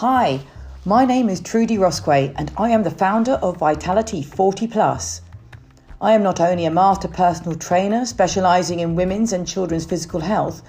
Hi, 0.00 0.40
my 0.84 1.06
name 1.06 1.30
is 1.30 1.40
Trudy 1.40 1.78
Rosquay 1.78 2.34
and 2.36 2.52
I 2.58 2.68
am 2.68 2.82
the 2.82 2.90
founder 2.90 3.36
of 3.40 3.56
Vitality 3.56 4.22
40 4.22 4.66
Plus. 4.66 5.22
I 6.02 6.12
am 6.12 6.22
not 6.22 6.38
only 6.38 6.66
a 6.66 6.70
master 6.70 7.08
personal 7.08 7.54
trainer 7.56 8.04
specializing 8.04 8.80
in 8.80 8.94
women's 8.94 9.32
and 9.32 9.48
children's 9.48 9.86
physical 9.86 10.20
health, 10.20 10.60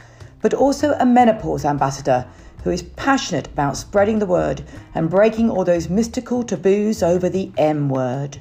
but 0.41 0.53
also 0.53 0.93
a 0.93 1.05
menopause 1.05 1.65
ambassador 1.65 2.25
who 2.63 2.69
is 2.69 2.83
passionate 2.83 3.47
about 3.47 3.75
spreading 3.75 4.19
the 4.19 4.25
word 4.25 4.63
and 4.95 5.09
breaking 5.09 5.49
all 5.49 5.65
those 5.65 5.89
mystical 5.89 6.41
taboos 6.41 7.03
over 7.03 7.27
the 7.27 7.51
M 7.57 7.89
word. 7.89 8.39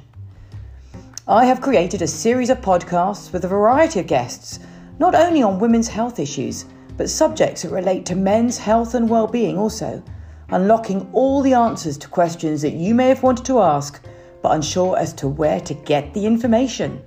I 1.27 1.43
have 1.47 1.59
created 1.59 2.01
a 2.01 2.07
series 2.07 2.49
of 2.49 2.61
podcasts 2.61 3.33
with 3.33 3.43
a 3.43 3.49
variety 3.49 3.99
of 3.99 4.07
guests, 4.07 4.61
not 4.99 5.15
only 5.15 5.43
on 5.43 5.59
women's 5.59 5.89
health 5.89 6.17
issues, 6.17 6.63
but 6.95 7.09
subjects 7.09 7.63
that 7.63 7.71
relate 7.71 8.05
to 8.05 8.15
men's 8.15 8.59
health 8.59 8.95
and 8.95 9.09
well-being 9.09 9.57
also, 9.57 10.01
unlocking 10.49 11.09
all 11.13 11.41
the 11.41 11.53
answers 11.53 11.97
to 11.97 12.07
questions 12.07 12.61
that 12.61 12.73
you 12.73 12.95
may 12.95 13.09
have 13.09 13.23
wanted 13.23 13.45
to 13.45 13.59
ask 13.59 14.03
but 14.41 14.53
unsure 14.53 14.97
as 14.97 15.13
to 15.13 15.27
where 15.27 15.59
to 15.61 15.73
get 15.73 16.13
the 16.13 16.25
information. 16.25 17.01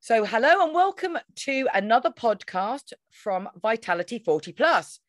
So, 0.00 0.24
hello 0.24 0.64
and 0.64 0.74
welcome 0.74 1.18
to 1.36 1.68
another 1.74 2.10
podcast 2.10 2.92
from 3.10 3.48
Vitality 3.60 4.20
40 4.20 4.52
Plus. 4.52 5.00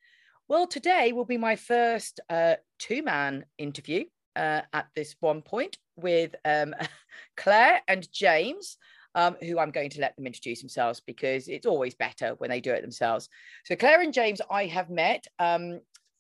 Well, 0.47 0.65
today 0.65 1.11
will 1.11 1.25
be 1.25 1.37
my 1.37 1.55
first 1.55 2.19
uh, 2.29 2.55
two 2.79 3.03
man 3.03 3.45
interview 3.57 4.05
uh, 4.35 4.61
at 4.73 4.87
this 4.95 5.15
one 5.19 5.41
point 5.41 5.77
with 5.95 6.35
um, 6.45 6.73
Claire 7.37 7.81
and 7.87 8.11
James. 8.11 8.77
Um, 9.15 9.35
who 9.41 9.57
I'm 9.57 9.71
going 9.71 9.89
to 9.91 10.01
let 10.01 10.15
them 10.15 10.27
introduce 10.27 10.59
themselves 10.59 10.99
because 10.99 11.47
it's 11.47 11.65
always 11.65 11.95
better 11.95 12.35
when 12.37 12.51
they 12.51 12.61
do 12.61 12.71
it 12.71 12.81
themselves. 12.81 13.29
So 13.65 13.75
Claire 13.75 14.01
and 14.01 14.13
James, 14.13 14.41
I 14.51 14.65
have 14.67 14.91
met. 14.91 15.25
Um, 15.39 15.79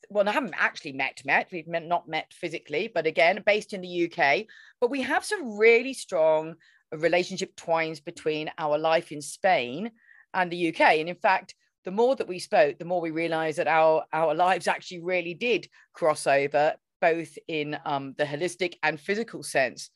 well, 0.09 0.27
I 0.27 0.31
haven't 0.31 0.55
actually 0.57 0.93
met 0.93 1.21
met. 1.25 1.49
We've 1.51 1.67
met, 1.67 1.85
not 1.85 2.07
met 2.07 2.33
physically, 2.33 2.89
but 2.93 3.05
again, 3.05 3.43
based 3.45 3.73
in 3.73 3.81
the 3.81 4.11
UK. 4.11 4.45
But 4.81 4.89
we 4.89 5.01
have 5.03 5.23
some 5.23 5.57
really 5.57 5.93
strong 5.93 6.55
relationship 6.91 7.55
twines 7.55 7.99
between 7.99 8.49
our 8.57 8.77
life 8.77 9.11
in 9.11 9.21
Spain 9.21 9.91
and 10.33 10.51
the 10.51 10.69
UK. 10.69 10.81
And 10.99 11.09
in 11.09 11.15
fact, 11.15 11.55
the 11.85 11.91
more 11.91 12.15
that 12.15 12.27
we 12.27 12.39
spoke, 12.39 12.79
the 12.79 12.85
more 12.85 13.01
we 13.01 13.11
realized 13.11 13.57
that 13.59 13.67
our, 13.67 14.05
our 14.11 14.33
lives 14.33 14.67
actually 14.67 14.99
really 14.99 15.33
did 15.33 15.67
cross 15.93 16.27
over, 16.27 16.73
both 17.01 17.37
in 17.47 17.77
um, 17.85 18.13
the 18.17 18.25
holistic 18.25 18.75
and 18.83 18.99
physical 18.99 19.43
sense. 19.43 19.89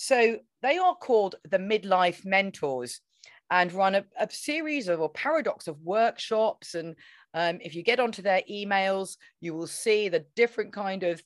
So 0.00 0.38
they 0.62 0.78
are 0.78 0.94
called 0.94 1.34
the 1.50 1.58
Midlife 1.58 2.24
Mentors 2.24 3.00
and 3.50 3.72
run 3.72 3.96
a, 3.96 4.04
a 4.16 4.30
series 4.30 4.86
of 4.86 5.00
or 5.00 5.08
paradox 5.08 5.66
of 5.66 5.82
workshops. 5.82 6.76
And 6.76 6.94
um, 7.34 7.58
if 7.60 7.74
you 7.74 7.82
get 7.82 7.98
onto 7.98 8.22
their 8.22 8.42
emails, 8.48 9.16
you 9.40 9.54
will 9.54 9.66
see 9.66 10.08
the 10.08 10.24
different 10.36 10.72
kind 10.72 11.02
of 11.02 11.20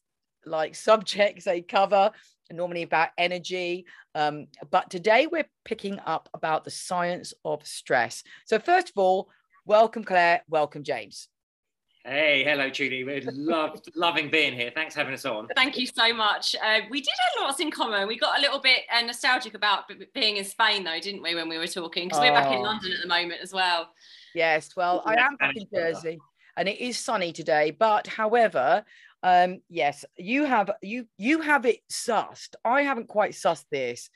like 0.47 0.75
subjects 0.89 1.45
they 1.45 1.61
cover 1.61 2.13
normally 2.51 2.83
about 2.83 3.11
energy. 3.19 3.85
Um, 4.15 4.47
but 4.71 4.91
today 4.91 5.27
we're 5.27 5.51
picking 5.67 5.99
up 6.07 6.31
about 6.33 6.65
the 6.65 6.71
science 6.71 7.35
of 7.45 7.67
stress. 7.67 8.23
So, 8.47 8.59
first 8.59 8.89
of 8.89 8.95
all, 8.97 9.29
welcome, 9.67 10.03
Claire. 10.03 10.45
Welcome, 10.49 10.83
James. 10.83 11.29
Hey, 12.05 12.43
hello, 12.45 12.69
Julie. 12.69 13.05
We're 13.05 13.23
loved, 13.31 13.91
loving 13.95 14.31
being 14.31 14.55
here. 14.55 14.73
Thanks 14.75 14.95
for 14.95 15.01
having 15.01 15.15
us 15.15 15.25
on. 15.25 15.47
Thank 15.55 15.79
you 15.79 15.87
so 15.87 16.13
much. 16.13 16.57
Uh, 16.57 16.81
we 16.91 17.01
did 17.01 17.15
have 17.37 17.49
lots 17.49 17.61
in 17.61 17.71
common. 17.71 18.09
We 18.09 18.19
got 18.19 18.39
a 18.39 18.41
little 18.41 18.61
bit 18.61 18.81
uh, 18.93 19.03
nostalgic 19.03 19.55
about 19.55 19.87
b- 19.87 20.07
being 20.13 20.37
in 20.37 20.45
Spain, 20.45 20.83
though, 20.83 20.99
didn't 21.01 21.23
we, 21.23 21.35
when 21.35 21.49
we 21.49 21.59
were 21.59 21.69
talking? 21.69 22.09
Because 22.09 22.19
oh. 22.19 22.23
we're 22.23 22.33
back 22.33 22.53
in 22.53 22.61
London 22.61 22.93
at 22.93 23.03
the 23.03 23.09
moment 23.09 23.41
as 23.41 23.53
well. 23.53 23.91
Yes, 24.35 24.71
well, 24.77 25.03
I 25.07 25.15
am 25.15 25.37
back 25.37 25.55
in 25.57 25.67
Jersey 25.73 26.19
and 26.57 26.69
it 26.69 26.81
is 26.81 26.99
sunny 26.99 27.33
today. 27.33 27.71
But 27.71 28.07
however, 28.07 28.85
um, 29.23 29.61
yes, 29.69 30.05
you 30.17 30.45
have 30.45 30.71
you 30.83 31.07
you 31.17 31.41
have 31.41 31.67
it 31.67 31.81
sussed. 31.91 32.55
I 32.65 32.83
haven't 32.83 33.09
quite 33.09 33.33
sussed 33.33 33.67
this, 33.71 34.11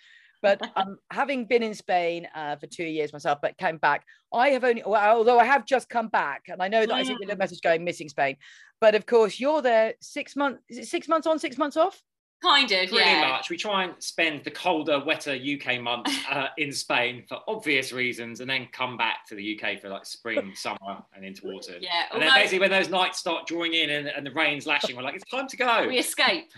but 0.46 0.70
um, 0.76 0.98
having 1.10 1.44
been 1.46 1.62
in 1.62 1.74
Spain 1.74 2.28
uh, 2.34 2.56
for 2.56 2.66
two 2.66 2.84
years 2.84 3.12
myself, 3.12 3.38
but 3.42 3.56
came 3.58 3.78
back, 3.78 4.04
I 4.32 4.50
have 4.50 4.64
only 4.64 4.82
well, 4.86 5.18
although 5.18 5.38
I 5.38 5.44
have 5.44 5.66
just 5.66 5.88
come 5.88 6.08
back, 6.08 6.44
and 6.48 6.62
I 6.62 6.68
know 6.68 6.80
that 6.80 6.90
mm. 6.90 6.94
I 6.94 7.02
see 7.02 7.16
the 7.26 7.36
message 7.36 7.60
going 7.60 7.84
missing 7.84 8.08
Spain, 8.08 8.36
but 8.80 8.94
of 8.94 9.06
course 9.06 9.40
you're 9.40 9.62
there 9.62 9.94
six 10.00 10.36
months. 10.36 10.62
Is 10.68 10.78
it 10.78 10.86
six 10.86 11.08
months 11.08 11.26
on, 11.26 11.38
six 11.38 11.58
months 11.58 11.76
off? 11.76 12.00
Kind 12.42 12.70
of, 12.70 12.70
yeah. 12.70 12.86
Pretty 12.86 12.96
yeah. 12.96 13.28
much. 13.28 13.48
We 13.48 13.56
try 13.56 13.84
and 13.84 13.94
spend 13.98 14.44
the 14.44 14.50
colder, 14.50 15.02
wetter 15.02 15.32
UK 15.32 15.80
months 15.80 16.12
uh, 16.30 16.48
in 16.58 16.70
Spain 16.70 17.24
for 17.28 17.38
obvious 17.48 17.92
reasons, 17.92 18.40
and 18.40 18.48
then 18.48 18.68
come 18.72 18.96
back 18.96 19.26
to 19.28 19.34
the 19.34 19.58
UK 19.58 19.80
for 19.80 19.88
like 19.88 20.04
spring, 20.04 20.52
summer, 20.54 21.02
and 21.14 21.24
into 21.24 21.48
autumn. 21.48 21.76
Yeah. 21.80 21.90
And 22.12 22.22
then 22.22 22.32
basically, 22.34 22.60
when 22.60 22.70
those 22.70 22.90
nights 22.90 23.18
start 23.18 23.46
drawing 23.46 23.74
in 23.74 23.90
and, 23.90 24.08
and 24.08 24.26
the 24.26 24.32
rain's 24.32 24.66
lashing, 24.66 24.96
we're 24.96 25.02
like, 25.02 25.14
it's 25.14 25.30
time 25.30 25.48
to 25.48 25.56
go. 25.56 25.86
We 25.88 25.98
escape. 25.98 26.52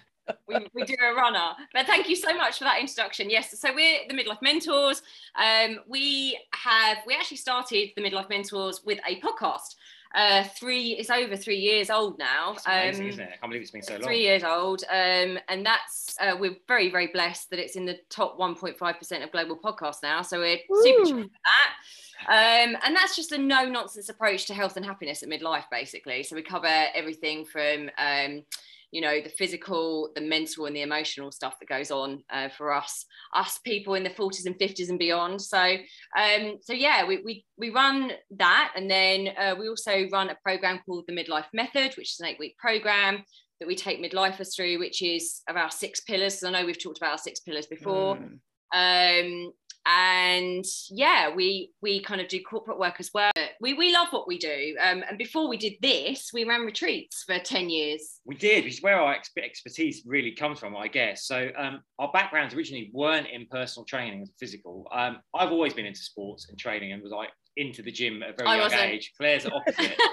We, 0.47 0.66
we 0.75 0.84
do 0.84 0.94
a 1.03 1.15
runner. 1.15 1.53
But 1.72 1.87
thank 1.87 2.09
you 2.09 2.16
so 2.16 2.34
much 2.34 2.59
for 2.59 2.65
that 2.65 2.81
introduction. 2.81 3.31
Yes, 3.31 3.59
so 3.59 3.75
we're 3.75 4.00
the 4.09 4.15
Midlife 4.15 4.43
Mentors. 4.43 5.03
Um, 5.37 5.81
we 5.87 6.39
have 6.53 6.99
we 7.06 7.15
actually 7.15 7.37
started 7.39 7.91
the 7.97 8.03
Midlife 8.03 8.28
Mentors 8.28 8.84
with 8.84 8.99
a 9.06 9.21
podcast 9.21 9.75
uh, 10.15 10.44
three 10.44 10.93
it's 10.93 11.11
over 11.11 11.37
three 11.37 11.59
years 11.59 11.91
old 11.91 12.19
now 12.19 12.53
it's 12.53 12.66
amazing, 12.66 13.03
um, 13.03 13.09
isn't 13.09 13.21
it? 13.21 13.28
i 13.34 13.37
can't 13.37 13.50
believe 13.50 13.62
it's 13.62 13.71
been 13.71 13.83
so 13.83 13.94
long 13.94 14.03
three 14.03 14.21
years 14.21 14.43
old 14.43 14.83
um, 14.91 15.39
and 15.49 15.65
that's 15.65 16.16
uh, 16.21 16.34
we're 16.39 16.56
very 16.66 16.91
very 16.91 17.09
blessed 17.09 17.50
that 17.50 17.59
it's 17.59 17.77
in 17.77 17.84
the 17.84 17.99
top 18.09 18.39
1.5% 18.39 19.25
of 19.25 19.33
global 19.33 19.56
podcasts 19.56 20.03
now 20.03 20.22
so 20.22 20.39
we're 20.39 20.59
Woo. 20.69 20.83
super 20.83 21.22
for 21.22 21.28
that 21.28 22.69
um, 22.69 22.77
and 22.84 22.97
that's 22.97 23.15
just 23.15 23.33
a 23.33 23.39
no 23.39 23.69
nonsense 23.69 24.09
approach 24.09 24.47
to 24.47 24.55
health 24.55 24.77
and 24.77 24.87
happiness 24.87 25.22
at 25.22 25.28
midlife 25.28 25.65
basically 25.71 26.22
so 26.22 26.34
we 26.34 26.43
cover 26.43 26.87
everything 26.95 27.45
from 27.45 27.91
um, 27.99 28.43
you 28.91 29.00
know 29.00 29.21
the 29.21 29.28
physical 29.28 30.10
the 30.15 30.21
mental 30.21 30.66
and 30.66 30.75
the 30.75 30.82
emotional 30.82 31.31
stuff 31.31 31.54
that 31.60 31.69
goes 31.69 31.91
on 31.91 32.22
uh, 32.32 32.49
for 32.56 32.72
us 32.72 33.04
us 33.34 33.59
people 33.65 33.94
in 33.94 34.03
the 34.03 34.10
40s 34.10 34.47
and 34.47 34.59
50s 34.59 34.88
and 34.88 34.99
beyond. 34.99 35.41
So 35.41 35.59
um 36.19 36.59
so 36.62 36.72
yeah 36.72 37.06
we 37.06 37.22
we, 37.22 37.44
we 37.56 37.71
run 37.71 38.12
that. 38.37 38.72
And 38.77 38.91
then 38.91 39.28
uh, 39.38 39.54
we 39.59 39.69
also 39.69 40.09
run 40.10 40.31
a 40.31 40.37
program 40.43 40.81
called 40.87 41.04
the 41.06 41.15
midlife 41.15 41.47
method 41.53 41.94
which 41.97 42.12
is 42.12 42.21
an 42.21 42.27
eight 42.27 42.38
week 42.38 42.56
program 42.59 43.22
that 43.60 43.66
we 43.66 43.75
take 43.75 44.00
midlifers 44.00 44.54
through 44.54 44.78
which 44.78 45.03
is 45.03 45.43
of 45.48 45.56
our 45.56 45.71
six 45.71 46.00
pillars. 46.00 46.43
I 46.43 46.50
know 46.50 46.65
we've 46.65 46.82
talked 46.82 46.98
about 46.98 47.12
our 47.12 47.19
six 47.19 47.41
pillars 47.41 47.66
before. 47.66 48.16
Mm. 48.16 49.47
um 49.47 49.53
and 49.87 50.65
yeah 50.91 51.34
we 51.34 51.72
we 51.81 52.00
kind 52.00 52.21
of 52.21 52.28
do 52.28 52.41
corporate 52.43 52.78
work 52.78 52.97
as 52.98 53.10
well 53.15 53.32
we, 53.60 53.74
we 53.74 53.92
love 53.92 54.08
what 54.10 54.28
we 54.28 54.38
do. 54.38 54.76
Um, 54.80 55.04
and 55.08 55.19
before 55.19 55.48
we 55.48 55.56
did 55.56 55.74
this 55.82 56.30
we 56.32 56.44
ran 56.44 56.62
retreats 56.62 57.24
for 57.26 57.38
10 57.38 57.70
years. 57.70 58.20
We 58.24 58.34
did 58.34 58.64
which 58.64 58.74
is 58.74 58.82
where 58.82 59.00
our 59.00 59.14
expertise 59.14 60.02
really 60.06 60.32
comes 60.32 60.58
from 60.58 60.76
i 60.76 60.88
guess. 60.88 61.26
So 61.26 61.48
um, 61.56 61.80
our 61.98 62.10
backgrounds 62.12 62.54
originally 62.54 62.91
weren't 62.92 63.28
in 63.28 63.47
personal 63.50 63.84
training 63.84 64.20
and 64.20 64.28
physical. 64.38 64.86
Um, 64.92 65.18
i've 65.34 65.52
always 65.52 65.74
been 65.74 65.86
into 65.86 66.00
sports 66.00 66.48
and 66.48 66.58
training 66.58 66.92
and 66.92 67.02
was 67.02 67.12
like 67.12 67.30
into 67.56 67.82
the 67.82 67.91
gym 67.92 68.22
at 68.22 68.30
a 68.30 68.32
very 68.34 68.48
I 68.48 68.54
young 68.54 68.64
wasn't. 68.64 68.82
age. 68.82 69.12
Claire's 69.16 69.44
the 69.44 69.52
opposite. 69.52 69.97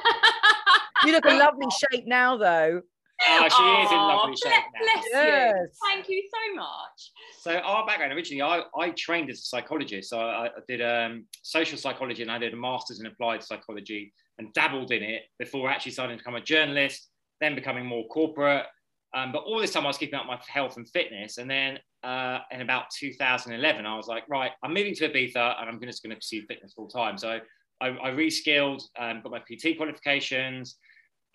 You 1.05 1.11
look 1.11 1.25
a 1.25 1.35
lovely 1.35 1.67
shape 1.91 2.07
now 2.07 2.35
though 2.38 2.81
Oh, 3.28 3.48
she 3.48 3.56
Aww, 3.56 3.86
is 3.86 3.92
in 3.92 3.98
lovely 3.98 4.36
shape 4.36 4.64
now. 4.74 4.81
Bless 4.81 5.06
yes. 5.12 5.56
you. 5.58 5.68
Thank 5.88 6.09
you 6.09 6.24
so 6.31 6.56
much. 6.56 7.12
So 7.40 7.58
our 7.59 7.86
background 7.86 8.14
originally, 8.14 8.42
I, 8.42 8.64
I 8.78 8.90
trained 8.92 9.30
as 9.30 9.40
a 9.40 9.44
psychologist. 9.44 10.09
So 10.09 10.20
I, 10.20 10.48
I 10.48 10.50
did 10.68 10.81
um, 10.81 11.26
social 11.42 11.78
psychology 11.78 12.24
and 12.24 12.31
I 12.31 12.38
did 12.38 12.53
a 12.53 12.58
master's 12.58 13.00
in 13.00 13.06
applied 13.06 13.44
psychology 13.44 14.14
and 14.38 14.52
dabbled 14.53 14.92
in 14.92 15.02
it 15.02 15.24
before 15.40 15.70
actually 15.70 15.94
starting 15.94 16.18
to 16.18 16.22
become 16.22 16.36
a 16.36 16.42
journalist, 16.42 17.09
then 17.40 17.56
becoming 17.56 17.86
more 17.86 18.06
corporate. 18.08 18.66
Um, 19.14 19.32
but 19.32 19.44
all 19.44 19.59
this 19.59 19.72
time 19.72 19.86
I 19.86 19.88
was 19.88 19.97
keeping 19.97 20.20
up 20.20 20.26
my 20.26 20.40
health 20.47 20.76
and 20.76 20.88
fitness. 20.90 21.38
And 21.38 21.50
then 21.50 21.80
uh, 22.03 22.40
in 22.52 22.62
about 22.62 22.86
2011, 23.00 23.86
I 23.86 23.96
was 23.96 24.08
like, 24.08 24.24
right, 24.28 24.52
I'm 24.62 24.74
moving 24.74 24.94
to 24.96 25.09
Ibiza 25.09 25.62
and 25.62 25.70
I'm 25.70 25.80
just 25.82 26.03
going 26.03 26.11
to 26.11 26.18
pursue 26.18 26.46
fitness 26.47 26.73
full 26.73 26.90
time. 26.90 27.18
So 27.18 27.40
I, 27.79 27.88
I 27.88 28.11
reskilled, 28.11 28.84
um, 29.00 29.22
got 29.22 29.32
my 29.32 29.40
PT 29.40 29.78
qualifications, 29.78 30.78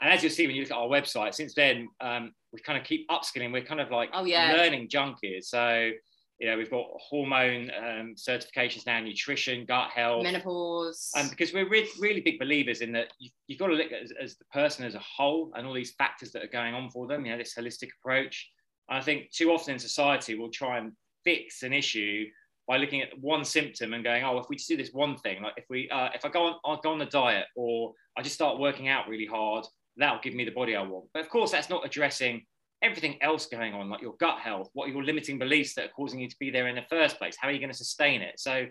and 0.01 0.11
as 0.13 0.23
you'll 0.23 0.33
see 0.33 0.47
when 0.47 0.57
you 0.57 0.63
look 0.63 0.71
at 0.71 0.77
our 0.77 0.89
website, 0.89 1.35
since 1.35 1.55
then 1.55 1.89
um, 2.01 2.33
we 2.53 2.61
kind 2.61 2.79
of 2.79 2.85
keep 2.85 3.09
upskilling. 3.09 3.53
We're 3.53 3.65
kind 3.65 3.81
of 3.81 3.91
like 3.91 4.11
oh, 4.13 4.25
yeah. 4.25 4.53
learning 4.53 4.89
junkies. 4.89 5.45
So 5.45 5.91
you 6.39 6.51
know 6.51 6.57
we've 6.57 6.71
got 6.71 6.87
hormone 6.97 7.71
um, 7.79 8.15
certifications 8.17 8.87
now, 8.87 9.01
nutrition, 9.01 9.67
gut 9.67 9.91
health, 9.91 10.23
menopause. 10.23 11.11
And 11.15 11.25
um, 11.25 11.31
because 11.31 11.53
we're 11.53 11.69
re- 11.69 11.89
really 11.99 12.21
big 12.21 12.39
believers 12.39 12.81
in 12.81 12.93
that 12.93 13.13
you, 13.19 13.31
have 13.51 13.59
got 13.59 13.67
to 13.69 13.75
look 13.75 13.93
at 13.93 14.03
as, 14.03 14.13
as, 14.21 14.37
the 14.37 14.45
person 14.47 14.85
as 14.85 14.95
a 14.95 15.01
whole 15.01 15.53
and 15.55 15.67
all 15.67 15.75
these 15.75 15.93
factors 15.93 16.33
that 16.33 16.43
are 16.43 16.49
going 16.49 16.75
on 16.75 16.91
for 16.91 17.07
them. 17.07 17.25
You 17.25 17.33
know 17.33 17.39
this 17.39 17.55
holistic 17.55 17.89
approach. 18.01 18.49
And 18.89 18.99
I 18.99 19.03
think 19.03 19.31
too 19.31 19.51
often 19.53 19.75
in 19.75 19.79
society 19.79 20.37
we'll 20.37 20.51
try 20.51 20.79
and 20.79 20.93
fix 21.25 21.63
an 21.63 21.73
issue 21.73 22.27
by 22.67 22.77
looking 22.77 23.03
at 23.03 23.19
one 23.21 23.45
symptom 23.45 23.95
and 23.95 24.05
going, 24.05 24.23
oh, 24.23 24.39
if 24.39 24.47
we 24.49 24.57
just 24.57 24.69
do 24.69 24.77
this 24.77 24.93
one 24.93 25.17
thing, 25.17 25.43
like 25.43 25.55
if 25.57 25.65
we, 25.69 25.91
uh, 25.91 26.09
if 26.15 26.25
I 26.25 26.29
go 26.29 26.45
on, 26.45 26.55
I'll 26.65 26.81
go 26.81 26.93
on 26.93 27.01
a 27.03 27.07
diet, 27.07 27.47
or 27.57 27.95
I 28.17 28.23
just 28.23 28.37
start 28.37 28.61
working 28.61 28.87
out 28.87 29.09
really 29.09 29.27
hard, 29.27 29.65
that'll 30.01 30.21
give 30.21 30.35
me 30.35 30.45
the 30.45 30.51
body 30.51 30.77
I 30.77 30.83
want. 30.83 31.07
But 31.13 31.21
of 31.21 31.29
course, 31.29 31.51
that's 31.51 31.71
not 31.71 31.85
addressing 31.85 32.45
everything 32.83 33.23
else 33.23 33.47
going 33.47 33.75
on, 33.75 33.91
like 33.91 34.01
your 34.01 34.15
gut 34.19 34.39
health, 34.39 34.71
what 34.73 34.89
are 34.89 34.93
your 34.93 35.05
limiting 35.05 35.39
beliefs 35.39 35.75
that 35.75 35.87
are 35.87 35.93
causing 35.95 36.21
you 36.21 36.29
to 36.29 36.37
be 36.41 36.51
there 36.51 36.69
in 36.69 36.77
the 36.77 36.85
first 36.89 37.19
place? 37.19 37.37
How 37.39 37.49
are 37.49 37.51
you 37.51 37.59
going 37.59 37.71
to 37.71 37.77
sustain 37.77 38.23
it? 38.23 38.41
So 38.41 38.67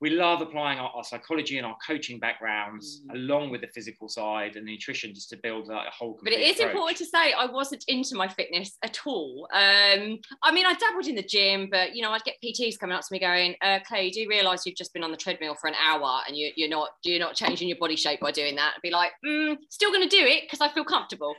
we 0.00 0.10
love 0.10 0.40
applying 0.40 0.78
our, 0.78 0.90
our, 0.94 1.04
psychology 1.04 1.58
and 1.58 1.66
our 1.66 1.76
coaching 1.86 2.18
backgrounds 2.18 3.02
mm. 3.06 3.14
along 3.14 3.50
with 3.50 3.60
the 3.60 3.68
physical 3.68 4.08
side 4.08 4.56
and 4.56 4.66
nutrition 4.66 5.14
just 5.14 5.30
to 5.30 5.36
build 5.36 5.68
like, 5.68 5.86
a 5.86 5.90
whole 5.90 6.18
but 6.22 6.32
it 6.32 6.40
is 6.40 6.56
approach. 6.56 6.70
important 6.70 6.98
to 6.98 7.04
say 7.04 7.32
i 7.32 7.46
wasn't 7.46 7.84
into 7.88 8.14
my 8.16 8.28
fitness 8.28 8.76
at 8.82 8.98
all 9.06 9.46
um, 9.52 10.18
i 10.42 10.52
mean 10.52 10.66
i 10.66 10.74
dabbled 10.74 11.06
in 11.06 11.14
the 11.14 11.22
gym 11.22 11.68
but 11.70 11.94
you 11.94 12.02
know 12.02 12.10
i'd 12.10 12.24
get 12.24 12.34
pts 12.44 12.78
coming 12.78 12.94
up 12.94 13.02
to 13.02 13.08
me 13.12 13.18
going 13.18 13.54
uh, 13.62 13.78
Claire 13.86 14.10
do 14.10 14.20
you 14.20 14.28
realize 14.28 14.66
you've 14.66 14.76
just 14.76 14.92
been 14.92 15.04
on 15.04 15.10
the 15.10 15.16
treadmill 15.16 15.54
for 15.54 15.68
an 15.68 15.74
hour 15.74 16.20
and 16.26 16.36
you, 16.36 16.52
are 16.64 16.68
not 16.68 16.90
you're 17.02 17.20
not 17.20 17.34
changing 17.34 17.68
your 17.68 17.78
body 17.78 17.96
shape 17.96 18.20
by 18.20 18.30
doing 18.30 18.56
that 18.56 18.74
I'd 18.76 18.82
be 18.82 18.90
like 18.90 19.12
mm, 19.24 19.56
still 19.68 19.90
going 19.90 20.08
to 20.08 20.16
do 20.16 20.24
it 20.24 20.42
because 20.44 20.60
i 20.60 20.68
feel 20.68 20.84
comfortable 20.84 21.34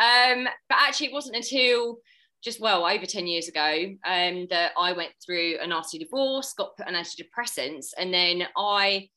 um, 0.00 0.48
but 0.68 0.78
actually 0.78 1.08
it 1.08 1.12
wasn't 1.12 1.36
until 1.36 1.98
just 2.42 2.60
well 2.60 2.86
over 2.86 3.04
10 3.04 3.26
years 3.26 3.48
ago 3.48 3.94
um, 4.06 4.46
that 4.50 4.72
I 4.78 4.92
went 4.92 5.12
through 5.24 5.58
a 5.60 5.66
nasty 5.66 5.98
divorce, 5.98 6.54
got 6.56 6.76
put 6.76 6.86
on 6.86 6.94
antidepressants, 6.94 7.88
and 7.98 8.12
then 8.12 8.44
I 8.56 9.08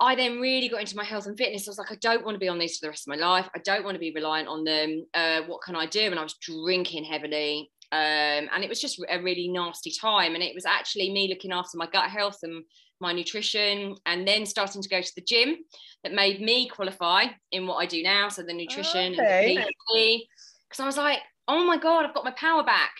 I 0.00 0.16
then 0.16 0.40
really 0.40 0.68
got 0.68 0.80
into 0.80 0.96
my 0.96 1.04
health 1.04 1.26
and 1.26 1.38
fitness. 1.38 1.68
I 1.68 1.70
was 1.70 1.78
like, 1.78 1.92
I 1.92 1.96
don't 2.00 2.24
want 2.24 2.34
to 2.34 2.40
be 2.40 2.48
on 2.48 2.58
these 2.58 2.78
for 2.78 2.86
the 2.86 2.90
rest 2.90 3.06
of 3.06 3.16
my 3.16 3.24
life. 3.24 3.48
I 3.54 3.60
don't 3.60 3.84
want 3.84 3.94
to 3.94 4.00
be 4.00 4.12
reliant 4.12 4.48
on 4.48 4.64
them. 4.64 5.06
Uh, 5.14 5.42
what 5.46 5.62
can 5.62 5.76
I 5.76 5.86
do? 5.86 6.00
And 6.00 6.18
I 6.18 6.22
was 6.22 6.34
drinking 6.34 7.04
heavily. 7.04 7.70
Um, 7.92 8.50
and 8.52 8.64
it 8.64 8.68
was 8.68 8.80
just 8.80 9.00
a 9.08 9.22
really 9.22 9.46
nasty 9.46 9.92
time. 9.92 10.34
And 10.34 10.42
it 10.42 10.54
was 10.54 10.66
actually 10.66 11.12
me 11.12 11.28
looking 11.28 11.52
after 11.52 11.78
my 11.78 11.86
gut 11.86 12.10
health 12.10 12.38
and 12.42 12.64
my 13.00 13.12
nutrition 13.12 13.94
and 14.06 14.26
then 14.26 14.46
starting 14.46 14.82
to 14.82 14.88
go 14.88 15.00
to 15.00 15.12
the 15.14 15.22
gym 15.22 15.58
that 16.02 16.12
made 16.12 16.40
me 16.40 16.68
qualify 16.68 17.26
in 17.52 17.66
what 17.68 17.76
I 17.76 17.86
do 17.86 18.02
now. 18.02 18.28
So 18.28 18.42
the 18.42 18.52
nutrition 18.52 19.14
okay. 19.14 19.54
and 19.56 19.66
the 19.94 20.26
Because 20.68 20.80
I 20.80 20.86
was 20.86 20.96
like, 20.96 21.20
oh 21.48 21.64
my 21.64 21.76
God, 21.76 22.04
I've 22.04 22.14
got 22.14 22.24
my 22.24 22.32
power 22.32 22.62
back. 22.62 22.92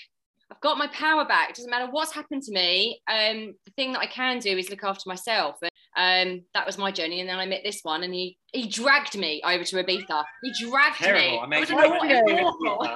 I've 0.50 0.60
got 0.60 0.78
my 0.78 0.86
power 0.88 1.24
back. 1.24 1.50
It 1.50 1.56
doesn't 1.56 1.70
matter 1.70 1.90
what's 1.90 2.12
happened 2.12 2.42
to 2.42 2.52
me. 2.52 3.00
Um, 3.08 3.54
the 3.64 3.72
thing 3.76 3.92
that 3.92 4.00
I 4.00 4.06
can 4.06 4.38
do 4.38 4.56
is 4.56 4.70
look 4.70 4.84
after 4.84 5.08
myself. 5.08 5.56
And 5.96 6.30
um, 6.30 6.44
that 6.54 6.66
was 6.66 6.76
my 6.76 6.90
journey. 6.90 7.20
And 7.20 7.28
then 7.28 7.38
I 7.38 7.46
met 7.46 7.62
this 7.64 7.80
one, 7.82 8.02
and 8.02 8.12
he 8.12 8.36
he 8.52 8.68
dragged 8.68 9.16
me 9.16 9.40
over 9.44 9.64
to 9.64 9.76
Ibiza. 9.76 10.24
He 10.42 10.52
dragged 10.68 10.96
Terrible. 10.96 11.46
me. 11.46 11.56
I 11.56 11.60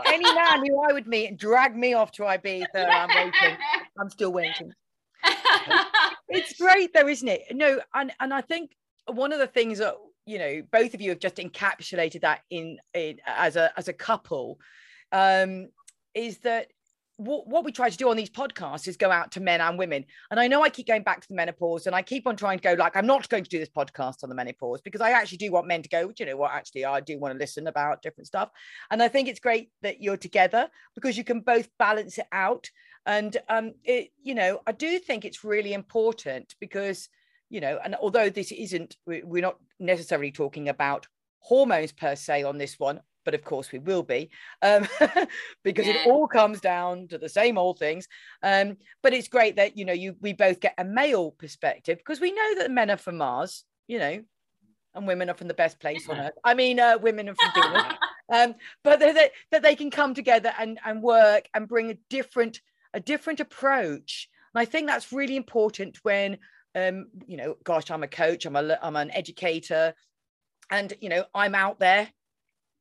Any 0.06 0.35
man 0.35 0.67
who 0.67 0.83
I 0.83 0.93
would 0.93 1.06
meet 1.06 1.29
and 1.29 1.39
drag 1.39 1.77
me 1.77 1.95
off 1.95 2.11
to 2.12 2.23
Ibiza, 2.23 2.67
I'm 2.75 3.09
waiting. 3.15 3.56
I'm 4.00 4.11
still 4.11 4.33
waiting. 4.33 4.73
it's 6.29 6.59
great 6.61 6.93
though, 6.93 7.09
isn't 7.09 7.29
it? 7.29 7.43
No, 7.53 7.81
and 7.95 8.12
and 8.21 8.35
I 8.35 8.41
think 8.41 8.73
one 9.06 9.33
of 9.33 9.39
the 9.39 9.47
things 9.47 9.79
that 9.79 9.95
you 10.27 10.39
know 10.39 10.62
both 10.71 10.95
of 10.95 11.00
you 11.00 11.11
have 11.11 11.21
just 11.21 11.37
encapsulated 11.37 12.21
that 12.23 12.41
in, 12.50 12.79
in 12.95 13.19
as 13.27 13.56
a 13.56 13.73
as 13.79 13.89
a 13.89 13.93
couple 13.93 14.59
um, 15.13 15.69
is 16.15 16.39
that 16.39 16.69
what, 17.19 17.49
what 17.49 17.65
we 17.65 17.73
try 17.73 17.91
to 17.91 17.97
do 17.97 18.09
on 18.11 18.17
these 18.17 18.31
podcasts 18.31 18.87
is 18.87 18.97
go 18.97 19.11
out 19.11 19.33
to 19.33 19.41
men 19.41 19.61
and 19.61 19.77
women. 19.77 20.05
And 20.31 20.39
I 20.39 20.47
know 20.47 20.63
I 20.63 20.71
keep 20.71 20.87
going 20.87 21.03
back 21.03 21.21
to 21.21 21.29
the 21.29 21.35
menopause 21.35 21.87
and 21.87 21.95
I 21.95 22.01
keep 22.01 22.29
on 22.29 22.37
trying 22.37 22.59
to 22.59 22.63
go, 22.63 22.75
like, 22.75 22.97
I'm 22.97 23.07
not 23.07 23.29
going 23.29 23.43
to 23.43 23.51
do 23.51 23.59
this 23.59 23.69
podcast 23.69 24.23
on 24.23 24.29
the 24.29 24.37
menopause 24.37 24.81
because 24.81 25.01
I 25.01 25.11
actually 25.11 25.39
do 25.39 25.51
want 25.51 25.67
men 25.67 25.83
to 25.83 25.89
go, 25.89 26.13
you 26.17 26.27
know 26.27 26.37
what, 26.37 26.53
actually, 26.53 26.85
I 26.85 27.01
do 27.01 27.19
want 27.19 27.35
to 27.35 27.39
listen 27.39 27.67
about 27.67 28.03
different 28.03 28.29
stuff. 28.29 28.51
And 28.91 29.03
I 29.03 29.09
think 29.09 29.29
it's 29.29 29.41
great 29.41 29.71
that 29.83 30.01
you're 30.01 30.17
together 30.17 30.69
because 30.95 31.19
you 31.19 31.25
can 31.25 31.41
both 31.41 31.69
balance 31.77 32.19
it 32.19 32.29
out. 32.31 32.71
And, 33.05 33.37
um, 33.49 33.73
it, 33.83 34.11
you 34.23 34.37
know, 34.37 34.61
I 34.65 34.73
do 34.73 35.01
think 35.01 35.25
it's 35.25 35.43
really 35.43 35.73
important 35.73 36.55
because, 36.61 37.09
you 37.51 37.61
know, 37.61 37.81
and 37.83 37.97
although 37.97 38.31
this 38.31 38.53
isn't, 38.53 38.97
we're 39.07 39.43
not 39.43 39.57
necessarily 39.81 40.31
talking 40.31 40.69
about 40.69 41.09
hormones 41.41 41.91
per 41.91 42.15
se 42.15 42.45
on 42.45 42.59
this 42.59 42.79
one 42.79 43.01
but 43.25 43.35
of 43.35 43.44
course 43.44 43.70
we 43.73 43.79
will 43.79 44.03
be 44.03 44.31
um, 44.62 44.87
because 45.65 45.87
yeah. 45.87 45.94
it 45.94 46.06
all 46.06 46.26
comes 46.26 46.61
down 46.61 47.09
to 47.09 47.19
the 47.19 47.29
same 47.29 47.59
old 47.59 47.79
things. 47.79 48.09
Um, 48.43 48.76
but 49.03 49.12
it's 49.12 49.29
great 49.29 49.56
that 49.56 49.76
you 49.76 49.85
know 49.85 49.93
you 49.93 50.17
we 50.20 50.32
both 50.32 50.61
get 50.61 50.75
a 50.79 50.85
male 50.85 51.32
perspective 51.32 51.99
because 51.99 52.20
we 52.20 52.32
know 52.32 52.55
that 52.56 52.70
men 52.70 52.91
are 52.91 52.97
from 52.97 53.19
mars 53.19 53.65
you 53.87 53.99
know 53.99 54.23
and 54.94 55.06
women 55.06 55.31
are 55.31 55.35
from 55.35 55.49
the 55.49 55.55
best 55.55 55.79
place 55.81 56.09
on 56.09 56.19
earth. 56.19 56.38
I 56.44 56.55
mean 56.55 56.81
uh, 56.81 56.99
women 57.00 57.29
are 57.29 57.35
from 57.35 57.62
venus. 57.62 57.94
Um, 58.31 58.56
but 58.85 59.00
that, 59.00 59.31
that 59.53 59.62
they 59.62 59.75
can 59.75 59.91
come 59.91 60.12
together 60.12 60.53
and, 60.59 60.79
and 60.85 61.03
work 61.03 61.49
and 61.55 61.67
bring 61.67 61.91
a 61.91 61.99
different 62.11 62.61
a 62.93 63.00
different 63.00 63.41
approach. 63.41 64.29
And 64.55 64.61
i 64.61 64.64
think 64.64 64.87
that's 64.87 65.12
really 65.12 65.37
important 65.37 65.99
when 66.03 66.38
um, 66.75 67.06
you 67.26 67.37
know 67.37 67.56
gosh 67.64 67.91
i'm 67.91 68.03
a 68.03 68.09
coach 68.09 68.44
i'm 68.44 68.56
a 68.56 68.79
i'm 68.82 68.97
an 68.97 69.11
educator 69.12 69.94
and 70.71 70.93
you 71.00 71.09
know 71.09 71.25
i'm 71.35 71.55
out 71.55 71.79
there 71.79 72.09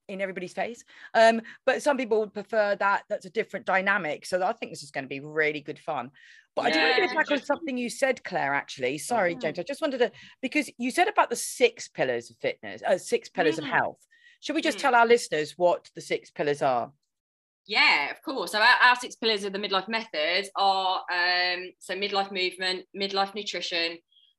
in 0.07 0.21
everybody's 0.21 0.54
face. 0.54 0.83
Um, 1.13 1.42
but 1.65 1.81
some 1.81 1.98
people 1.98 2.19
would 2.19 2.33
prefer 2.33 2.75
that. 2.75 3.04
That's 3.09 3.25
a 3.25 3.30
different 3.30 3.65
dynamic. 3.65 4.25
So 4.25 4.42
I 4.44 4.54
think 4.54 4.71
this 4.71 4.83
is 4.83 4.92
going 4.92 5.06
to 5.06 5.09
be 5.09 5.19
really 5.19 5.62
good 5.62 5.80
fun. 5.80 6.12
But 6.56 6.63
yeah, 6.63 6.69
I 6.69 6.71
do 6.71 6.80
want 6.80 6.95
to 6.95 7.07
go 7.07 7.15
back 7.15 7.31
on 7.31 7.45
something 7.45 7.77
you 7.77 7.89
said, 7.89 8.24
Claire, 8.24 8.54
actually. 8.54 8.98
Sorry, 8.98 9.36
mm. 9.36 9.42
James. 9.42 9.59
I 9.59 9.63
just 9.63 9.81
wanted 9.81 10.00
to, 10.00 10.12
because 10.42 10.71
you 10.80 10.89
said 10.89 11.07
about 11.07 11.30
the 11.30 11.36
six 11.36 11.88
pillars 11.88 12.31
of 12.31 12.38
fitness, 12.38 12.81
uh, 12.81 12.98
six 12.98 13.30
pillars 13.30 13.59
of 13.59 13.65
health. 13.65 14.00
Should 14.39 14.56
we 14.56 14.62
just 14.62 14.80
mm. 14.80 14.81
tell 14.81 14.95
our 14.95 15.06
listeners 15.06 15.54
what 15.57 15.89
the 15.94 16.01
six 16.01 16.31
pillars 16.31 16.62
are? 16.62 16.92
Yeah, 17.68 18.12
of 18.12 18.21
course. 18.24 18.54
So 18.54 18.59
our, 18.59 18.89
our, 18.89 18.95
six 18.95 19.15
pillars 19.15 19.44
of 19.44 19.54
the 19.54 19.59
midlife 19.59 19.89
method 19.89 20.50
are 20.56 21.01
um, 21.12 21.71
so 21.80 21.95
midlife 21.95 22.31
movement, 22.31 22.86
midlife 22.95 23.36
nutrition, 23.36 23.98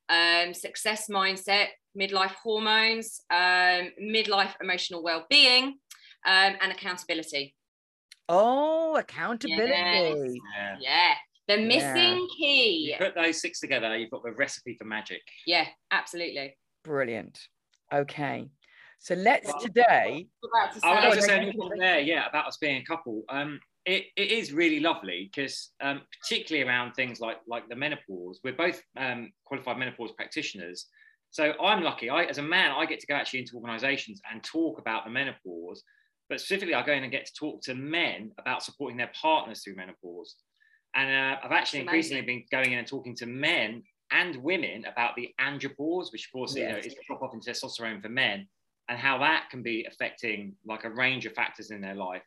um, 0.09 0.55
success 0.55 1.09
mindset, 1.11 1.67
midlife 1.97 2.35
hormones, 2.43 3.21
um, 3.31 3.91
midlife 4.03 4.55
emotional 4.61 5.03
well-being, 5.03 5.79
um, 6.27 6.55
and 6.61 6.73
accountability. 6.73 7.55
Oh, 8.29 8.97
accountability. 8.97 9.71
Yes. 9.73 10.35
Yeah. 10.57 10.77
yeah. 10.81 11.15
The 11.49 11.57
missing 11.63 12.19
yeah. 12.19 12.27
key. 12.37 12.91
You 12.91 12.97
put 12.99 13.15
those 13.15 13.41
six 13.41 13.61
together, 13.61 13.97
you've 13.97 14.11
got 14.11 14.23
the 14.23 14.33
recipe 14.33 14.75
for 14.75 14.85
magic. 14.85 15.23
Yeah, 15.47 15.67
absolutely. 15.91 16.57
Brilliant. 16.85 17.41
Okay. 17.93 18.51
So 18.99 19.15
let's 19.15 19.47
well, 19.47 19.61
today. 19.61 20.27
I 20.83 21.07
was 21.07 21.15
just 21.17 21.27
saying 21.27 21.59
there, 21.79 22.01
yeah, 22.01 22.29
about 22.29 22.47
us 22.47 22.59
being 22.59 22.83
a 22.83 22.85
couple. 22.85 23.23
Um, 23.31 23.61
it, 23.87 24.07
it 24.17 24.31
is 24.31 24.53
really 24.53 24.81
lovely 24.81 25.31
because 25.33 25.71
um, 25.81 26.03
particularly 26.21 26.69
around 26.69 26.93
things 26.93 27.21
like 27.21 27.39
like 27.47 27.69
the 27.69 27.77
menopause, 27.77 28.41
we're 28.45 28.53
both 28.53 28.83
um, 28.99 29.31
qualified 29.45 29.79
menopause 29.79 30.13
practitioners, 30.13 30.87
so 31.31 31.53
I'm 31.63 31.83
lucky. 31.83 32.11
I, 32.11 32.25
as 32.25 32.39
a 32.39 32.43
man, 32.43 32.73
I 32.73 32.87
get 32.87 33.01
to 33.01 33.07
go 33.07 33.15
actually 33.15 33.41
into 33.41 33.57
organisations 33.57 34.21
and 34.31 34.43
talk 34.43 34.79
about 34.79 35.05
the 35.05 35.11
menopause. 35.11 35.83
But 36.29 36.41
specifically, 36.41 36.75
I 36.75 36.85
go 36.85 36.93
in 36.93 37.03
and 37.03 37.13
get 37.13 37.27
to 37.27 37.33
talk 37.35 37.63
to 37.63 37.75
men 37.75 38.33
about 38.39 38.63
supporting 38.63 38.97
their 38.99 39.11
partners 39.21 39.63
through 39.63 39.77
menopause. 39.77 40.37
And 40.95 41.09
uh, 41.11 41.39
I've 41.43 41.53
actually 41.53 41.81
increasingly 41.81 42.23
been 42.23 42.45
going 42.51 42.73
in 42.73 42.79
and 42.79 42.87
talking 42.87 43.15
to 43.17 43.27
men 43.27 43.83
and 44.11 44.37
women 44.37 44.85
about 44.91 45.17
the 45.17 45.29
andropause, 45.41 46.13
which 46.13 46.27
of 46.27 46.33
course 46.33 46.57
yes. 46.57 46.67
you 46.67 46.73
know, 46.73 46.79
is 46.79 46.95
the 46.95 47.03
drop 47.07 47.23
off 47.23 47.35
in 47.35 47.41
testosterone 47.41 48.03
for 48.03 48.09
men, 48.09 48.47
and 48.89 48.99
how 48.99 49.19
that 49.19 49.49
can 49.51 49.63
be 49.63 49.87
affecting 49.91 50.55
like 50.67 50.85
a 50.85 50.91
range 50.91 51.27
of 51.27 51.35
factors 51.35 51.71
in 51.71 51.81
their 51.81 51.95
life. 51.95 52.23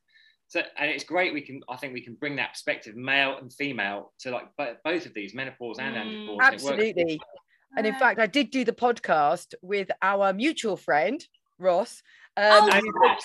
So, 0.47 0.61
and 0.77 0.91
it's 0.91 1.03
great. 1.03 1.33
We 1.33 1.41
can, 1.41 1.61
I 1.69 1.77
think, 1.77 1.93
we 1.93 2.03
can 2.03 2.15
bring 2.15 2.35
that 2.35 2.53
perspective, 2.53 2.95
male 2.95 3.37
and 3.39 3.51
female, 3.53 4.13
to 4.19 4.31
like 4.31 4.45
both 4.83 5.05
of 5.05 5.13
these 5.13 5.33
menopause 5.33 5.79
and 5.79 5.95
mm, 5.95 6.27
andropause. 6.27 6.41
Absolutely. 6.41 7.21
And 7.77 7.87
in 7.87 7.95
fact, 7.95 8.19
I 8.19 8.27
did 8.27 8.51
do 8.51 8.65
the 8.65 8.73
podcast 8.73 9.53
with 9.61 9.89
our 10.01 10.33
mutual 10.33 10.75
friend, 10.75 11.25
Ross. 11.57 12.01
Um, 12.37 12.69
oh, 12.71 13.15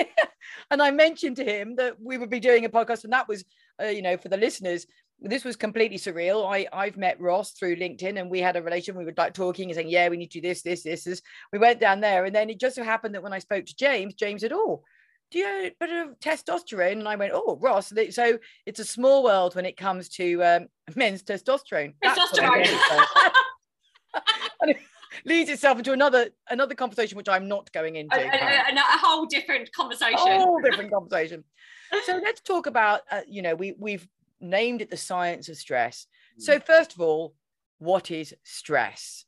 and 0.70 0.82
I 0.82 0.90
mentioned 0.90 1.36
to 1.36 1.44
him 1.44 1.76
that 1.76 2.00
we 2.00 2.18
would 2.18 2.30
be 2.30 2.40
doing 2.40 2.64
a 2.64 2.68
podcast, 2.68 3.04
and 3.04 3.12
that 3.12 3.28
was, 3.28 3.44
uh, 3.82 3.86
you 3.86 4.02
know, 4.02 4.16
for 4.16 4.28
the 4.28 4.36
listeners, 4.36 4.86
this 5.20 5.44
was 5.44 5.56
completely 5.56 5.98
surreal. 5.98 6.48
I 6.48 6.66
I've 6.72 6.96
met 6.96 7.20
Ross 7.20 7.52
through 7.52 7.76
LinkedIn, 7.76 8.20
and 8.20 8.30
we 8.30 8.40
had 8.40 8.56
a 8.56 8.62
relation. 8.62 8.96
We 8.96 9.04
were 9.04 9.14
like 9.16 9.34
talking 9.34 9.68
and 9.68 9.76
saying, 9.76 9.88
"Yeah, 9.88 10.08
we 10.08 10.16
need 10.16 10.30
to 10.32 10.40
do 10.40 10.48
this, 10.48 10.62
this, 10.62 10.82
this, 10.82 11.04
this." 11.04 11.22
We 11.52 11.58
went 11.58 11.80
down 11.80 12.00
there, 12.00 12.24
and 12.24 12.34
then 12.34 12.50
it 12.50 12.60
just 12.60 12.76
so 12.76 12.84
happened 12.84 13.14
that 13.14 13.22
when 13.22 13.32
I 13.32 13.40
spoke 13.40 13.66
to 13.66 13.76
James, 13.76 14.14
James 14.14 14.42
said, 14.42 14.52
"Oh, 14.52 14.82
do 15.30 15.38
you 15.38 15.44
have 15.44 15.64
a 15.64 15.74
bit 15.80 15.90
of 15.90 16.20
testosterone?" 16.20 16.92
And 16.92 17.08
I 17.08 17.16
went, 17.16 17.32
"Oh, 17.34 17.58
Ross." 17.60 17.92
So 18.10 18.38
it's 18.64 18.80
a 18.80 18.84
small 18.84 19.24
world 19.24 19.56
when 19.56 19.66
it 19.66 19.76
comes 19.76 20.08
to 20.10 20.42
um, 20.44 20.66
men's 20.94 21.22
testosterone. 21.22 21.94
Testosterone. 22.04 23.32
and 24.60 24.70
it 24.70 24.78
leads 25.24 25.50
itself 25.50 25.78
into 25.78 25.92
another 25.92 26.28
another 26.50 26.74
conversation 26.74 27.16
which 27.16 27.28
I'm 27.28 27.48
not 27.48 27.70
going 27.72 27.96
into. 27.96 28.16
A, 28.16 28.20
a, 28.20 28.74
a 28.74 28.98
whole 28.98 29.26
different 29.26 29.72
conversation. 29.72 30.18
A 30.18 30.40
whole 30.40 30.60
different 30.60 30.92
conversation. 30.92 31.44
so 32.04 32.20
let's 32.22 32.40
talk 32.40 32.66
about 32.66 33.02
uh, 33.10 33.20
you 33.26 33.42
know 33.42 33.54
we 33.54 33.74
we've 33.78 34.06
named 34.40 34.82
it 34.82 34.90
the 34.90 34.96
science 34.96 35.48
of 35.48 35.56
stress. 35.56 36.06
Mm. 36.38 36.42
So 36.42 36.60
first 36.60 36.94
of 36.94 37.00
all, 37.00 37.34
what 37.78 38.10
is 38.10 38.34
stress? 38.44 39.24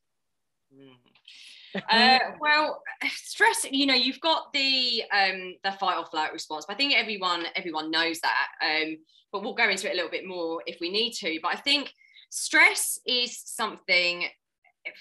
Mm. 0.75 1.83
uh, 1.91 2.19
well, 2.41 2.83
stress. 3.09 3.67
You 3.71 3.87
know, 3.87 3.95
you've 3.95 4.21
got 4.21 4.53
the 4.53 5.03
um, 5.13 5.57
the 5.65 5.73
fight 5.73 5.99
or 5.99 6.07
flight 6.07 6.33
response. 6.33 6.65
But 6.67 6.75
I 6.75 6.77
think 6.77 6.95
everyone 6.95 7.45
everyone 7.57 7.91
knows 7.91 8.21
that. 8.21 8.49
Um, 8.63 8.99
but 9.33 9.43
we'll 9.43 9.55
go 9.55 9.69
into 9.69 9.89
it 9.89 9.93
a 9.93 9.97
little 9.97 10.11
bit 10.11 10.27
more 10.27 10.63
if 10.67 10.81
we 10.81 10.91
need 10.91 11.13
to. 11.13 11.39
But 11.43 11.55
I 11.55 11.57
think 11.57 11.95
stress 12.31 12.99
is 13.07 13.41
something 13.45 14.25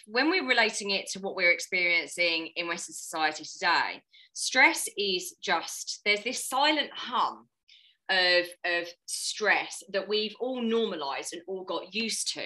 when 0.05 0.29
we're 0.29 0.47
relating 0.47 0.91
it 0.91 1.07
to 1.11 1.19
what 1.19 1.35
we're 1.35 1.51
experiencing 1.51 2.49
in 2.55 2.67
Western 2.67 2.93
society 2.93 3.43
today, 3.43 4.01
stress 4.33 4.87
is 4.97 5.35
just 5.41 6.01
there's 6.05 6.23
this 6.23 6.47
silent 6.47 6.89
hum 6.93 7.47
of, 8.09 8.45
of 8.65 8.87
stress 9.05 9.83
that 9.91 10.07
we've 10.07 10.35
all 10.39 10.61
normalized 10.61 11.33
and 11.33 11.41
all 11.47 11.63
got 11.63 11.93
used 11.93 12.33
to. 12.33 12.45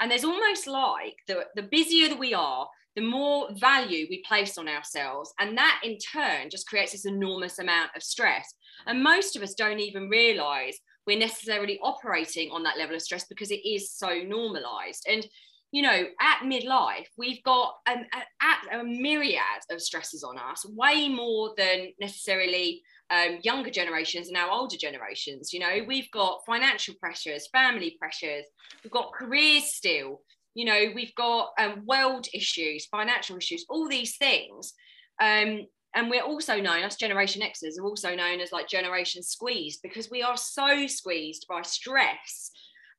And 0.00 0.10
there's 0.10 0.24
almost 0.24 0.66
like 0.66 1.16
the, 1.28 1.44
the 1.54 1.62
busier 1.62 2.08
that 2.08 2.18
we 2.18 2.34
are, 2.34 2.66
the 2.96 3.02
more 3.02 3.48
value 3.54 4.06
we 4.08 4.22
place 4.26 4.58
on 4.58 4.68
ourselves. 4.68 5.32
And 5.38 5.56
that 5.58 5.80
in 5.84 5.98
turn 5.98 6.50
just 6.50 6.66
creates 6.66 6.92
this 6.92 7.06
enormous 7.06 7.58
amount 7.58 7.90
of 7.94 8.02
stress. 8.02 8.54
And 8.86 9.02
most 9.02 9.36
of 9.36 9.42
us 9.42 9.54
don't 9.54 9.80
even 9.80 10.08
realize 10.08 10.78
we're 11.06 11.18
necessarily 11.18 11.78
operating 11.82 12.50
on 12.50 12.62
that 12.62 12.78
level 12.78 12.94
of 12.94 13.02
stress 13.02 13.24
because 13.24 13.50
it 13.50 13.66
is 13.68 13.90
so 13.90 14.20
normalized. 14.26 15.04
And 15.08 15.26
you 15.72 15.80
know, 15.80 16.04
at 16.20 16.40
midlife, 16.44 17.06
we've 17.16 17.42
got 17.42 17.76
an, 17.88 18.06
a, 18.14 18.78
a 18.78 18.84
myriad 18.84 19.40
of 19.70 19.80
stresses 19.80 20.22
on 20.22 20.38
us, 20.38 20.66
way 20.66 21.08
more 21.08 21.54
than 21.56 21.92
necessarily 21.98 22.82
um, 23.08 23.38
younger 23.42 23.70
generations 23.70 24.28
and 24.28 24.34
now 24.34 24.52
older 24.52 24.76
generations. 24.76 25.50
You 25.52 25.60
know, 25.60 25.78
we've 25.86 26.10
got 26.10 26.42
financial 26.44 26.94
pressures, 27.00 27.48
family 27.52 27.96
pressures, 27.98 28.44
we've 28.84 28.92
got 28.92 29.14
careers 29.14 29.64
still, 29.72 30.20
you 30.54 30.66
know, 30.66 30.88
we've 30.94 31.14
got 31.14 31.52
um, 31.58 31.82
world 31.86 32.26
issues, 32.34 32.86
financial 32.86 33.38
issues, 33.38 33.64
all 33.70 33.88
these 33.88 34.16
things. 34.18 34.74
Um, 35.22 35.62
and 35.94 36.10
we're 36.10 36.22
also 36.22 36.60
known, 36.60 36.84
us 36.84 36.96
Generation 36.96 37.42
Xers 37.42 37.78
are 37.78 37.86
also 37.86 38.14
known 38.14 38.40
as 38.40 38.52
like 38.52 38.68
Generation 38.68 39.22
Squeezed 39.22 39.80
because 39.82 40.10
we 40.10 40.22
are 40.22 40.36
so 40.36 40.86
squeezed 40.86 41.46
by 41.48 41.62
stress. 41.62 42.50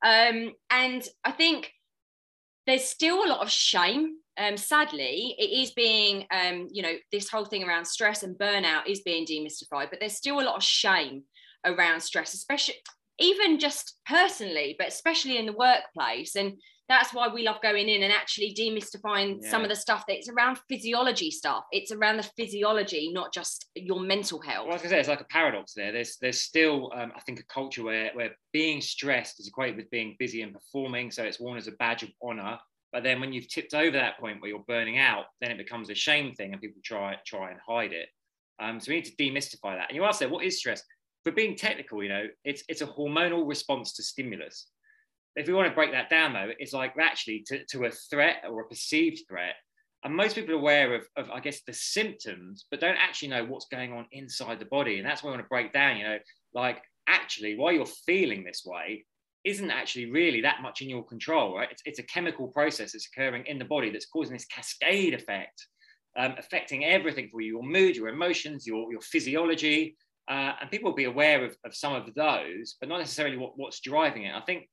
Um, 0.04 0.54
and 0.70 1.08
I 1.24 1.32
think 1.32 1.72
there's 2.66 2.86
still 2.86 3.26
a 3.26 3.30
lot 3.30 3.42
of 3.42 3.52
shame. 3.52 4.18
Um, 4.38 4.58
sadly, 4.58 5.36
it 5.38 5.62
is 5.62 5.72
being, 5.72 6.26
um, 6.32 6.68
you 6.72 6.82
know, 6.82 6.94
this 7.12 7.30
whole 7.30 7.46
thing 7.46 7.64
around 7.64 7.86
stress 7.86 8.24
and 8.24 8.38
burnout 8.38 8.88
is 8.88 9.02
being 9.02 9.26
demystified, 9.26 9.90
but 9.90 10.00
there's 10.00 10.18
still 10.18 10.40
a 10.40 10.42
lot 10.42 10.56
of 10.56 10.64
shame 10.64 11.24
around 11.66 12.02
stress, 12.02 12.34
especially 12.34 12.76
even 13.20 13.60
just 13.60 13.98
personally, 14.08 14.76
but 14.78 14.88
especially 14.88 15.38
in 15.38 15.46
the 15.46 15.54
workplace. 15.54 16.36
And 16.36 16.54
that's 16.94 17.14
why 17.14 17.28
we 17.28 17.44
love 17.44 17.62
going 17.62 17.90
in 17.90 18.04
and 18.04 18.14
actually 18.14 18.54
demystifying 18.54 19.40
yeah. 19.42 19.50
some 19.50 19.64
of 19.64 19.70
the 19.70 19.76
stuff 19.76 20.06
that's 20.08 20.30
around 20.30 20.60
physiology 20.70 21.32
stuff. 21.32 21.64
It's 21.72 21.92
around 21.92 22.18
the 22.18 22.30
physiology, 22.38 23.12
not 23.12 23.34
just 23.34 23.66
your 23.76 24.00
mental 24.00 24.40
health. 24.40 24.68
Well, 24.68 24.78
I 24.78 24.82
was 24.82 24.90
say, 24.90 25.00
it's 25.00 25.10
like 25.10 25.22
a 25.22 25.26
paradox 25.26 25.74
there. 25.74 25.92
There's 25.92 26.18
there's 26.18 26.42
still, 26.42 26.92
um, 26.96 27.12
I 27.16 27.22
think, 27.22 27.40
a 27.40 27.46
culture 27.46 27.84
where 27.84 28.12
where 28.14 28.32
being 28.52 28.82
stressed 28.82 29.40
is 29.40 29.48
equated 29.48 29.78
with 29.78 29.90
being 29.90 30.16
busy 30.20 30.42
and 30.42 30.54
performing, 30.54 31.12
so 31.12 31.24
it's 31.24 31.40
worn 31.40 31.58
as 31.58 31.68
a 31.68 31.74
badge 31.74 32.04
of 32.04 32.10
honor. 32.22 32.60
But 32.92 33.04
then 33.04 33.20
when 33.20 33.34
you've 33.34 33.50
tipped 33.50 33.74
over 33.74 33.98
that 33.98 34.20
point 34.20 34.40
where 34.40 34.50
you're 34.50 34.60
burning 34.68 35.00
out, 35.00 35.26
then 35.42 35.50
it 35.50 35.58
becomes 35.58 35.90
a 35.90 35.96
shame 35.96 36.34
thing, 36.34 36.54
and 36.54 36.62
people 36.62 36.82
try 36.84 37.16
try 37.26 37.52
and 37.52 37.60
hide 37.68 37.94
it. 37.94 38.10
Um, 38.60 38.80
so 38.80 38.92
we 38.92 38.96
need 38.96 39.06
to 39.06 39.16
demystify 39.16 39.76
that. 39.76 39.90
And 39.90 39.96
you 39.96 40.04
ask 40.04 40.20
there, 40.20 40.30
what 40.30 40.46
is 40.46 40.60
stress? 40.60 40.84
For 41.24 41.32
being 41.32 41.56
technical, 41.56 42.04
you 42.04 42.10
know, 42.10 42.28
it's 42.44 42.64
it's 42.70 42.82
a 42.82 42.88
hormonal 42.88 43.48
response 43.48 43.94
to 43.94 44.04
stimulus 44.04 44.68
if 45.36 45.48
we 45.48 45.54
want 45.54 45.68
to 45.68 45.76
break 45.76 45.92
that 45.92 46.10
down 46.10 46.34
though, 46.34 46.52
it's 46.60 46.74
like 46.74 46.94
actually 47.00 47.44
to, 47.48 47.64
to 47.66 47.86
a 47.86 47.92
threat 47.92 48.44
or 48.50 48.62
a 48.62 48.68
perceived 48.68 49.22
threat. 49.28 49.56
And 50.04 50.16
most 50.16 50.36
people 50.36 50.54
are 50.54 50.60
aware 50.60 50.94
of, 50.96 51.08
of, 51.16 51.30
I 51.32 51.40
guess, 51.40 51.62
the 51.62 51.74
symptoms, 51.74 52.66
but 52.70 52.82
don't 52.82 52.98
actually 52.98 53.30
know 53.30 53.46
what's 53.46 53.68
going 53.68 53.94
on 53.94 54.06
inside 54.12 54.60
the 54.60 54.66
body. 54.66 54.98
And 54.98 55.08
that's 55.08 55.24
what 55.24 55.30
I 55.30 55.34
want 55.34 55.46
to 55.46 55.50
break 55.50 55.72
down, 55.72 55.98
you 55.98 56.04
know, 56.04 56.18
like 56.54 56.82
actually 57.08 57.58
why 57.58 57.72
you're 57.72 57.86
feeling 57.86 58.44
this 58.44 58.64
way 58.66 59.06
isn't 59.46 59.72
actually 59.72 60.10
really 60.12 60.42
that 60.42 60.62
much 60.62 60.82
in 60.82 60.90
your 60.90 61.04
control, 61.04 61.56
right? 61.56 61.70
It's, 61.72 61.82
it's 61.86 62.00
a 62.00 62.04
chemical 62.04 62.48
process 62.48 62.92
that's 62.92 63.08
occurring 63.08 63.46
in 63.46 63.60
the 63.60 63.66
body 63.66 63.90
that's 63.90 64.06
causing 64.06 64.34
this 64.34 64.46
cascade 64.46 65.14
effect, 65.14 65.68
um, 66.18 66.36
affecting 66.38 66.86
everything 66.86 67.30
for 67.30 67.42
you, 67.42 67.54
your 67.54 67.64
mood, 67.64 67.96
your 67.96 68.10
emotions, 68.10 68.68
your, 68.68 68.92
your 68.92 69.02
physiology. 69.02 69.98
Uh, 70.30 70.54
and 70.62 70.72
people 70.72 70.92
will 70.92 70.96
be 70.96 71.04
aware 71.06 71.44
of, 71.44 71.58
of 71.66 71.76
some 71.76 71.94
of 71.94 72.14
those, 72.14 72.76
but 72.80 72.88
not 72.88 73.00
necessarily 73.00 73.38
what, 73.38 73.58
what's 73.58 73.82
driving 73.82 74.24
it. 74.24 74.34
I 74.34 74.42
think 74.42 74.70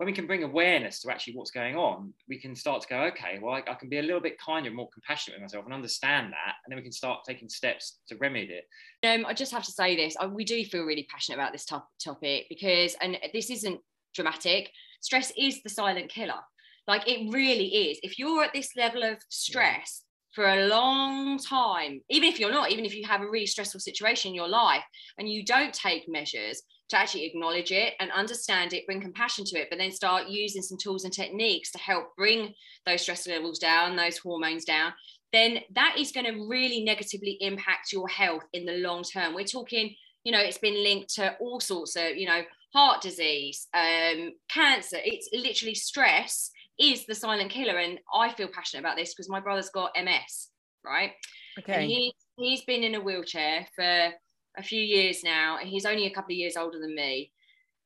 when 0.00 0.06
we 0.06 0.14
can 0.14 0.26
bring 0.26 0.44
awareness 0.44 0.98
to 1.00 1.10
actually 1.10 1.34
what's 1.34 1.50
going 1.50 1.76
on, 1.76 2.14
we 2.26 2.38
can 2.38 2.56
start 2.56 2.80
to 2.80 2.88
go, 2.88 3.02
okay, 3.02 3.38
well, 3.38 3.52
I, 3.52 3.70
I, 3.70 3.74
can 3.74 3.90
be 3.90 3.98
a 3.98 4.02
little 4.02 4.18
bit 4.18 4.40
kinder 4.40 4.68
and 4.68 4.74
more 4.74 4.88
compassionate 4.88 5.38
with 5.38 5.42
myself 5.42 5.66
and 5.66 5.74
understand 5.74 6.32
that. 6.32 6.54
And 6.64 6.72
then 6.72 6.78
we 6.78 6.82
can 6.82 6.90
start 6.90 7.20
taking 7.28 7.50
steps 7.50 7.98
to 8.08 8.16
remedy 8.16 8.46
it. 8.50 8.64
Um, 9.06 9.26
I 9.26 9.34
just 9.34 9.52
have 9.52 9.64
to 9.64 9.70
say 9.70 9.96
this 9.96 10.16
I, 10.18 10.24
we 10.24 10.42
do 10.42 10.64
feel 10.64 10.84
really 10.84 11.06
passionate 11.10 11.36
about 11.36 11.52
this 11.52 11.66
top, 11.66 11.86
topic 12.02 12.46
because, 12.48 12.96
and 13.02 13.18
this 13.34 13.50
isn't 13.50 13.78
dramatic, 14.14 14.70
stress 15.02 15.34
is 15.36 15.62
the 15.62 15.68
silent 15.68 16.08
killer. 16.08 16.40
Like 16.88 17.06
it 17.06 17.30
really 17.30 17.90
is. 17.90 18.00
If 18.02 18.18
you're 18.18 18.42
at 18.42 18.54
this 18.54 18.70
level 18.78 19.02
of 19.02 19.18
stress, 19.28 20.04
for 20.34 20.46
a 20.46 20.66
long 20.66 21.38
time, 21.38 22.00
even 22.08 22.28
if 22.28 22.38
you're 22.38 22.52
not, 22.52 22.70
even 22.70 22.84
if 22.84 22.94
you 22.94 23.06
have 23.06 23.20
a 23.20 23.28
really 23.28 23.46
stressful 23.46 23.80
situation 23.80 24.30
in 24.30 24.34
your 24.34 24.48
life 24.48 24.84
and 25.18 25.28
you 25.28 25.44
don't 25.44 25.74
take 25.74 26.04
measures, 26.08 26.62
to 26.90 26.98
actually 26.98 27.24
acknowledge 27.24 27.70
it 27.70 27.94
and 28.00 28.10
understand 28.10 28.72
it, 28.72 28.84
bring 28.84 29.00
compassion 29.00 29.44
to 29.44 29.58
it, 29.58 29.68
but 29.70 29.78
then 29.78 29.92
start 29.92 30.28
using 30.28 30.60
some 30.60 30.76
tools 30.76 31.04
and 31.04 31.12
techniques 31.12 31.70
to 31.70 31.78
help 31.78 32.14
bring 32.16 32.52
those 32.84 33.02
stress 33.02 33.26
levels 33.26 33.58
down, 33.58 33.96
those 33.96 34.18
hormones 34.18 34.64
down, 34.64 34.92
then 35.32 35.60
that 35.74 35.94
is 35.96 36.10
going 36.10 36.26
to 36.26 36.48
really 36.48 36.82
negatively 36.82 37.38
impact 37.40 37.92
your 37.92 38.08
health 38.08 38.42
in 38.52 38.66
the 38.66 38.78
long 38.78 39.04
term. 39.04 39.34
We're 39.34 39.44
talking, 39.44 39.94
you 40.24 40.32
know, 40.32 40.40
it's 40.40 40.58
been 40.58 40.82
linked 40.82 41.14
to 41.14 41.36
all 41.40 41.60
sorts 41.60 41.94
of, 41.94 42.16
you 42.16 42.26
know, 42.26 42.42
heart 42.74 43.00
disease, 43.00 43.68
um, 43.72 44.32
cancer. 44.48 44.98
It's 45.04 45.28
literally 45.32 45.74
stress 45.76 46.50
is 46.80 47.06
the 47.06 47.14
silent 47.14 47.50
killer. 47.50 47.78
And 47.78 47.98
I 48.14 48.32
feel 48.32 48.48
passionate 48.48 48.80
about 48.80 48.96
this 48.96 49.14
because 49.14 49.28
my 49.28 49.40
brother's 49.40 49.70
got 49.70 49.92
MS, 50.02 50.48
right? 50.84 51.12
Okay. 51.58 51.74
And 51.74 51.84
he, 51.84 52.14
he's 52.36 52.62
been 52.62 52.82
in 52.82 52.94
a 52.94 53.00
wheelchair 53.00 53.66
for 53.74 54.10
a 54.56 54.62
few 54.62 54.80
years 54.80 55.22
now. 55.22 55.58
and 55.58 55.68
He's 55.68 55.86
only 55.86 56.06
a 56.06 56.10
couple 56.10 56.32
of 56.32 56.38
years 56.38 56.56
older 56.56 56.78
than 56.78 56.94
me, 56.94 57.32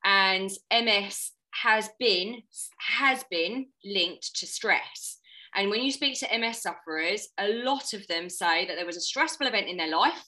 and 0.04 0.50
MS 0.72 1.32
has 1.62 1.88
been 1.98 2.42
has 2.78 3.24
been 3.30 3.66
linked 3.84 4.36
to 4.36 4.46
stress. 4.46 5.18
And 5.56 5.70
when 5.70 5.82
you 5.82 5.92
speak 5.92 6.18
to 6.18 6.38
MS 6.38 6.62
sufferers, 6.62 7.28
a 7.38 7.48
lot 7.62 7.92
of 7.94 8.06
them 8.08 8.28
say 8.28 8.66
that 8.66 8.74
there 8.74 8.86
was 8.86 8.96
a 8.96 9.00
stressful 9.00 9.46
event 9.46 9.68
in 9.68 9.76
their 9.76 9.90
life, 9.90 10.24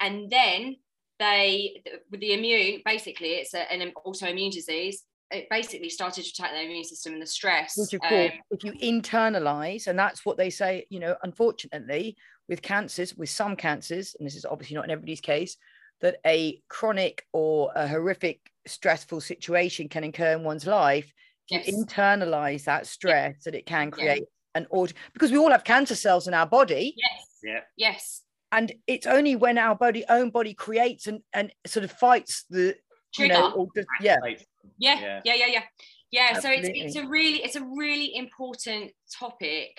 and 0.00 0.30
then 0.30 0.76
they 1.18 1.82
with 2.10 2.20
the 2.20 2.32
immune 2.32 2.82
basically 2.84 3.34
it's 3.34 3.54
a, 3.54 3.72
an 3.72 3.92
autoimmune 4.04 4.50
disease 4.50 5.04
it 5.34 5.48
basically 5.50 5.90
started 5.90 6.24
to 6.24 6.30
attack 6.30 6.52
their 6.52 6.64
immune 6.64 6.84
system 6.84 7.14
and 7.14 7.22
the 7.22 7.26
stress. 7.26 7.76
Which 7.76 7.94
of 7.94 8.00
course, 8.00 8.32
um, 8.32 8.40
if 8.50 8.64
you 8.64 8.72
internalize, 8.72 9.86
and 9.86 9.98
that's 9.98 10.24
what 10.24 10.36
they 10.36 10.50
say, 10.50 10.86
you 10.90 11.00
know, 11.00 11.16
unfortunately, 11.22 12.16
with 12.48 12.62
cancers, 12.62 13.14
with 13.14 13.30
some 13.30 13.56
cancers, 13.56 14.14
and 14.18 14.26
this 14.26 14.36
is 14.36 14.44
obviously 14.44 14.76
not 14.76 14.84
in 14.84 14.90
everybody's 14.90 15.20
case, 15.20 15.56
that 16.00 16.16
a 16.26 16.60
chronic 16.68 17.24
or 17.32 17.70
a 17.74 17.86
horrific 17.88 18.40
stressful 18.66 19.20
situation 19.20 19.88
can 19.88 20.04
occur 20.04 20.32
in 20.32 20.44
one's 20.44 20.66
life. 20.66 21.12
If 21.50 21.66
yes. 21.66 21.68
you 21.68 21.84
internalize 21.84 22.64
that 22.64 22.86
stress, 22.86 23.44
that 23.44 23.54
it 23.54 23.66
can 23.66 23.90
create 23.90 24.22
yeah. 24.22 24.60
an 24.60 24.66
order 24.70 24.94
because 25.12 25.30
we 25.30 25.38
all 25.38 25.50
have 25.50 25.64
cancer 25.64 25.94
cells 25.94 26.26
in 26.26 26.34
our 26.34 26.46
body. 26.46 26.94
Yes. 26.96 27.28
Yeah. 27.42 27.60
Yes. 27.76 28.22
And 28.52 28.72
it's 28.86 29.06
only 29.06 29.34
when 29.34 29.58
our 29.58 29.74
body 29.74 30.04
own 30.08 30.30
body 30.30 30.54
creates 30.54 31.06
and, 31.06 31.20
and 31.32 31.52
sort 31.66 31.84
of 31.84 31.90
fights 31.90 32.44
the 32.48 32.76
Trigger. 33.14 33.34
you 33.34 33.40
know, 33.40 33.68
just, 33.74 33.88
yeah. 34.00 34.18
yeah. 34.24 34.34
Yeah. 34.78 35.20
Yeah. 35.24 35.34
Yeah. 35.34 35.46
Yeah. 35.46 35.62
Yeah. 36.10 36.40
So 36.40 36.50
it's 36.50 36.68
it's 36.72 36.96
a 36.96 37.06
really 37.06 37.42
it's 37.42 37.56
a 37.56 37.64
really 37.64 38.14
important 38.16 38.92
topic 39.18 39.78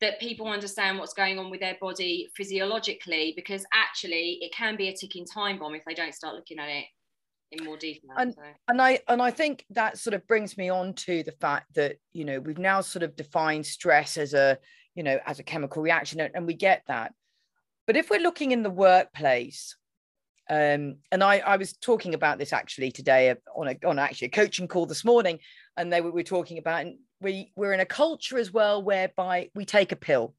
that 0.00 0.20
people 0.20 0.46
understand 0.48 0.98
what's 0.98 1.12
going 1.12 1.38
on 1.38 1.50
with 1.50 1.60
their 1.60 1.76
body 1.80 2.28
physiologically 2.36 3.32
because 3.36 3.64
actually 3.74 4.38
it 4.40 4.52
can 4.52 4.76
be 4.76 4.88
a 4.88 4.94
ticking 4.94 5.26
time 5.26 5.58
bomb 5.58 5.74
if 5.74 5.82
they 5.86 5.94
don't 5.94 6.14
start 6.14 6.34
looking 6.34 6.58
at 6.58 6.68
it 6.68 6.84
in 7.50 7.64
more 7.64 7.76
detail 7.76 8.10
and, 8.18 8.34
so. 8.34 8.42
and 8.68 8.82
i 8.82 9.00
and 9.08 9.22
i 9.22 9.30
think 9.30 9.64
that 9.70 9.96
sort 9.96 10.12
of 10.12 10.26
brings 10.26 10.58
me 10.58 10.68
on 10.68 10.92
to 10.92 11.22
the 11.22 11.32
fact 11.32 11.74
that 11.74 11.96
you 12.12 12.24
know 12.24 12.38
we've 12.40 12.58
now 12.58 12.80
sort 12.80 13.02
of 13.02 13.16
defined 13.16 13.64
stress 13.64 14.18
as 14.18 14.34
a 14.34 14.58
you 14.94 15.02
know 15.02 15.18
as 15.24 15.38
a 15.38 15.42
chemical 15.42 15.82
reaction 15.82 16.20
and, 16.20 16.30
and 16.34 16.46
we 16.46 16.52
get 16.52 16.82
that 16.88 17.12
but 17.86 17.96
if 17.96 18.10
we're 18.10 18.20
looking 18.20 18.52
in 18.52 18.62
the 18.62 18.70
workplace 18.70 19.77
um, 20.50 20.96
and 21.12 21.22
I, 21.22 21.38
I 21.38 21.56
was 21.56 21.74
talking 21.74 22.14
about 22.14 22.38
this 22.38 22.52
actually 22.52 22.90
today 22.90 23.34
on 23.54 23.68
a 23.68 23.86
on 23.86 23.98
actually 23.98 24.28
a 24.28 24.30
coaching 24.30 24.68
call 24.68 24.86
this 24.86 25.04
morning, 25.04 25.38
and 25.76 25.92
they 25.92 26.00
were, 26.00 26.10
we 26.10 26.20
were 26.20 26.24
talking 26.24 26.58
about 26.58 26.82
and 26.82 26.98
we 27.20 27.52
we're 27.56 27.72
in 27.72 27.80
a 27.80 27.86
culture 27.86 28.38
as 28.38 28.52
well 28.52 28.82
whereby 28.82 29.50
we 29.54 29.64
take 29.64 29.92
a 29.92 29.96
pill, 29.96 30.34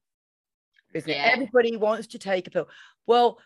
isn't 0.93 1.09
yeah. 1.09 1.29
it? 1.29 1.33
Everybody 1.33 1.77
wants 1.77 2.07
to 2.07 2.19
take 2.19 2.47
a 2.47 2.51
pill. 2.51 2.67
Well, 3.05 3.37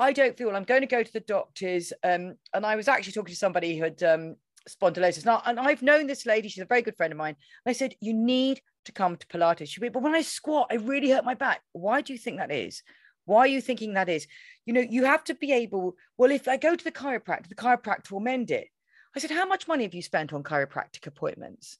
I 0.00 0.12
don't 0.12 0.36
feel 0.36 0.54
I'm 0.54 0.64
going 0.64 0.80
to 0.80 0.86
go 0.86 1.02
to 1.02 1.12
the 1.12 1.20
doctors. 1.20 1.92
Um, 2.02 2.34
and 2.54 2.64
I 2.64 2.76
was 2.76 2.88
actually 2.88 3.12
talking 3.12 3.34
to 3.34 3.38
somebody 3.38 3.76
who 3.76 3.84
had 3.84 4.02
um, 4.02 4.36
spondylosis. 4.68 5.24
Now, 5.26 5.42
and 5.44 5.60
I've 5.60 5.82
known 5.82 6.06
this 6.06 6.26
lady, 6.26 6.48
she's 6.48 6.62
a 6.62 6.66
very 6.66 6.82
good 6.82 6.96
friend 6.96 7.12
of 7.12 7.18
mine. 7.18 7.36
And 7.64 7.70
I 7.70 7.74
said, 7.74 7.94
You 8.00 8.14
need 8.14 8.60
to 8.86 8.92
come 8.92 9.16
to 9.16 9.26
Pilates. 9.26 9.68
She 9.68 9.80
went, 9.80 9.92
But 9.92 10.02
when 10.02 10.14
I 10.14 10.22
squat, 10.22 10.68
I 10.70 10.76
really 10.76 11.10
hurt 11.10 11.24
my 11.24 11.34
back. 11.34 11.60
Why 11.72 12.00
do 12.00 12.12
you 12.12 12.18
think 12.18 12.38
that 12.38 12.50
is? 12.50 12.82
Why 13.30 13.42
are 13.42 13.46
you 13.46 13.60
thinking 13.60 13.94
that 13.94 14.08
is? 14.08 14.26
You 14.66 14.72
know, 14.72 14.80
you 14.80 15.04
have 15.04 15.22
to 15.24 15.34
be 15.34 15.52
able, 15.52 15.94
well, 16.18 16.32
if 16.32 16.48
I 16.48 16.56
go 16.56 16.74
to 16.74 16.84
the 16.84 16.90
chiropractor, 16.90 17.48
the 17.48 17.54
chiropractor 17.54 18.10
will 18.10 18.18
mend 18.18 18.50
it. 18.50 18.66
I 19.14 19.20
said, 19.20 19.30
How 19.30 19.46
much 19.46 19.68
money 19.68 19.84
have 19.84 19.94
you 19.94 20.02
spent 20.02 20.32
on 20.32 20.42
chiropractic 20.42 21.06
appointments? 21.06 21.78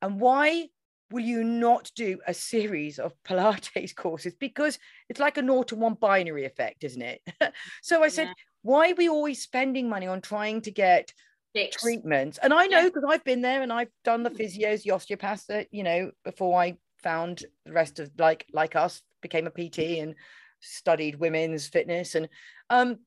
And 0.00 0.18
why 0.18 0.70
will 1.12 1.22
you 1.22 1.44
not 1.44 1.92
do 1.94 2.18
a 2.26 2.34
series 2.34 2.98
of 2.98 3.14
Pilates 3.22 3.94
courses? 3.96 4.34
Because 4.34 4.80
it's 5.08 5.20
like 5.20 5.38
a 5.38 5.42
naught 5.42 5.68
to 5.68 5.76
one 5.76 5.94
binary 5.94 6.46
effect, 6.46 6.82
isn't 6.82 7.02
it? 7.02 7.20
so 7.82 8.02
I 8.02 8.08
said, 8.08 8.26
yeah. 8.26 8.32
why 8.62 8.90
are 8.90 8.96
we 8.96 9.08
always 9.08 9.40
spending 9.40 9.88
money 9.88 10.08
on 10.08 10.20
trying 10.20 10.62
to 10.62 10.72
get 10.72 11.12
Fix. 11.54 11.80
treatments? 11.80 12.38
And 12.42 12.52
I 12.52 12.66
know 12.66 12.80
Yeah. 12.80 12.86
because 12.86 13.04
I've 13.08 13.22
been 13.22 13.42
there 13.42 13.62
and 13.62 13.72
I've 13.72 13.92
done 14.02 14.24
the 14.24 14.30
physios, 14.30 14.82
the 14.82 14.90
osteopaths 14.90 15.44
that, 15.44 15.68
you 15.70 15.84
know, 15.84 16.10
before 16.24 16.60
I 16.60 16.78
found 17.04 17.44
the 17.66 17.72
rest 17.72 18.00
of 18.00 18.10
like 18.18 18.46
like 18.52 18.74
us, 18.74 19.00
became 19.20 19.46
a 19.46 19.50
PT 19.50 20.00
and 20.00 20.16
studied 20.62 21.20
women's 21.20 21.66
fitness. 21.66 22.14
And 22.14 22.28
um, 22.70 22.98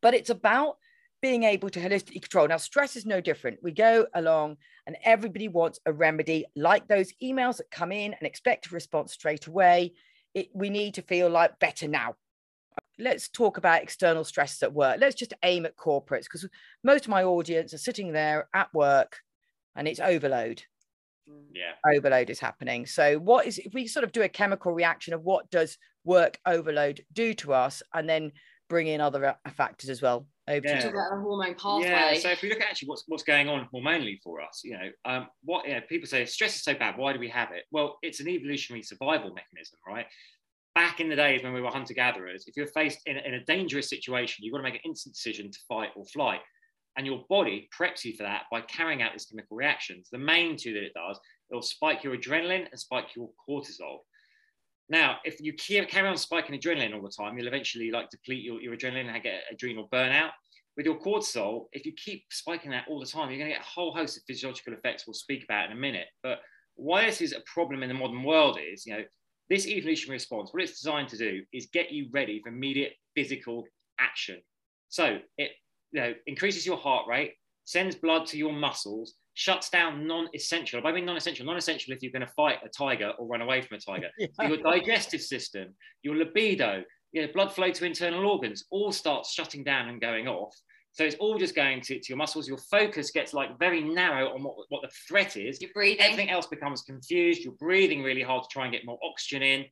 but 0.00 0.14
it's 0.14 0.30
about 0.30 0.76
being 1.22 1.44
able 1.44 1.70
to 1.70 1.80
holistically 1.80 2.20
control. 2.20 2.48
Now, 2.48 2.56
stress 2.56 2.96
is 2.96 3.06
no 3.06 3.20
different. 3.20 3.60
We 3.62 3.70
go 3.70 4.06
along 4.12 4.56
and 4.86 4.96
everybody 5.04 5.46
wants 5.46 5.78
a 5.86 5.92
remedy, 5.92 6.44
like 6.56 6.88
those 6.88 7.12
emails 7.22 7.58
that 7.58 7.70
come 7.70 7.92
in 7.92 8.12
and 8.12 8.26
expect 8.26 8.66
a 8.66 8.74
response 8.74 9.12
straight 9.12 9.46
away. 9.46 9.92
It, 10.34 10.48
we 10.52 10.68
need 10.68 10.94
to 10.94 11.02
feel 11.02 11.30
like 11.30 11.60
better 11.60 11.86
now. 11.86 12.16
Let's 12.98 13.28
talk 13.28 13.56
about 13.56 13.82
external 13.82 14.24
stress 14.24 14.62
at 14.62 14.72
work. 14.72 14.98
Let's 15.00 15.14
just 15.14 15.34
aim 15.44 15.64
at 15.64 15.76
corporates 15.76 16.24
because 16.24 16.48
most 16.82 17.04
of 17.04 17.10
my 17.10 17.22
audience 17.22 17.72
are 17.72 17.78
sitting 17.78 18.12
there 18.12 18.48
at 18.52 18.74
work 18.74 19.18
and 19.76 19.86
it's 19.86 20.00
overload. 20.00 20.62
Yeah. 21.52 21.72
Overload 21.86 22.30
is 22.30 22.40
happening. 22.40 22.86
So, 22.86 23.18
what 23.18 23.46
is 23.46 23.58
if 23.58 23.74
we 23.74 23.86
sort 23.86 24.04
of 24.04 24.12
do 24.12 24.22
a 24.22 24.28
chemical 24.28 24.72
reaction 24.72 25.14
of 25.14 25.22
what 25.22 25.50
does 25.50 25.78
work 26.04 26.38
overload 26.46 27.04
do 27.12 27.34
to 27.34 27.52
us 27.52 27.82
and 27.94 28.08
then 28.08 28.32
bring 28.68 28.86
in 28.86 29.00
other 29.00 29.24
uh, 29.26 29.50
factors 29.50 29.90
as 29.90 30.02
well? 30.02 30.26
Over 30.48 30.66
Yeah. 30.66 30.76
to 30.76 30.82
Talk 30.82 30.92
about 30.92 31.10
the 31.16 31.22
hormone 31.22 31.54
pathway. 31.54 31.88
Yeah, 31.88 32.14
so 32.14 32.30
if 32.30 32.42
we 32.42 32.48
look 32.48 32.60
at 32.60 32.68
actually 32.68 32.88
what's 32.88 33.04
what's 33.06 33.22
going 33.22 33.48
on 33.48 33.68
hormonally 33.72 34.18
for 34.24 34.40
us, 34.40 34.62
you 34.64 34.72
know, 34.72 34.90
um, 35.04 35.28
what 35.44 35.66
you 35.66 35.74
know, 35.74 35.80
people 35.88 36.08
say 36.08 36.24
stress 36.24 36.56
is 36.56 36.64
so 36.64 36.74
bad. 36.74 36.96
Why 36.98 37.12
do 37.12 37.20
we 37.20 37.28
have 37.28 37.52
it? 37.52 37.64
Well, 37.70 37.98
it's 38.02 38.20
an 38.20 38.28
evolutionary 38.28 38.82
survival 38.82 39.32
mechanism, 39.32 39.78
right? 39.86 40.06
Back 40.74 41.00
in 41.00 41.08
the 41.08 41.16
days 41.16 41.42
when 41.42 41.52
we 41.52 41.60
were 41.60 41.70
hunter 41.70 41.94
gatherers, 41.94 42.46
if 42.48 42.56
you're 42.56 42.66
faced 42.66 43.00
in, 43.06 43.18
in 43.18 43.34
a 43.34 43.44
dangerous 43.44 43.88
situation, 43.90 44.42
you've 44.42 44.52
got 44.52 44.58
to 44.58 44.64
make 44.64 44.74
an 44.74 44.80
instant 44.86 45.14
decision 45.14 45.50
to 45.50 45.58
fight 45.68 45.90
or 45.94 46.04
flight, 46.06 46.40
and 46.96 47.06
your 47.06 47.24
body 47.28 47.68
preps 47.76 48.04
you 48.04 48.14
for 48.14 48.22
that 48.24 48.42
by 48.50 48.60
carrying 48.62 49.02
out 49.02 49.12
these 49.12 49.26
chemical 49.26 49.56
reactions. 49.56 50.08
The 50.10 50.18
main 50.18 50.56
two 50.56 50.74
that 50.74 50.82
it 50.82 50.92
does, 50.94 51.18
it'll 51.50 51.62
spike 51.62 52.04
your 52.04 52.16
adrenaline 52.16 52.66
and 52.70 52.78
spike 52.78 53.16
your 53.16 53.30
cortisol. 53.48 53.98
Now, 54.88 55.18
if 55.24 55.40
you 55.40 55.54
carry 55.54 56.08
on 56.08 56.16
spiking 56.16 56.58
adrenaline 56.58 56.94
all 56.94 57.02
the 57.02 57.08
time, 57.08 57.38
you'll 57.38 57.46
eventually 57.46 57.90
like 57.90 58.10
deplete 58.10 58.44
your, 58.44 58.60
your 58.60 58.76
adrenaline 58.76 59.12
and 59.12 59.22
get 59.22 59.44
adrenal 59.50 59.88
burnout. 59.92 60.30
With 60.76 60.86
your 60.86 60.98
cortisol, 60.98 61.66
if 61.72 61.86
you 61.86 61.92
keep 61.92 62.24
spiking 62.30 62.70
that 62.72 62.84
all 62.88 63.00
the 63.00 63.06
time, 63.06 63.30
you're 63.30 63.38
going 63.38 63.50
to 63.50 63.56
get 63.56 63.64
a 63.64 63.70
whole 63.70 63.94
host 63.94 64.16
of 64.16 64.22
physiological 64.26 64.72
effects 64.74 65.06
we'll 65.06 65.14
speak 65.14 65.44
about 65.44 65.66
in 65.66 65.76
a 65.76 65.80
minute. 65.80 66.08
But 66.22 66.40
why 66.74 67.06
this 67.06 67.20
is 67.20 67.32
a 67.32 67.42
problem 67.46 67.82
in 67.82 67.88
the 67.88 67.94
modern 67.94 68.22
world 68.22 68.58
is, 68.58 68.86
you 68.86 68.94
know, 68.94 69.04
this 69.48 69.66
evolutionary 69.66 70.16
response, 70.16 70.52
what 70.52 70.62
it's 70.62 70.80
designed 70.80 71.08
to 71.08 71.18
do 71.18 71.42
is 71.52 71.66
get 71.72 71.90
you 71.90 72.08
ready 72.10 72.40
for 72.42 72.48
immediate 72.48 72.92
physical 73.14 73.64
action. 74.00 74.40
So 74.88 75.18
it 75.36 75.52
you 75.92 76.00
know, 76.00 76.14
increases 76.26 76.66
your 76.66 76.76
heart 76.76 77.06
rate, 77.08 77.34
sends 77.64 77.94
blood 77.94 78.26
to 78.26 78.38
your 78.38 78.52
muscles, 78.52 79.14
shuts 79.34 79.70
down 79.70 80.06
non-essential. 80.06 80.78
If 80.78 80.84
I 80.84 80.92
mean 80.92 81.04
non-essential, 81.04 81.46
non-essential 81.46 81.92
if 81.92 82.02
you're 82.02 82.12
going 82.12 82.26
to 82.26 82.32
fight 82.34 82.58
a 82.64 82.68
tiger 82.68 83.12
or 83.18 83.26
run 83.26 83.40
away 83.42 83.62
from 83.62 83.76
a 83.76 83.80
tiger. 83.80 84.08
So 84.40 84.46
your 84.46 84.56
digestive 84.58 85.22
system, 85.22 85.74
your 86.02 86.16
libido, 86.16 86.82
your 87.12 87.28
blood 87.28 87.52
flow 87.52 87.70
to 87.70 87.84
internal 87.84 88.26
organs 88.26 88.64
all 88.70 88.92
starts 88.92 89.32
shutting 89.32 89.64
down 89.64 89.88
and 89.88 90.00
going 90.00 90.28
off. 90.28 90.54
So 90.94 91.04
it's 91.04 91.16
all 91.16 91.38
just 91.38 91.54
going 91.54 91.80
to, 91.82 91.98
to 91.98 92.06
your 92.08 92.18
muscles. 92.18 92.46
Your 92.46 92.58
focus 92.58 93.10
gets 93.10 93.32
like 93.32 93.58
very 93.58 93.82
narrow 93.82 94.34
on 94.34 94.42
what, 94.42 94.56
what 94.68 94.82
the 94.82 94.90
threat 95.08 95.38
is. 95.38 95.60
You're 95.62 95.70
breathing. 95.72 96.00
Everything 96.02 96.28
else 96.30 96.46
becomes 96.46 96.82
confused. 96.82 97.42
You're 97.42 97.54
breathing 97.54 98.02
really 98.02 98.20
hard 98.22 98.42
to 98.42 98.48
try 98.50 98.64
and 98.64 98.72
get 98.72 98.84
more 98.84 98.98
oxygen 99.02 99.42
in. 99.42 99.64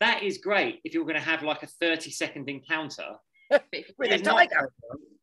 That 0.00 0.22
is 0.22 0.38
great 0.38 0.80
if 0.84 0.92
you're 0.92 1.04
going 1.04 1.16
to 1.16 1.22
have 1.22 1.42
like 1.42 1.62
a 1.62 1.66
30 1.66 2.10
second 2.10 2.50
encounter 2.50 3.14
with 3.50 3.62
a 3.72 4.14
It's 4.14 4.24
not- 4.24 4.36
tiger. 4.36 4.70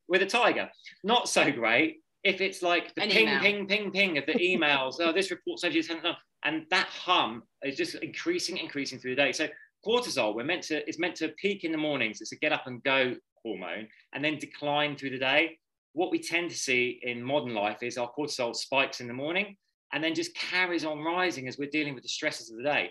With 0.07 0.21
a 0.21 0.25
tiger. 0.25 0.69
Not 1.03 1.29
so 1.29 1.51
great 1.51 1.97
if 2.23 2.41
it's 2.41 2.61
like 2.61 2.93
the 2.95 3.03
An 3.03 3.09
ping, 3.09 3.27
email. 3.27 3.39
ping, 3.39 3.67
ping, 3.67 3.91
ping 3.91 4.17
of 4.17 4.25
the 4.25 4.33
emails. 4.35 4.95
oh, 4.99 5.11
this 5.11 5.31
report 5.31 5.59
says 5.59 5.75
you 5.75 5.81
sent 5.81 5.99
it 5.99 6.05
on. 6.07 6.15
And 6.43 6.65
that 6.69 6.87
hum 6.87 7.43
is 7.63 7.75
just 7.75 7.95
increasing, 7.95 8.57
increasing 8.57 8.99
through 8.99 9.15
the 9.15 9.21
day. 9.21 9.31
So 9.31 9.47
cortisol, 9.85 10.35
we're 10.35 10.43
meant 10.43 10.63
to, 10.63 10.87
is 10.87 10.99
meant 10.99 11.15
to 11.17 11.29
peak 11.29 11.63
in 11.63 11.71
the 11.71 11.77
mornings. 11.77 12.21
It's 12.21 12.31
a 12.31 12.35
get 12.35 12.51
up 12.51 12.67
and 12.67 12.83
go 12.83 13.15
hormone 13.43 13.87
and 14.13 14.23
then 14.23 14.37
decline 14.37 14.95
through 14.95 15.11
the 15.11 15.19
day. 15.19 15.57
What 15.93 16.11
we 16.11 16.19
tend 16.19 16.49
to 16.51 16.57
see 16.57 16.99
in 17.03 17.23
modern 17.23 17.53
life 17.53 17.81
is 17.81 17.97
our 17.97 18.11
cortisol 18.11 18.55
spikes 18.55 18.99
in 19.01 19.07
the 19.07 19.13
morning 19.13 19.55
and 19.93 20.03
then 20.03 20.13
just 20.13 20.35
carries 20.35 20.83
on 20.83 20.99
rising 20.99 21.47
as 21.47 21.57
we're 21.57 21.69
dealing 21.69 21.93
with 21.93 22.03
the 22.03 22.09
stresses 22.09 22.51
of 22.51 22.57
the 22.57 22.63
day. 22.63 22.89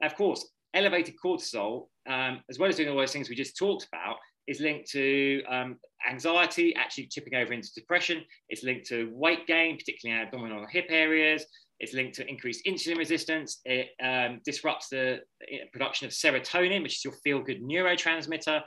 Now, 0.00 0.06
of 0.06 0.14
course, 0.14 0.48
elevated 0.74 1.14
cortisol, 1.22 1.88
um, 2.08 2.40
as 2.48 2.58
well 2.58 2.68
as 2.68 2.76
doing 2.76 2.88
all 2.88 2.96
those 2.96 3.12
things 3.12 3.28
we 3.28 3.34
just 3.34 3.56
talked 3.56 3.86
about, 3.92 4.16
is 4.46 4.60
linked 4.60 4.90
to 4.90 5.42
um, 5.48 5.76
anxiety, 6.08 6.74
actually 6.76 7.06
tipping 7.06 7.34
over 7.34 7.52
into 7.52 7.72
depression. 7.74 8.22
It's 8.48 8.62
linked 8.62 8.86
to 8.86 9.10
weight 9.12 9.46
gain, 9.46 9.76
particularly 9.76 10.20
in 10.20 10.26
abdominal 10.26 10.60
and 10.60 10.70
hip 10.70 10.86
areas. 10.88 11.44
It's 11.78 11.92
linked 11.92 12.14
to 12.16 12.28
increased 12.28 12.64
insulin 12.66 12.96
resistance. 12.96 13.60
It 13.64 13.88
um, 14.02 14.40
disrupts 14.44 14.88
the 14.88 15.16
uh, 15.42 15.56
production 15.72 16.06
of 16.06 16.12
serotonin, 16.12 16.82
which 16.82 16.96
is 16.96 17.04
your 17.04 17.14
feel 17.24 17.42
good 17.42 17.62
neurotransmitter. 17.62 18.62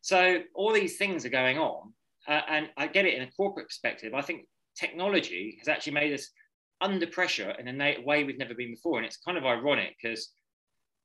So, 0.00 0.38
all 0.54 0.72
these 0.72 0.96
things 0.96 1.24
are 1.24 1.30
going 1.30 1.58
on. 1.58 1.92
Uh, 2.28 2.40
and 2.48 2.70
I 2.76 2.86
get 2.86 3.04
it 3.04 3.14
in 3.14 3.22
a 3.22 3.30
corporate 3.32 3.68
perspective. 3.68 4.14
I 4.14 4.22
think 4.22 4.46
technology 4.76 5.56
has 5.58 5.68
actually 5.68 5.94
made 5.94 6.12
us 6.12 6.28
under 6.80 7.06
pressure 7.06 7.50
in 7.58 7.68
a 7.68 7.96
way 8.04 8.24
we've 8.24 8.38
never 8.38 8.54
been 8.54 8.70
before. 8.70 8.98
And 8.98 9.06
it's 9.06 9.16
kind 9.16 9.38
of 9.38 9.44
ironic 9.44 9.96
because 10.00 10.30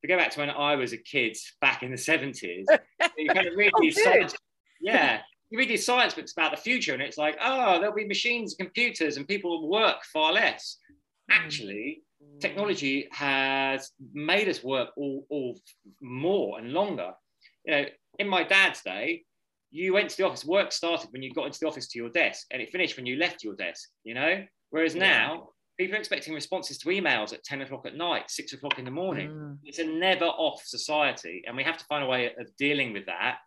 to 0.01 0.07
go 0.07 0.17
back 0.17 0.31
to 0.31 0.39
when 0.39 0.49
I 0.49 0.75
was 0.75 0.93
a 0.93 0.97
kid 0.97 1.37
back 1.61 1.83
in 1.83 1.91
the 1.91 1.97
70s, 1.97 2.65
you 3.17 3.29
kind 3.29 3.47
of 3.47 3.55
read 3.55 3.71
Oh, 3.75 3.81
these 3.81 4.01
science, 4.01 4.35
yeah, 4.79 5.21
you 5.49 5.57
read 5.57 5.69
these 5.69 5.85
science 5.85 6.13
books 6.13 6.33
about 6.33 6.51
the 6.51 6.57
future, 6.57 6.93
and 6.93 7.01
it's 7.01 7.17
like, 7.17 7.37
oh, 7.41 7.79
there'll 7.79 7.95
be 7.95 8.05
machines, 8.05 8.55
and 8.57 8.67
computers, 8.67 9.17
and 9.17 9.27
people 9.27 9.61
will 9.61 9.69
work 9.69 9.97
far 10.13 10.33
less. 10.33 10.77
Hmm. 11.29 11.33
Actually, 11.33 12.01
technology 12.39 13.07
has 13.11 13.91
made 14.13 14.47
us 14.47 14.63
work 14.63 14.89
all, 14.97 15.25
all 15.29 15.59
more 16.01 16.59
and 16.59 16.73
longer. 16.73 17.11
You 17.65 17.71
know, 17.71 17.85
in 18.19 18.27
my 18.27 18.43
dad's 18.43 18.81
day, 18.81 19.23
you 19.71 19.93
went 19.93 20.09
to 20.09 20.17
the 20.17 20.25
office, 20.25 20.45
work 20.45 20.71
started 20.71 21.11
when 21.11 21.21
you 21.21 21.33
got 21.33 21.47
into 21.47 21.59
the 21.59 21.67
office 21.67 21.87
to 21.89 21.99
your 21.99 22.09
desk, 22.09 22.47
and 22.51 22.61
it 22.61 22.71
finished 22.71 22.97
when 22.97 23.05
you 23.05 23.17
left 23.17 23.43
your 23.43 23.55
desk, 23.55 23.89
you 24.03 24.13
know? 24.13 24.43
Whereas 24.69 24.95
now, 24.95 25.49
people 25.77 25.95
are 25.95 25.99
expecting 25.99 26.33
responses 26.33 26.77
to 26.79 26.89
emails 26.89 27.33
at 27.33 27.43
10 27.43 27.61
o'clock 27.61 27.85
at 27.85 27.95
night, 27.95 28.29
six 28.29 28.53
o'clock 28.53 28.79
in 28.79 28.85
the 28.85 28.91
morning 28.91 29.29
Mm. 29.29 29.57
it's 29.63 29.79
a 29.79 29.83
never 29.85 30.25
off 30.25 30.63
society 30.65 31.43
and 31.45 31.55
we 31.55 31.63
have 31.63 31.77
to 31.77 31.85
find 31.85 32.03
a 32.03 32.07
way 32.07 32.27
of 32.39 32.47
dealing 32.57 32.93
with 32.93 33.05
that 33.05 33.37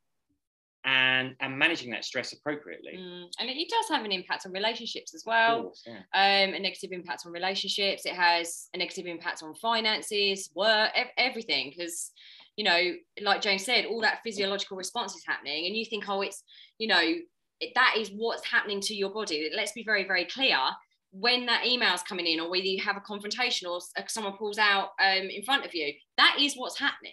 and 0.84 1.36
and 1.40 1.58
managing 1.58 1.90
that 1.90 2.04
stress 2.04 2.32
appropriately 2.32 2.94
Mm, 2.96 3.26
and 3.38 3.50
it, 3.50 3.68
does 3.68 3.88
have 3.90 4.04
an 4.04 4.12
impact 4.12 4.46
on 4.46 4.52
relationships 4.52 5.14
as 5.14 5.24
well. 5.26 5.64
course, 5.64 5.84
yeah. 5.86 5.98
Um, 6.14 6.54
a 6.54 6.58
negative 6.58 6.90
impact 6.92 7.24
on 7.26 7.32
relationships. 7.32 8.06
It 8.06 8.14
has 8.14 8.68
a 8.74 8.78
negative 8.78 9.06
impact 9.06 9.42
on 9.42 9.54
finances, 9.54 10.50
work, 10.54 10.90
ev- 10.94 11.08
everything. 11.18 11.70
Because 11.76 12.12
you 12.56 12.64
know, 12.64 12.92
like 13.22 13.40
James 13.42 13.64
said, 13.64 13.84
all 13.86 14.00
that 14.00 14.20
physiological 14.24 14.76
response 14.76 15.14
is 15.14 15.24
happening, 15.26 15.66
and 15.66 15.76
you 15.76 15.84
think, 15.84 16.08
oh, 16.08 16.22
it's 16.22 16.42
you 16.78 16.88
know, 16.88 17.00
it, 17.60 17.72
that 17.74 17.94
is 17.98 18.08
what's 18.10 18.44
happening 18.46 18.80
to 18.82 18.94
your 18.94 19.10
body. 19.10 19.50
Let's 19.54 19.72
be 19.72 19.84
very, 19.84 20.04
very 20.06 20.24
clear. 20.24 20.56
When 21.12 21.46
that 21.46 21.66
email's 21.66 22.02
coming 22.02 22.26
in, 22.26 22.40
or 22.40 22.50
whether 22.50 22.64
you 22.64 22.82
have 22.82 22.96
a 22.96 23.00
confrontation, 23.00 23.66
or 23.68 23.80
someone 24.06 24.36
pulls 24.36 24.58
out 24.58 24.90
um, 25.04 25.28
in 25.28 25.42
front 25.42 25.66
of 25.66 25.74
you, 25.74 25.92
that 26.16 26.36
is 26.40 26.54
what's 26.54 26.78
happening. 26.78 27.12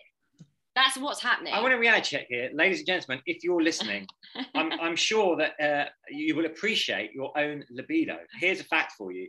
That's 0.78 0.96
what's 0.96 1.24
happening. 1.24 1.54
i 1.56 1.60
want 1.60 1.72
to 1.74 1.80
reality 1.80 2.18
check 2.18 2.28
here. 2.30 2.52
Ladies 2.54 2.78
and 2.78 2.86
gentlemen 2.86 3.20
if 3.26 3.44
you're 3.44 3.64
listening 3.64 4.06
I'm, 4.56 4.72
I'm 4.80 4.96
sure 4.96 5.36
that 5.38 5.54
uh, 5.60 5.90
you 6.08 6.36
will 6.36 6.46
appreciate 6.46 7.14
your 7.14 7.36
own 7.36 7.64
libido. 7.72 8.18
Here's 8.40 8.60
a 8.60 8.64
fact 8.64 8.94
for 8.96 9.12
you. 9.12 9.28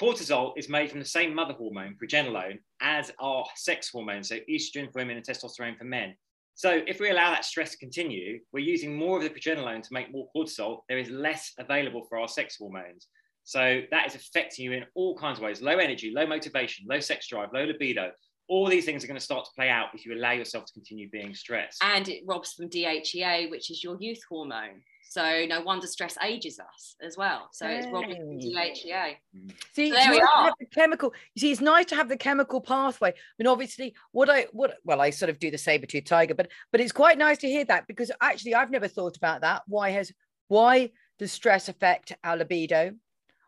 Cortisol 0.00 0.54
is 0.56 0.70
made 0.70 0.90
from 0.90 1.00
the 1.00 1.04
same 1.04 1.34
mother 1.34 1.52
hormone 1.52 1.96
progesterone 2.02 2.60
as 2.80 3.12
our 3.20 3.44
sex 3.56 3.90
hormones 3.90 4.30
so 4.30 4.36
estrogen 4.48 4.90
for 4.90 5.00
women 5.00 5.18
and 5.18 5.26
testosterone 5.26 5.76
for 5.76 5.84
men. 5.84 6.14
So 6.54 6.80
if 6.86 6.98
we 6.98 7.10
allow 7.10 7.30
that 7.30 7.44
stress 7.44 7.72
to 7.72 7.76
continue 7.76 8.40
we're 8.50 8.60
using 8.60 8.96
more 8.96 9.18
of 9.18 9.22
the 9.22 9.28
progesterone 9.28 9.82
to 9.82 9.92
make 9.92 10.10
more 10.10 10.28
cortisol. 10.34 10.78
There 10.88 10.96
is 10.96 11.10
less 11.10 11.52
available 11.58 12.06
for 12.08 12.18
our 12.18 12.28
sex 12.28 12.56
hormones 12.58 13.06
so 13.44 13.80
that 13.90 14.06
is 14.06 14.14
affecting 14.14 14.64
you 14.64 14.72
in 14.72 14.84
all 14.94 15.16
kinds 15.16 15.38
of 15.38 15.44
ways 15.44 15.60
low 15.62 15.78
energy 15.78 16.12
low 16.14 16.26
motivation 16.26 16.86
low 16.88 17.00
sex 17.00 17.26
drive 17.28 17.48
low 17.52 17.64
libido 17.64 18.10
all 18.48 18.66
these 18.68 18.84
things 18.84 19.04
are 19.04 19.06
going 19.06 19.18
to 19.18 19.24
start 19.24 19.44
to 19.44 19.50
play 19.54 19.68
out 19.68 19.86
if 19.94 20.04
you 20.04 20.12
allow 20.12 20.32
yourself 20.32 20.64
to 20.66 20.72
continue 20.72 21.08
being 21.10 21.34
stressed 21.34 21.82
and 21.84 22.08
it 22.08 22.24
robs 22.26 22.52
from 22.54 22.68
DHEA, 22.68 23.48
which 23.50 23.70
is 23.70 23.84
your 23.84 23.96
youth 24.00 24.20
hormone. 24.28 24.82
So 25.08 25.44
no 25.48 25.60
wonder 25.60 25.88
stress 25.88 26.16
ages 26.22 26.60
us 26.60 26.94
as 27.02 27.16
well. 27.16 27.48
So 27.52 27.66
it's 27.66 27.86
robbing. 27.88 28.40
DHEA. 28.40 29.16
Mm. 29.36 29.52
See, 29.72 29.90
So 29.90 29.96
it's 29.96 30.04
there 30.04 30.10
we 30.12 30.18
nice 30.18 30.28
to 30.28 30.32
are. 30.36 30.44
have 30.44 30.54
the 30.60 30.66
chemical. 30.66 31.12
You 31.34 31.40
see, 31.40 31.50
it's 31.50 31.60
nice 31.60 31.86
to 31.86 31.96
have 31.96 32.08
the 32.08 32.16
chemical 32.16 32.60
pathway. 32.60 33.10
I 33.10 33.14
mean, 33.38 33.48
obviously, 33.48 33.94
what 34.12 34.30
I 34.30 34.46
what 34.52 34.76
well, 34.84 35.00
I 35.00 35.10
sort 35.10 35.30
of 35.30 35.38
do 35.40 35.50
the 35.50 35.58
saber 35.58 35.86
tooth 35.86 36.04
tiger, 36.04 36.34
but 36.34 36.48
but 36.70 36.80
it's 36.80 36.92
quite 36.92 37.18
nice 37.18 37.38
to 37.38 37.48
hear 37.48 37.64
that 37.64 37.88
because 37.88 38.12
actually, 38.20 38.54
I've 38.54 38.70
never 38.70 38.86
thought 38.86 39.16
about 39.16 39.40
that. 39.40 39.62
Why 39.66 39.90
has 39.90 40.12
why 40.46 40.90
does 41.18 41.32
stress 41.32 41.68
affect 41.68 42.12
our 42.22 42.36
libido? 42.36 42.92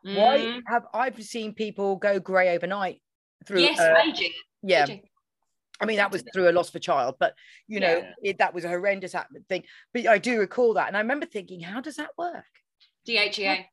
Why 0.03 0.39
Mm. 0.39 0.63
have 0.67 0.85
I've 0.93 1.23
seen 1.23 1.55
people 1.55 1.97
go 1.97 2.19
grey 2.19 2.55
overnight 2.55 3.01
through? 3.47 3.61
Yes, 3.61 3.79
uh, 3.79 3.95
aging. 4.05 4.33
yeah, 4.63 4.85
aging. 4.85 5.03
I 5.81 5.85
mean, 5.85 5.97
that 5.97 6.11
was 6.13 6.23
through 6.33 6.49
a 6.49 6.53
loss 6.53 6.69
of 6.69 6.75
a 6.77 6.81
child, 6.81 7.17
but 7.19 7.35
you 7.69 7.81
know, 7.81 7.99
Yeah. 7.99 8.13
it, 8.31 8.39
that 8.39 8.55
was 8.55 8.65
a 8.65 8.69
horrendous 8.69 9.13
hap- 9.15 9.29
thing. 9.49 9.65
But 9.93 10.07
I 10.07 10.19
do 10.19 10.39
recall 10.39 10.75
that. 10.75 10.89
And 10.89 10.97
I 10.97 11.01
remember 11.01 11.27
thinking, 11.27 11.61
how 11.61 11.81
does 11.81 11.97
that 11.97 12.11
work? 12.17 12.45
DHEA. 13.09 13.67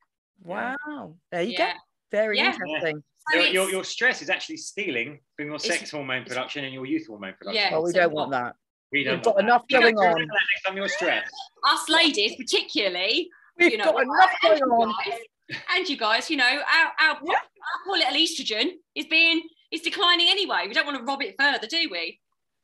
Wow. 0.43 1.17
There 1.31 1.41
you 1.43 1.51
Yeah. 1.53 1.73
go. 1.73 1.79
Very 2.11 2.37
Yeah. 2.37 2.53
interesting. 2.53 3.03
So 3.31 3.37
Your, 3.39 3.47
your, 3.47 3.69
your 3.69 3.83
stress 3.83 4.21
is 4.23 4.29
actually 4.31 4.57
stealing 4.57 5.19
from 5.35 5.47
your 5.47 5.55
It's- 5.57 5.77
sex 5.79 5.91
hormone 5.91 6.25
production 6.25 6.63
and 6.65 6.73
your 6.73 6.85
youth 6.87 7.05
hormone 7.07 7.33
production. 7.33 7.61
Yeah. 7.63 7.71
Well, 7.73 7.83
we 7.83 7.91
so 7.91 7.99
don't 7.99 8.13
want 8.13 8.31
that. 8.31 8.55
We 8.91 9.03
don't 9.03 9.17
We've 9.17 9.23
don't 9.23 9.35
got 9.35 9.43
enough 9.43 9.61
that. 9.69 9.81
going 9.81 9.95
Remember 9.95 10.21
on. 10.21 10.27
that 10.27 10.39
Next 10.55 10.63
time 10.65 10.77
you're 10.77 10.89
stressed. 10.89 11.33
us 11.65 11.89
ladies, 11.89 12.35
particularly, 12.37 13.29
We've 13.57 13.71
you 13.73 13.77
know, 13.77 13.91
got 13.91 14.01
enough 14.01 14.31
going 14.41 14.57
you 14.57 14.63
on. 14.65 14.95
And 15.75 15.88
you 15.88 15.97
guys, 15.97 16.29
you 16.29 16.38
know, 16.38 16.43
our 16.45 17.07
our, 17.07 17.17
Yeah. 17.23 17.33
our 17.33 17.79
poor 17.85 17.97
little 17.97 18.13
estrogen 18.13 18.71
is 18.95 19.05
being 19.05 19.41
is 19.71 19.81
declining 19.81 20.27
anyway. 20.29 20.65
We 20.67 20.73
don't 20.73 20.85
want 20.85 20.97
to 20.97 21.03
rob 21.03 21.21
it 21.21 21.35
further, 21.39 21.67
do 21.67 21.88
we? 21.91 22.19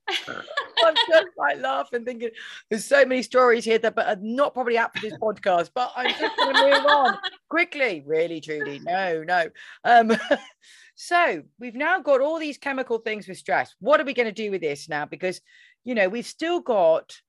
I'm 0.27 0.95
just 1.09 1.27
like 1.37 1.59
laughing, 1.61 2.05
thinking 2.05 2.29
there's 2.69 2.85
so 2.85 3.05
many 3.05 3.23
stories 3.23 3.65
here 3.65 3.79
that 3.79 3.95
but 3.95 4.07
are 4.07 4.21
not 4.21 4.53
probably 4.53 4.77
apt 4.77 4.99
for 4.99 5.09
this 5.09 5.17
podcast. 5.19 5.71
But 5.73 5.91
I'm 5.95 6.09
just 6.11 6.37
going 6.37 6.53
to 6.55 6.61
move 6.61 6.85
on 6.85 7.17
quickly. 7.49 8.03
Really, 8.05 8.39
Judy, 8.39 8.79
no, 8.83 9.23
no. 9.23 9.49
Um, 9.83 10.11
so 10.95 11.43
we've 11.59 11.75
now 11.75 11.99
got 12.01 12.21
all 12.21 12.37
these 12.37 12.57
chemical 12.59 12.99
things 12.99 13.27
with 13.27 13.37
stress. 13.37 13.73
What 13.79 13.99
are 13.99 14.05
we 14.05 14.13
going 14.13 14.27
to 14.27 14.31
do 14.31 14.51
with 14.51 14.61
this 14.61 14.87
now? 14.87 15.05
Because 15.05 15.41
you 15.83 15.95
know 15.95 16.07
we've 16.07 16.27
still 16.27 16.59
got 16.59 17.19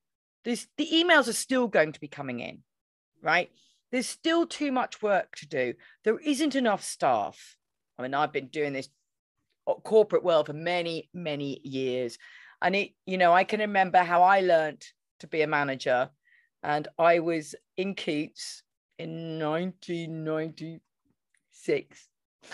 this. 0.45 0.67
The 0.77 0.89
emails 0.93 1.29
are 1.29 1.35
still 1.35 1.69
going 1.69 1.93
to 1.93 2.01
be 2.01 2.09
coming 2.09 2.41
in, 2.41 2.63
right? 3.23 3.51
There's 3.93 4.09
still 4.09 4.47
too 4.47 4.73
much 4.73 5.03
work 5.03 5.37
to 5.37 5.47
do. 5.47 5.75
There 6.05 6.19
isn't 6.19 6.55
enough 6.55 6.83
staff. 6.83 7.57
I 7.99 8.03
mean, 8.03 8.15
I've 8.15 8.33
been 8.33 8.49
doing 8.49 8.73
this 8.73 8.89
corporate 9.85 10.25
world 10.25 10.47
for 10.47 10.53
many, 10.53 11.09
many 11.13 11.61
years 11.63 12.19
and 12.63 12.75
it 12.75 12.93
you 13.05 13.19
know 13.19 13.33
i 13.33 13.45
can 13.45 13.61
remember 13.61 13.99
how 13.99 14.23
i 14.23 14.41
learned 14.41 14.83
to 15.21 15.27
be 15.27 15.43
a 15.43 15.47
manager 15.47 16.09
and 16.63 16.89
i 16.99 17.19
was 17.19 17.55
in 17.77 17.95
Keats 17.95 18.63
in 18.99 19.39
1996 19.39 22.09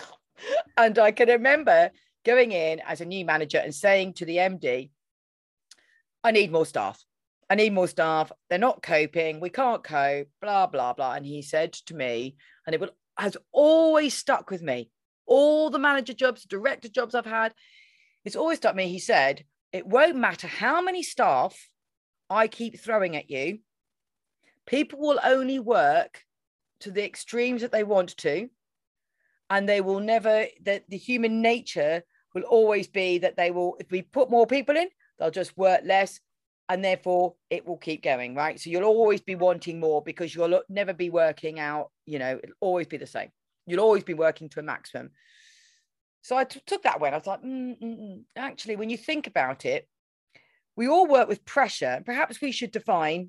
and 0.76 0.98
i 0.98 1.12
can 1.12 1.28
remember 1.28 1.90
going 2.24 2.52
in 2.52 2.80
as 2.86 3.00
a 3.00 3.04
new 3.04 3.24
manager 3.24 3.58
and 3.58 3.74
saying 3.74 4.12
to 4.12 4.24
the 4.24 4.36
md 4.36 4.90
i 6.24 6.30
need 6.30 6.52
more 6.52 6.66
staff 6.66 7.02
i 7.52 7.54
need 7.54 7.72
more 7.72 7.88
staff 7.88 8.32
they're 8.48 8.58
not 8.58 8.82
coping 8.82 9.40
we 9.40 9.50
can't 9.50 9.84
cope 9.84 10.28
blah 10.40 10.66
blah 10.66 10.92
blah 10.92 11.14
and 11.14 11.26
he 11.26 11.42
said 11.42 11.72
to 11.72 11.94
me 11.94 12.36
and 12.66 12.74
it 12.74 12.80
will, 12.80 12.90
has 13.18 13.36
always 13.52 14.14
stuck 14.14 14.50
with 14.50 14.62
me 14.62 14.90
all 15.26 15.70
the 15.70 15.78
manager 15.78 16.12
jobs 16.12 16.44
director 16.44 16.88
jobs 16.88 17.14
i've 17.14 17.26
had 17.26 17.52
it's 18.24 18.36
always 18.36 18.58
stuck 18.58 18.74
me 18.74 18.88
he 18.88 18.98
said 18.98 19.44
it 19.72 19.86
won't 19.86 20.16
matter 20.16 20.46
how 20.46 20.82
many 20.82 21.02
staff 21.02 21.56
I 22.32 22.48
keep 22.48 22.80
throwing 22.80 23.14
at 23.14 23.30
you. 23.30 23.58
People 24.66 25.00
will 25.00 25.20
only 25.22 25.58
work 25.58 26.24
to 26.80 26.90
the 26.90 27.04
extremes 27.04 27.60
that 27.60 27.72
they 27.72 27.84
want 27.84 28.16
to. 28.18 28.48
And 29.50 29.68
they 29.68 29.82
will 29.82 30.00
never, 30.00 30.46
that 30.62 30.88
the 30.88 30.96
human 30.96 31.42
nature 31.42 32.02
will 32.34 32.44
always 32.44 32.88
be 32.88 33.18
that 33.18 33.36
they 33.36 33.50
will, 33.50 33.76
if 33.78 33.90
we 33.90 34.00
put 34.00 34.30
more 34.30 34.46
people 34.46 34.76
in, 34.76 34.88
they'll 35.18 35.30
just 35.30 35.56
work 35.58 35.82
less. 35.84 36.20
And 36.72 36.82
therefore 36.82 37.34
it 37.50 37.66
will 37.66 37.76
keep 37.76 38.02
going, 38.02 38.34
right? 38.34 38.58
So 38.58 38.70
you'll 38.70 38.84
always 38.84 39.20
be 39.20 39.34
wanting 39.34 39.78
more 39.78 40.00
because 40.00 40.34
you'll 40.34 40.62
never 40.70 40.94
be 40.94 41.10
working 41.10 41.60
out, 41.60 41.90
you 42.06 42.18
know, 42.18 42.40
it'll 42.42 42.56
always 42.60 42.86
be 42.86 42.96
the 42.96 43.06
same. 43.06 43.28
You'll 43.66 43.80
always 43.80 44.04
be 44.04 44.14
working 44.14 44.48
to 44.48 44.60
a 44.60 44.62
maximum. 44.62 45.10
So 46.22 46.34
I 46.34 46.44
t- 46.44 46.62
took 46.64 46.82
that 46.84 46.98
one. 46.98 47.12
I 47.12 47.18
was 47.18 47.26
like, 47.26 47.42
mm, 47.42 47.78
mm, 47.78 47.98
mm. 48.00 48.22
actually, 48.36 48.76
when 48.76 48.88
you 48.88 48.96
think 48.96 49.26
about 49.26 49.66
it, 49.66 49.86
we 50.74 50.88
all 50.88 51.06
work 51.06 51.28
with 51.28 51.44
pressure. 51.44 52.02
Perhaps 52.06 52.40
we 52.40 52.52
should 52.52 52.72
define 52.72 53.28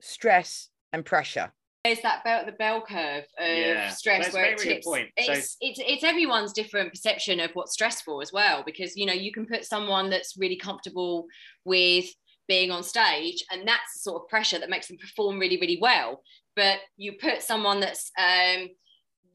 stress 0.00 0.68
and 0.92 1.04
pressure. 1.04 1.52
There's 1.84 2.02
that 2.02 2.22
bell, 2.22 2.46
the 2.46 2.52
bell 2.52 2.82
curve 2.86 3.24
of 3.36 3.48
Yeah, 3.48 3.88
stress 3.88 4.26
that's 4.26 4.34
where 4.34 4.52
it 4.52 4.58
tips. 4.58 4.86
point. 4.86 5.08
So- 5.18 5.32
It's, 5.32 5.56
it's 5.60 5.80
it's 5.84 6.04
everyone's 6.04 6.52
different 6.52 6.90
perception 6.90 7.40
of 7.40 7.50
what's 7.54 7.72
stressful 7.72 8.22
as 8.22 8.32
well, 8.32 8.62
because 8.64 8.96
you 8.96 9.06
know 9.06 9.12
you 9.12 9.32
can 9.32 9.44
put 9.44 9.64
someone 9.64 10.08
that's 10.08 10.36
really 10.38 10.56
comfortable 10.56 11.26
with 11.64 12.04
being 12.50 12.72
on 12.72 12.82
stage, 12.82 13.44
and 13.52 13.66
that's 13.66 13.94
the 13.94 14.00
sort 14.00 14.20
of 14.20 14.28
pressure 14.28 14.58
that 14.58 14.68
makes 14.68 14.88
them 14.88 14.98
perform 14.98 15.38
really 15.38 15.56
really 15.60 15.78
well. 15.80 16.20
But 16.56 16.78
you 16.96 17.12
put 17.12 17.42
someone 17.42 17.78
that's 17.78 18.10
um, 18.18 18.68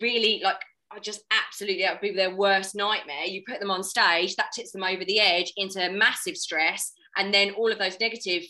really 0.02 0.42
like 0.44 0.60
I 0.92 1.00
just 1.00 1.22
absolutely 1.32 1.84
that 1.84 1.94
would 1.94 2.02
be 2.02 2.14
their 2.14 2.36
worst 2.36 2.76
nightmare. 2.76 3.24
You 3.24 3.42
put 3.48 3.62
them 3.62 3.72
on 3.72 3.84
stage, 3.84 4.36
that 4.36 4.52
tips 4.54 4.72
them 4.74 4.84
over 4.84 5.06
the 5.06 5.20
edge 5.22 5.54
into 5.56 5.90
massive 5.92 6.36
stress, 6.36 6.92
and 7.16 7.34
then 7.34 7.52
all 7.52 7.72
of 7.72 7.80
those 7.80 7.98
negative 8.02 8.44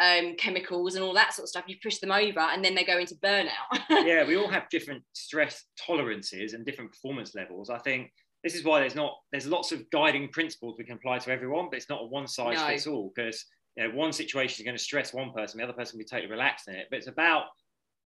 um, 0.00 0.34
chemicals 0.36 0.94
and 0.94 1.04
all 1.04 1.14
that 1.14 1.34
sort 1.34 1.44
of 1.44 1.50
stuff, 1.50 1.64
you 1.66 1.76
push 1.82 1.98
them 1.98 2.12
over, 2.12 2.40
and 2.40 2.64
then 2.64 2.74
they 2.74 2.84
go 2.84 2.98
into 2.98 3.14
burnout. 3.16 3.68
yeah, 3.90 4.26
we 4.26 4.36
all 4.36 4.48
have 4.48 4.68
different 4.70 5.02
stress 5.12 5.64
tolerances 5.78 6.54
and 6.54 6.64
different 6.64 6.90
performance 6.90 7.34
levels. 7.34 7.68
I 7.68 7.78
think 7.78 8.10
this 8.42 8.54
is 8.54 8.64
why 8.64 8.80
there's 8.80 8.94
not 8.94 9.14
there's 9.32 9.46
lots 9.46 9.72
of 9.72 9.88
guiding 9.90 10.28
principles 10.28 10.76
we 10.78 10.84
can 10.84 10.96
apply 10.96 11.18
to 11.18 11.30
everyone, 11.30 11.66
but 11.70 11.76
it's 11.76 11.90
not 11.90 12.02
a 12.02 12.06
one 12.06 12.26
size 12.26 12.56
No. 12.56 12.66
fits 12.66 12.86
all 12.86 13.12
because 13.14 13.44
you 13.76 13.88
know, 13.88 13.94
one 13.94 14.12
situation 14.12 14.62
is 14.62 14.64
going 14.64 14.76
to 14.76 14.82
stress 14.82 15.12
one 15.12 15.32
person, 15.32 15.58
the 15.58 15.64
other 15.64 15.72
person 15.72 15.96
will 15.96 16.04
be 16.04 16.08
totally 16.08 16.30
relaxed 16.30 16.68
in 16.68 16.74
it. 16.74 16.86
But 16.90 16.98
it's 16.98 17.08
about 17.08 17.44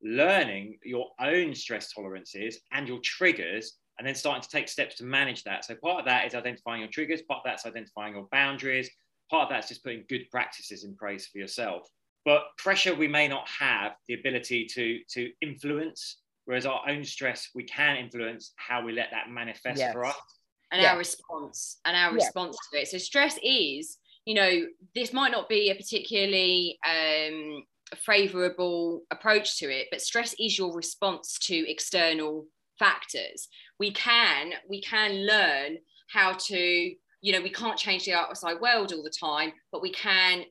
learning 0.03 0.79
your 0.85 1.09
own 1.21 1.55
stress 1.55 1.93
tolerances 1.93 2.61
and 2.73 2.87
your 2.87 3.01
triggers 3.01 3.79
and 3.99 4.07
then 4.07 4.15
starting 4.15 4.43
to 4.43 4.49
take 4.49 4.69
steps 4.69 4.97
to 4.97 5.05
manage 5.05 5.43
that. 5.45 5.65
So 5.65 5.75
part 5.75 6.01
of 6.01 6.05
that 6.05 6.27
is 6.27 6.35
identifying 6.35 6.81
your 6.81 6.91
triggers, 6.91 7.23
part 7.23 7.39
of 7.39 7.45
that's 7.45 7.67
identifying 7.67 8.15
your 8.15 8.29
boundaries, 8.31 8.91
part 9.31 9.45
of 9.45 9.49
that's 9.49 9.69
just 9.69 9.83
putting 9.83 10.05
good 10.09 10.31
practices 10.31 10.85
in 10.85 10.97
place 10.97 11.27
for 11.27 11.39
yourself. 11.39 11.89
But 12.25 12.45
pressure 12.59 12.95
we 12.95 13.09
may 13.09 13.27
not 13.27 13.49
have 13.49 13.93
the 14.07 14.15
ability 14.15 14.67
to 14.67 15.01
to 15.11 15.31
influence, 15.41 16.19
whereas 16.45 16.67
our 16.67 16.83
own 16.89 17.05
stress 17.05 17.49
we 17.55 17.65
can 17.65 17.97
influence 17.97 18.53
how 18.57 18.83
we 18.85 18.93
let 18.93 19.11
that 19.13 19.31
manifest 19.31 19.79
Yes. 19.79 19.93
for 19.93 20.05
us. 20.05 20.17
and 20.73 20.83
Yeah. 20.83 20.93
our 20.93 20.99
response 20.99 21.79
and 21.85 21.97
our 21.97 22.11
Yeah. 22.11 22.15
response 22.17 22.59
to 22.73 22.81
it. 22.81 22.89
So 22.89 22.99
stress 22.99 23.39
is, 23.43 23.99
you 24.27 24.35
know, 24.35 24.63
this 24.95 25.13
might 25.13 25.31
not 25.31 25.49
be 25.49 25.71
a 25.71 25.75
particularly 25.75 26.79
um, 26.85 27.63
favorable 27.95 29.03
approach 29.13 29.59
to 29.59 29.67
it, 29.67 29.87
but 29.91 30.03
stress 30.03 30.35
is 30.39 30.59
your 30.59 30.75
response 30.75 31.39
to 31.43 31.71
external 31.71 32.47
factors. 32.79 33.49
We 33.79 33.93
can 33.93 34.53
we 34.69 34.83
can 34.83 35.27
learn 35.27 35.79
how 36.09 36.33
to, 36.33 36.59
you 36.59 37.33
know, 37.33 37.41
we 37.41 37.51
can't 37.51 37.79
change 37.79 38.05
the 38.05 38.15
outside 38.15 38.61
world 38.61 38.93
all 38.93 39.03
the 39.03 39.11
time, 39.11 39.53
but 39.71 39.81
we 39.81 39.93
can 39.93 40.45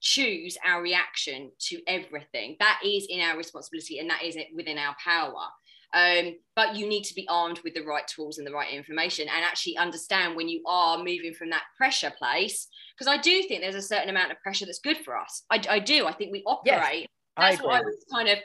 choose 0.00 0.56
our 0.64 0.80
reaction 0.80 1.50
to 1.58 1.80
everything. 1.88 2.56
That 2.60 2.80
is 2.84 3.08
in 3.10 3.20
our 3.20 3.36
responsibility 3.36 3.98
and 3.98 4.08
that 4.10 4.22
is 4.22 4.36
it 4.36 4.48
within 4.54 4.78
our 4.78 4.94
power. 5.02 5.48
Um, 5.94 6.36
but 6.54 6.76
you 6.76 6.88
need 6.88 7.04
to 7.04 7.14
be 7.14 7.26
armed 7.28 7.60
with 7.64 7.74
the 7.74 7.84
right 7.84 8.06
tools 8.06 8.38
and 8.38 8.46
the 8.46 8.52
right 8.52 8.72
information 8.72 9.28
and 9.28 9.44
actually 9.44 9.76
understand 9.76 10.36
when 10.36 10.48
you 10.48 10.62
are 10.66 10.98
moving 10.98 11.32
from 11.32 11.50
that 11.50 11.62
pressure 11.76 12.12
place. 12.18 12.68
Because 12.96 13.12
I 13.12 13.20
do 13.20 13.42
think 13.42 13.60
there's 13.60 13.74
a 13.74 13.82
certain 13.82 14.08
amount 14.08 14.32
of 14.32 14.40
pressure 14.40 14.66
that's 14.66 14.80
good 14.80 14.98
for 14.98 15.16
us. 15.16 15.44
I, 15.50 15.62
I 15.68 15.78
do. 15.78 16.06
I 16.06 16.12
think 16.12 16.32
we 16.32 16.42
operate. 16.46 17.08
I 17.36 17.50
That's 17.50 17.62
what 17.62 17.74
I 17.74 17.80
was 17.80 18.04
kind 18.12 18.28
of, 18.28 18.38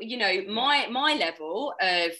you 0.00 0.16
know, 0.16 0.42
my 0.48 0.86
my 0.90 1.14
level 1.14 1.74
of 1.80 2.12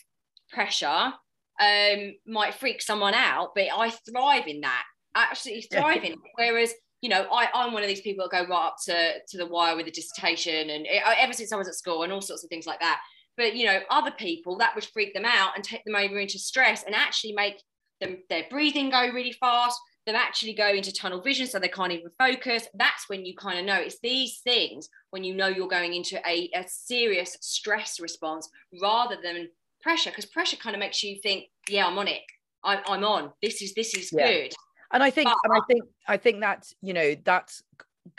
pressure 0.51 1.13
um, 1.61 2.15
might 2.27 2.55
freak 2.55 2.83
someone 2.83 3.15
out, 3.15 3.51
but 3.55 3.67
I 3.75 3.91
thrive 3.91 4.47
in 4.47 4.61
that. 4.63 4.85
I 5.15 5.29
absolutely 5.31 5.63
thrive 5.63 6.05
in 6.05 6.13
it. 6.13 6.19
Whereas 6.37 6.73
you 7.03 7.11
know, 7.11 7.27
I, 7.31 7.49
I'm 7.55 7.73
one 7.73 7.83
of 7.83 7.89
these 7.89 8.01
people 8.01 8.27
that 8.27 8.37
go 8.37 8.49
right 8.49 8.67
up 8.67 8.77
to, 8.87 9.13
to 9.29 9.39
the 9.39 9.47
wire 9.47 9.77
with 9.77 9.87
a 9.87 9.91
dissertation 9.91 10.71
and 10.71 10.87
it, 10.87 11.03
ever 11.19 11.33
since 11.33 11.53
I 11.53 11.57
was 11.57 11.69
at 11.69 11.75
school 11.75 12.03
and 12.03 12.13
all 12.13 12.21
sorts 12.21 12.43
of 12.43 12.49
things 12.49 12.67
like 12.67 12.81
that. 12.81 13.01
But, 13.37 13.55
you 13.55 13.67
know, 13.67 13.81
other 13.91 14.11
people 14.13 14.57
that 14.59 14.75
would 14.75 14.85
freak 14.85 15.15
them 15.15 15.25
out 15.25 15.51
and 15.55 15.63
take 15.65 15.85
them 15.85 15.95
over 15.97 16.19
into 16.19 16.39
stress 16.39 16.83
and 16.85 16.95
actually 16.95 17.33
make 17.33 17.63
them 18.01 18.19
their 18.31 18.45
breathing 18.51 18.91
go 18.91 19.09
really 19.11 19.33
fast, 19.33 19.79
them 20.07 20.17
actually 20.17 20.55
go 20.55 20.69
into 20.69 20.93
tunnel 20.93 21.21
vision 21.21 21.47
so 21.47 21.59
they 21.59 21.69
can't 21.69 21.93
even 21.93 22.11
focus. 22.19 22.69
That's 22.75 23.09
when 23.09 23.25
you 23.27 23.35
kind 23.37 23.59
of 23.59 23.65
know 23.65 23.75
it's 23.81 23.99
these 24.01 24.41
things 24.45 24.89
when 25.11 25.25
you 25.25 25.35
know 25.35 25.49
you're 25.49 25.69
going 25.69 25.95
into 25.95 26.17
a, 26.27 26.51
a 26.55 26.65
serious 26.69 27.37
stress 27.41 27.99
response 28.01 28.49
rather 28.81 29.17
than 29.23 29.49
pressure, 29.83 30.11
because 30.11 30.27
pressure 30.27 30.57
kind 30.57 30.75
of 30.75 30.81
makes 30.81 31.03
you 31.03 31.19
think, 31.23 31.45
yeah, 31.69 31.87
I'm 31.87 31.99
on 31.99 32.09
it. 32.09 32.21
I, 32.65 32.81
I'm 32.87 33.05
on. 33.05 33.33
This 33.43 33.63
is 33.63 33.75
this 33.75 33.95
is 33.95 34.11
Yeah. 34.13 34.27
good. 34.27 34.53
and 34.93 35.03
i 35.03 35.11
think 35.11 35.29
But- 35.29 35.39
and 35.45 35.53
i 35.53 35.61
think 35.67 35.83
i 36.09 36.17
think 36.17 36.41
that 36.41 36.67
you 36.81 36.93
know 36.95 37.15
that's 37.25 37.63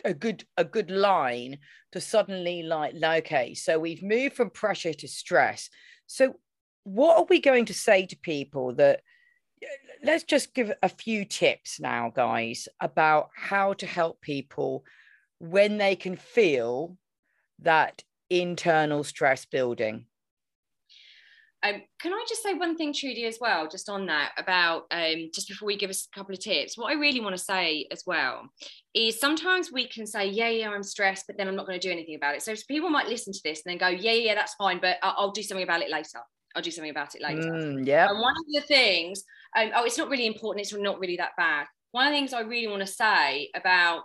a 0.06 0.14
good 0.14 0.46
a 0.58 0.64
good 0.64 0.92
line 0.92 1.58
to 1.92 2.02
suddenly 2.02 2.64
like 2.64 2.94
okay 3.04 3.54
so 3.54 3.80
we've 3.80 4.04
moved 4.04 4.36
from 4.36 4.50
pressure 4.50 4.94
to 4.94 5.08
stress. 5.08 5.70
So 6.08 6.36
what 6.84 7.18
are 7.18 7.26
we 7.30 7.40
going 7.40 7.66
to 7.66 7.74
say 7.74 8.06
to 8.06 8.18
people 8.18 8.74
that 8.76 9.02
uh, 9.64 9.68
let's 10.04 10.24
just 10.24 10.54
give 10.54 10.72
a 10.82 10.90
few 10.90 11.26
tips 11.26 11.80
now 11.80 12.12
guys 12.16 12.68
about 12.80 13.30
how 13.36 13.74
to 13.74 13.86
help 13.86 14.22
people 14.22 14.84
when 15.40 15.78
they 15.78 15.96
can 15.96 16.16
feel 16.16 16.98
that 17.60 18.04
internal 18.30 19.04
stress 19.04 19.46
building 19.46 20.06
Um, 21.64 21.82
can 22.00 22.14
I 22.14 22.24
just 22.30 22.44
say 22.44 22.54
one 22.54 22.78
thing, 22.78 22.94
Trudy, 22.94 23.26
as 23.26 23.40
well, 23.42 23.68
just 23.68 23.90
on 23.90 24.06
that 24.06 24.32
about 24.38 24.84
um, 24.92 25.30
just 25.34 25.48
before 25.48 25.66
we 25.66 25.76
give 25.76 25.90
us 25.90 26.08
a 26.12 26.16
couple 26.16 26.34
of 26.34 26.40
tips? 26.40 26.78
What 26.78 26.92
I 26.92 27.00
really 27.00 27.20
want 27.20 27.36
to 27.36 27.44
say 27.44 27.88
as 27.92 28.04
well 28.06 28.50
is 28.94 29.20
sometimes 29.20 29.72
we 29.72 29.88
can 29.88 30.06
say, 30.06 30.28
yeah, 30.28 30.50
yeah, 30.50 30.70
I'm 30.70 30.84
stressed, 30.84 31.26
but 31.28 31.36
then 31.38 31.48
I'm 31.48 31.56
not 31.56 31.66
going 31.66 31.80
to 31.80 31.88
do 31.88 31.92
anything 31.92 32.16
about 32.16 32.36
it. 32.36 32.44
So 32.44 32.54
people 32.68 32.90
might 32.90 33.08
listen 33.08 33.34
to 33.34 33.40
this 33.44 33.64
and 33.66 33.72
then 33.72 33.80
go, 33.80 33.88
yeah, 33.88 34.12
yeah, 34.12 34.36
that's 34.36 34.54
fine, 34.54 34.80
but 34.80 34.98
I'll, 35.02 35.16
I'll 35.18 35.32
do 35.32 35.42
something 35.42 35.64
about 35.64 35.82
it 35.82 35.90
later. 35.90 36.20
I'll 36.56 36.62
do 36.62 36.72
something 36.72 36.92
about 36.92 37.16
it 37.16 37.22
later. 37.22 37.52
Mm, 37.52 37.88
yeah. 37.88 38.08
And 38.08 38.20
one 38.20 38.34
of 38.34 38.46
the 38.54 38.62
things, 38.62 39.24
um, 39.58 39.72
oh, 39.76 39.84
it's 39.84 39.98
not 39.98 40.10
really 40.10 40.28
important. 40.28 40.62
It's 40.62 40.74
not 40.74 41.00
really 41.00 41.18
that 41.18 41.32
bad. 41.38 41.66
One 41.92 42.08
of 42.08 42.14
the 42.14 42.18
things 42.18 42.34
I 42.34 42.42
really 42.42 42.68
want 42.68 42.82
to 42.82 42.88
say 42.88 43.50
about, 43.56 44.04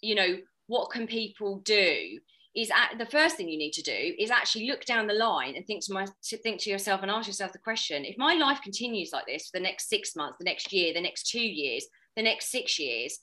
you 0.00 0.14
know, 0.14 0.38
what 0.68 0.90
can 0.90 1.06
people 1.06 1.60
do 1.64 2.20
is 2.58 2.70
at, 2.70 2.98
the 2.98 3.06
first 3.06 3.36
thing 3.36 3.48
you 3.48 3.56
need 3.56 3.72
to 3.72 3.82
do 3.82 4.14
is 4.18 4.30
actually 4.30 4.66
look 4.66 4.84
down 4.84 5.06
the 5.06 5.14
line 5.14 5.54
and 5.54 5.64
think 5.66 5.84
to 5.84 5.92
my 5.92 6.06
think 6.42 6.60
to 6.60 6.70
yourself 6.70 7.02
and 7.02 7.10
ask 7.10 7.28
yourself 7.28 7.52
the 7.52 7.58
question 7.58 8.04
if 8.04 8.18
my 8.18 8.34
life 8.34 8.60
continues 8.62 9.10
like 9.12 9.26
this 9.26 9.48
for 9.48 9.58
the 9.58 9.62
next 9.62 9.88
six 9.88 10.16
months 10.16 10.36
the 10.38 10.44
next 10.44 10.72
year 10.72 10.92
the 10.92 11.00
next 11.00 11.30
two 11.30 11.40
years 11.40 11.86
the 12.16 12.22
next 12.22 12.50
six 12.50 12.78
years 12.78 13.20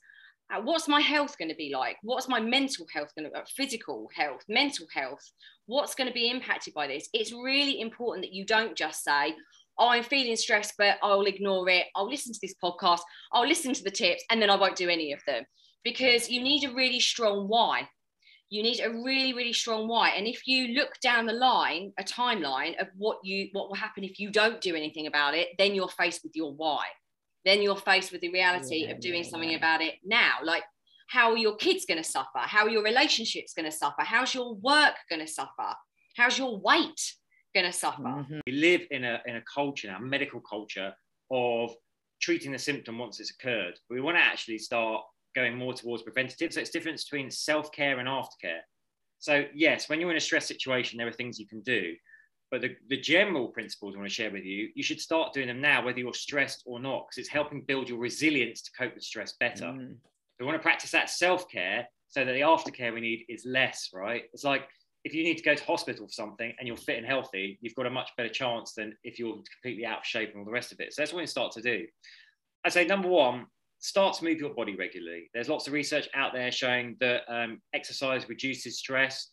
uh, 0.54 0.60
what's 0.62 0.86
my 0.86 1.00
health 1.00 1.36
going 1.38 1.48
to 1.48 1.56
be 1.56 1.72
like? 1.74 1.96
What's 2.02 2.28
my 2.28 2.38
mental 2.38 2.86
health 2.94 3.10
going 3.16 3.24
to 3.24 3.32
be 3.32 3.36
uh, 3.36 3.44
physical 3.56 4.08
health 4.14 4.42
mental 4.48 4.86
health? 4.94 5.32
What's 5.66 5.96
going 5.96 6.06
to 6.06 6.14
be 6.14 6.30
impacted 6.30 6.72
by 6.72 6.86
this? 6.86 7.08
It's 7.12 7.32
really 7.32 7.80
important 7.80 8.24
that 8.24 8.32
you 8.32 8.46
don't 8.46 8.76
just 8.76 9.02
say 9.02 9.34
oh, 9.78 9.88
I'm 9.88 10.04
feeling 10.04 10.36
stressed, 10.36 10.74
but 10.78 10.96
I'll 11.02 11.22
ignore 11.22 11.68
it. 11.68 11.86
I'll 11.94 12.08
listen 12.08 12.32
to 12.32 12.38
this 12.40 12.54
podcast. 12.62 13.00
I'll 13.32 13.46
listen 13.46 13.74
to 13.74 13.82
the 13.82 13.90
tips, 13.90 14.24
and 14.30 14.40
then 14.40 14.50
I 14.50 14.56
won't 14.56 14.76
do 14.76 14.88
any 14.88 15.12
of 15.12 15.20
them. 15.26 15.44
Because 15.84 16.30
you 16.30 16.42
need 16.42 16.64
a 16.64 16.74
really 16.74 16.98
strong 16.98 17.46
why 17.46 17.88
you 18.48 18.62
need 18.62 18.80
a 18.80 18.90
really 18.90 19.32
really 19.32 19.52
strong 19.52 19.88
why. 19.88 20.10
And 20.10 20.26
if 20.26 20.46
you 20.46 20.68
look 20.68 20.98
down 21.00 21.26
the 21.26 21.32
line 21.32 21.92
a 21.98 22.04
timeline 22.04 22.80
of 22.80 22.88
what 22.96 23.18
you 23.24 23.48
what 23.52 23.68
will 23.68 23.76
happen 23.76 24.04
if 24.04 24.18
you 24.18 24.30
don't 24.30 24.60
do 24.60 24.74
anything 24.74 25.06
about 25.06 25.34
it 25.34 25.48
then 25.58 25.74
you're 25.74 25.88
faced 25.88 26.22
with 26.22 26.34
your 26.34 26.52
why. 26.54 26.84
Then 27.44 27.62
you're 27.62 27.76
faced 27.76 28.10
with 28.10 28.20
the 28.20 28.30
reality 28.30 28.84
yeah, 28.84 28.90
of 28.90 29.00
doing 29.00 29.22
yeah, 29.22 29.30
something 29.30 29.50
yeah. 29.50 29.56
about 29.56 29.80
it 29.80 29.94
now. 30.04 30.36
Like 30.42 30.64
how 31.08 31.30
are 31.30 31.36
your 31.36 31.56
kids 31.56 31.86
going 31.86 32.02
to 32.02 32.08
suffer? 32.08 32.38
How 32.38 32.66
are 32.66 32.70
your 32.70 32.82
relationships 32.82 33.54
going 33.54 33.70
to 33.70 33.76
suffer? 33.76 34.02
How's 34.02 34.34
your 34.34 34.54
work 34.54 34.94
going 35.08 35.24
to 35.24 35.32
suffer? 35.32 35.74
How's 36.16 36.36
your 36.36 36.58
weight 36.58 37.14
going 37.54 37.66
to 37.66 37.72
suffer? 37.72 38.02
Mm-hmm. 38.02 38.40
we 38.46 38.52
live 38.52 38.82
in 38.90 39.04
a 39.04 39.20
in 39.26 39.36
a 39.36 39.42
culture 39.42 39.88
now 39.88 39.98
medical 39.98 40.40
culture 40.40 40.92
of 41.30 41.74
treating 42.20 42.52
the 42.52 42.58
symptom 42.58 42.98
once 42.98 43.20
it's 43.20 43.30
occurred. 43.30 43.74
We 43.90 44.00
want 44.00 44.16
to 44.16 44.22
actually 44.22 44.58
start 44.58 45.02
going 45.36 45.56
more 45.56 45.74
towards 45.74 46.02
preventative. 46.02 46.52
So 46.52 46.60
it's 46.60 46.70
difference 46.70 47.04
between 47.04 47.30
self 47.30 47.70
care 47.70 48.00
and 48.00 48.08
aftercare. 48.08 48.62
So 49.20 49.44
yes, 49.54 49.88
when 49.88 50.00
you're 50.00 50.10
in 50.10 50.16
a 50.16 50.20
stress 50.20 50.46
situation, 50.46 50.98
there 50.98 51.06
are 51.06 51.12
things 51.12 51.38
you 51.38 51.46
can 51.46 51.60
do. 51.60 51.94
But 52.50 52.60
the, 52.62 52.76
the 52.88 53.00
general 53.00 53.48
principles 53.48 53.94
I 53.94 53.98
want 53.98 54.08
to 54.08 54.14
share 54.14 54.30
with 54.30 54.44
you, 54.44 54.68
you 54.74 54.82
should 54.82 55.00
start 55.00 55.32
doing 55.32 55.48
them 55.48 55.60
now, 55.60 55.84
whether 55.84 55.98
you're 55.98 56.14
stressed 56.14 56.62
or 56.64 56.78
not, 56.80 57.06
because 57.06 57.18
it's 57.18 57.28
helping 57.28 57.62
build 57.62 57.88
your 57.88 57.98
resilience 57.98 58.62
to 58.62 58.70
cope 58.78 58.94
with 58.94 59.02
stress 59.02 59.34
better. 59.38 59.66
Mm. 59.66 59.96
We 60.38 60.46
want 60.46 60.56
to 60.56 60.62
practice 60.62 60.92
that 60.92 61.10
self 61.10 61.48
care 61.50 61.86
so 62.08 62.24
that 62.24 62.32
the 62.32 62.40
aftercare 62.40 62.94
we 62.94 63.00
need 63.00 63.24
is 63.28 63.44
less, 63.44 63.90
right? 63.92 64.24
It's 64.32 64.44
like 64.44 64.62
if 65.04 65.14
you 65.14 65.22
need 65.22 65.36
to 65.38 65.42
go 65.44 65.54
to 65.54 65.64
hospital 65.64 66.06
for 66.06 66.12
something 66.12 66.52
and 66.58 66.66
you're 66.66 66.76
fit 66.76 66.98
and 66.98 67.06
healthy, 67.06 67.58
you've 67.60 67.74
got 67.74 67.86
a 67.86 67.90
much 67.90 68.10
better 68.16 68.28
chance 68.28 68.72
than 68.74 68.96
if 69.04 69.18
you're 69.18 69.40
completely 69.62 69.84
out 69.86 69.98
of 69.98 70.04
shape 70.04 70.30
and 70.30 70.38
all 70.38 70.44
the 70.44 70.50
rest 70.50 70.72
of 70.72 70.80
it. 70.80 70.92
So 70.92 71.02
that's 71.02 71.12
what 71.12 71.20
you 71.20 71.26
start 71.26 71.52
to 71.52 71.62
do. 71.62 71.86
I'd 72.64 72.72
say 72.72 72.84
number 72.84 73.08
one, 73.08 73.46
start 73.78 74.16
to 74.16 74.24
move 74.24 74.38
your 74.38 74.54
body 74.54 74.76
regularly. 74.76 75.30
There's 75.34 75.48
lots 75.48 75.66
of 75.66 75.72
research 75.72 76.08
out 76.14 76.32
there 76.32 76.50
showing 76.50 76.96
that 77.00 77.22
um, 77.28 77.60
exercise 77.74 78.28
reduces 78.28 78.78
stress, 78.78 79.30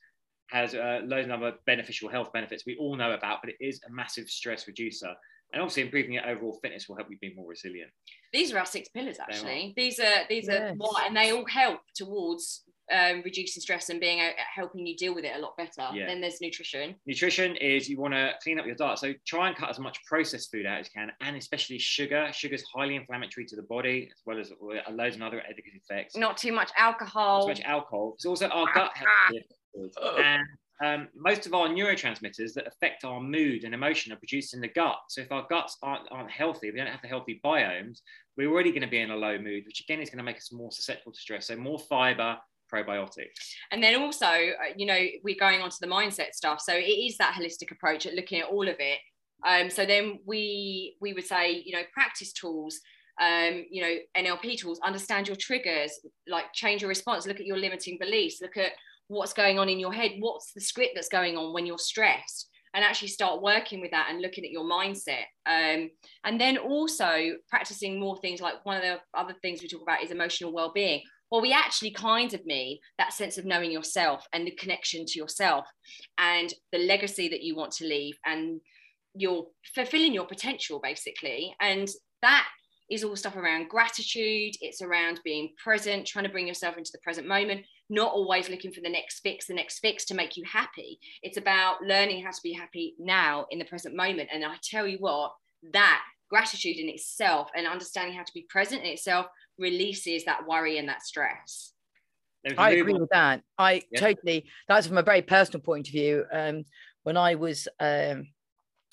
has 0.50 0.76
uh, 0.76 1.02
loads 1.06 1.28
of 1.28 1.42
other 1.42 1.54
beneficial 1.66 2.10
health 2.10 2.32
benefits 2.34 2.64
we 2.66 2.78
all 2.78 2.96
know 2.96 3.14
about, 3.14 3.40
but 3.42 3.50
it 3.50 3.58
is 3.60 3.80
a 3.88 3.92
massive 3.92 4.28
stress 4.30 4.68
reducer. 4.68 5.14
And 5.54 5.62
obviously, 5.62 5.84
improving 5.84 6.14
your 6.14 6.28
overall 6.28 6.58
fitness 6.64 6.90
will 6.90 6.96
help 6.96 7.10
you 7.12 7.18
be 7.22 7.34
more 7.36 7.48
resilient. 7.48 7.92
These 8.32 8.52
are 8.52 8.60
our 8.60 8.66
six 8.66 8.90
pillars, 8.90 9.18
actually. 9.20 9.74
These 9.78 10.00
are 10.00 10.26
these 10.28 10.48
yes. 10.48 10.72
are 10.72 10.74
what, 10.76 11.06
and 11.06 11.16
they 11.16 11.32
all 11.32 11.46
help 11.46 11.80
towards 11.96 12.64
um, 12.92 13.22
reducing 13.24 13.62
stress 13.62 13.90
and 13.90 14.00
being 14.00 14.20
a, 14.20 14.32
helping 14.54 14.86
you 14.86 14.96
deal 14.96 15.16
with 15.16 15.24
it 15.24 15.36
a 15.36 15.40
lot 15.40 15.56
better. 15.58 15.88
Yeah. 15.94 16.06
Then 16.06 16.22
there's 16.22 16.42
nutrition. 16.42 16.96
Nutrition 17.06 17.56
is 17.58 17.88
you 17.90 18.00
want 18.00 18.14
to 18.14 18.34
clean 18.42 18.60
up 18.60 18.66
your 18.66 18.76
diet. 18.76 19.00
So 19.00 19.14
try 19.26 19.48
and 19.48 19.56
cut 19.56 19.70
as 19.70 19.80
much 19.80 20.04
processed 20.06 20.52
food 20.52 20.66
out 20.66 20.80
as 20.80 20.88
you 20.88 21.00
can, 21.00 21.12
and 21.22 21.36
especially 21.36 21.80
sugar. 21.80 22.30
Sugar 22.34 22.56
is 22.56 22.64
highly 22.74 22.96
inflammatory 22.96 23.46
to 23.48 23.56
the 23.56 23.64
body, 23.64 24.10
as 24.12 24.22
well 24.26 24.40
as 24.40 24.52
loads 24.92 25.16
of 25.16 25.22
other 25.22 25.38
negative 25.38 25.74
effects. 25.76 26.18
Not 26.18 26.38
too 26.38 26.52
much 26.52 26.72
alcohol. 26.78 27.48
Not 27.48 27.56
too 27.56 27.62
much 27.62 27.70
alcohol. 27.70 28.14
It's 28.16 28.26
also 28.26 28.48
our 28.48 28.68
gut 28.74 28.92
health. 28.96 29.94
and 30.20 30.44
um, 30.84 31.08
most 31.16 31.46
of 31.46 31.54
our 31.54 31.68
neurotransmitters 31.70 32.54
that 32.54 32.68
affect 32.68 33.06
our 33.06 33.22
mood 33.22 33.64
and 33.64 33.74
emotion 33.74 34.12
are 34.12 34.18
produced 34.18 34.54
in 34.54 34.60
the 34.60 34.68
gut. 34.68 34.98
So 35.08 35.22
if 35.22 35.32
our 35.32 35.46
guts 35.50 35.78
aren't, 35.82 36.12
aren't 36.12 36.32
healthy, 36.32 36.72
we 36.72 36.78
don't 36.78 36.88
have 36.88 37.02
the 37.02 37.08
healthy 37.08 37.40
biomes, 37.44 38.02
we're 38.36 38.52
already 38.52 38.72
going 38.72 38.82
to 38.82 38.88
be 38.88 39.00
in 39.00 39.12
a 39.12 39.16
low 39.16 39.38
mood, 39.38 39.64
which 39.66 39.82
again 39.82 40.02
is 40.02 40.10
going 40.10 40.18
to 40.18 40.24
make 40.24 40.38
us 40.38 40.52
more 40.52 40.72
susceptible 40.72 41.12
to 41.12 41.20
stress. 41.20 41.48
So 41.48 41.56
more 41.56 41.80
fiber, 41.80 42.38
probiotics. 42.74 43.54
And 43.72 43.84
then 43.84 44.02
also, 44.02 44.26
uh, 44.26 44.74
you 44.76 44.86
know, 44.86 45.00
we're 45.24 45.36
going 45.40 45.62
on 45.62 45.70
to 45.70 45.78
the 45.80 45.88
mindset 45.88 46.34
stuff. 46.34 46.60
So 46.62 46.74
it 46.74 46.82
is 46.82 47.18
that 47.18 47.36
holistic 47.36 47.72
approach 47.72 48.06
at 48.06 48.14
looking 48.14 48.40
at 48.40 48.48
all 48.48 48.68
of 48.68 48.76
it. 48.80 49.00
Um, 49.46 49.70
so 49.70 49.86
then 49.86 50.20
we 50.26 50.96
we 51.02 51.14
would 51.14 51.26
say, 51.26 51.62
you 51.66 51.74
know, 51.74 51.84
practice 51.94 52.32
tools, 52.34 52.80
um, 53.22 53.66
you 53.70 53.82
know, 53.82 53.96
NLP 54.18 54.58
tools, 54.58 54.80
understand 54.84 55.28
your 55.28 55.36
triggers, 55.36 55.92
like 56.28 56.54
change 56.54 56.82
your 56.82 56.90
response, 56.90 57.28
look 57.28 57.40
at 57.40 57.46
your 57.46 57.58
limiting 57.58 57.98
beliefs, 58.00 58.40
look 58.42 58.58
at 58.58 58.72
what's 59.08 59.34
going 59.34 59.60
on 59.60 59.70
in 59.70 59.80
your 59.80 59.94
head, 59.94 60.14
what's 60.20 60.54
the 60.54 60.62
script 60.62 60.94
that's 60.96 61.10
going 61.10 61.38
on 61.38 61.54
when 61.54 61.66
you're 61.66 61.78
stressed, 61.78 62.50
and 62.74 62.84
actually 62.84 63.10
start 63.10 63.42
working 63.42 63.82
with 63.82 63.92
that 63.92 64.08
and 64.10 64.22
looking 64.22 64.46
at 64.46 64.52
your 64.52 64.64
mindset. 64.64 65.26
Um, 65.46 65.90
and 66.24 66.40
then 66.40 66.58
also 66.58 67.34
practicing 67.50 68.00
more 68.00 68.18
things 68.18 68.42
like 68.42 68.66
one 68.66 68.78
of 68.78 68.84
the 68.84 69.00
other 69.14 69.36
things 69.42 69.62
we 69.62 69.68
talk 69.68 69.82
about 69.82 70.04
is 70.04 70.12
emotional 70.12 70.54
well-being 70.54 71.02
well, 71.34 71.42
we 71.42 71.52
actually 71.52 71.90
kind 71.90 72.32
of 72.36 72.46
mean 72.46 72.78
that 73.00 73.12
sense 73.12 73.40
of 73.40 73.46
knowing 73.46 73.72
yourself 73.72 74.24
and 74.34 74.46
the 74.46 74.52
connection 74.52 75.04
to 75.04 75.18
yourself 75.18 75.66
and 76.20 76.54
the 76.72 76.78
legacy 76.78 77.28
that 77.28 77.42
you 77.42 77.56
want 77.56 77.72
to 77.72 77.88
leave 77.88 78.16
and 78.24 78.62
you're 79.16 79.48
fulfilling 79.74 80.14
your 80.14 80.28
potential 80.28 80.80
basically. 80.80 81.56
And 81.60 81.90
that 82.22 82.48
is 82.92 83.04
all 83.04 83.16
stuff 83.16 83.36
around 83.36 83.70
gratitude. 83.70 84.54
It's 84.62 84.84
around 84.84 85.22
being 85.24 85.50
present, 85.58 86.06
trying 86.06 86.26
to 86.26 86.32
bring 86.32 86.48
yourself 86.48 86.78
into 86.78 86.92
the 86.94 87.02
present 87.02 87.28
moment, 87.28 87.66
not 87.90 88.14
always 88.14 88.48
looking 88.48 88.72
for 88.72 88.82
the 88.82 88.90
next 88.90 89.22
fix, 89.22 89.48
the 89.48 89.56
next 89.56 89.80
fix 89.80 90.06
to 90.06 90.14
make 90.14 90.38
you 90.38 90.44
happy. 90.46 91.00
It's 91.24 91.38
about 91.38 91.82
learning 91.82 92.24
how 92.24 92.30
to 92.30 92.42
be 92.44 92.54
happy 92.54 92.94
now 93.00 93.48
in 93.50 93.58
the 93.58 93.66
present 93.66 93.96
moment. 93.96 94.30
And 94.32 94.46
I 94.46 94.58
tell 94.64 94.88
you 94.88 95.00
what, 95.00 95.32
that 95.72 96.04
gratitude 96.34 96.78
in 96.78 96.90
itself 96.90 97.52
and 97.56 97.68
understanding 97.68 98.18
how 98.18 98.24
to 98.24 98.34
be 98.34 98.44
present 98.50 98.82
in 98.82 98.88
itself 98.88 99.28
releases 99.60 100.26
that 100.26 100.48
worry 100.48 100.80
and 100.80 100.90
that 100.90 101.04
stress. 101.04 101.74
I 102.58 102.72
agree 102.72 102.96
with 102.96 103.10
that. 103.12 103.44
I 103.60 103.84
yeah. 103.92 104.00
totally. 104.00 104.46
That's 104.68 104.88
from 104.88 104.98
a 104.98 105.04
very 105.04 105.22
personal 105.22 105.62
point 105.62 105.88
of 105.88 105.92
view. 105.92 106.26
Um, 106.34 106.64
when 107.04 107.18
I 107.18 107.36
was, 107.36 107.68
um, 107.80 108.30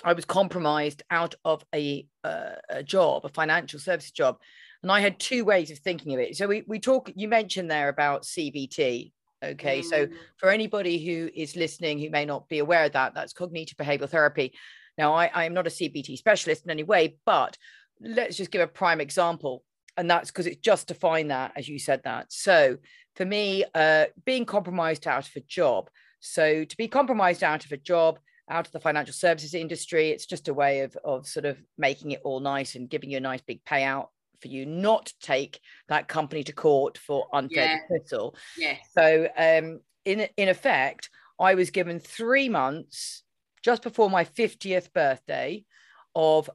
I 0.05 0.13
was 0.13 0.27
compromised 0.27 1.03
out 1.11 1.35
of 1.47 1.65
a, 1.75 2.07
uh, 2.25 2.57
a 2.69 2.83
job, 2.83 3.25
a 3.25 3.31
financial 3.31 3.81
services 3.81 4.13
job, 4.13 4.37
and 4.83 4.93
I 4.93 5.01
had 5.01 5.19
two 5.19 5.47
ways 5.47 5.71
of 5.71 5.79
thinking 5.79 6.13
of 6.13 6.21
it. 6.21 6.37
So 6.37 6.47
we 6.47 6.63
we 6.67 6.79
talk. 6.79 7.11
You 7.17 7.29
mentioned 7.29 7.71
there 7.71 7.89
about 7.89 8.23
CBT. 8.23 9.13
Okay, 9.43 9.81
mm. 9.81 9.85
so 9.85 10.09
for 10.37 10.51
anybody 10.51 11.03
who 11.05 11.31
is 11.35 11.57
listening 11.57 11.99
who 11.99 12.11
may 12.11 12.27
not 12.27 12.49
be 12.49 12.59
aware 12.59 12.85
of 12.85 12.93
that, 12.93 13.15
that's 13.15 13.33
cognitive 13.33 13.79
behavioral 13.79 14.11
therapy. 14.11 14.53
Now, 15.01 15.15
I, 15.15 15.31
I 15.33 15.45
am 15.47 15.55
not 15.55 15.67
a 15.67 15.71
CBT 15.71 16.19
specialist 16.19 16.65
in 16.65 16.71
any 16.71 16.83
way, 16.83 17.17
but 17.25 17.57
let's 18.01 18.37
just 18.37 18.51
give 18.51 18.61
a 18.61 18.67
prime 18.67 19.01
example 19.01 19.65
and 19.97 20.11
that's 20.11 20.31
because 20.31 20.47
it's 20.47 20.61
just 20.61 20.89
defined 20.89 21.31
that 21.31 21.53
as 21.57 21.69
you 21.69 21.79
said 21.79 22.01
that 22.05 22.33
so 22.33 22.77
for 23.17 23.25
me 23.25 23.65
uh, 23.75 24.07
being 24.25 24.45
compromised 24.45 25.07
out 25.07 25.29
of 25.29 25.37
a 25.37 25.41
job 25.41 25.91
so 26.21 26.65
to 26.65 26.77
be 26.77 26.89
compromised 26.89 27.43
out 27.43 27.65
of 27.65 27.73
a 27.73 27.77
job 27.77 28.19
out 28.49 28.67
of 28.67 28.73
the 28.73 28.81
financial 28.81 29.13
services 29.13 29.55
industry 29.55 30.11
it's 30.11 30.27
just 30.27 30.49
a 30.49 30.55
way 30.55 30.81
of, 30.81 30.97
of 31.05 31.27
sort 31.27 31.45
of 31.45 31.59
making 31.77 32.13
it 32.13 32.21
all 32.25 32.41
nice 32.41 32.75
and 32.75 32.89
giving 32.89 33.11
you 33.11 33.19
a 33.19 33.21
nice 33.21 33.43
big 33.43 33.63
payout 33.65 34.07
for 34.41 34.49
you 34.49 34.65
not 34.65 35.07
to 35.07 35.15
take 35.21 35.61
that 35.89 36.09
company 36.09 36.43
to 36.43 36.53
court 36.53 36.97
for 36.97 37.27
unfair 37.33 37.65
yeah. 37.65 37.79
dismissal 37.89 38.35
yeah. 38.57 38.77
so 38.95 39.29
um, 39.37 39.81
in, 40.05 40.27
in 40.37 40.49
effect 40.49 41.11
i 41.39 41.55
was 41.55 41.71
given 41.71 41.99
three 41.99 42.49
months 42.49 43.23
just 43.63 43.83
before 43.83 44.11
my 44.11 44.25
50th 44.25 44.93
birthday 44.93 45.65
of 46.15 46.51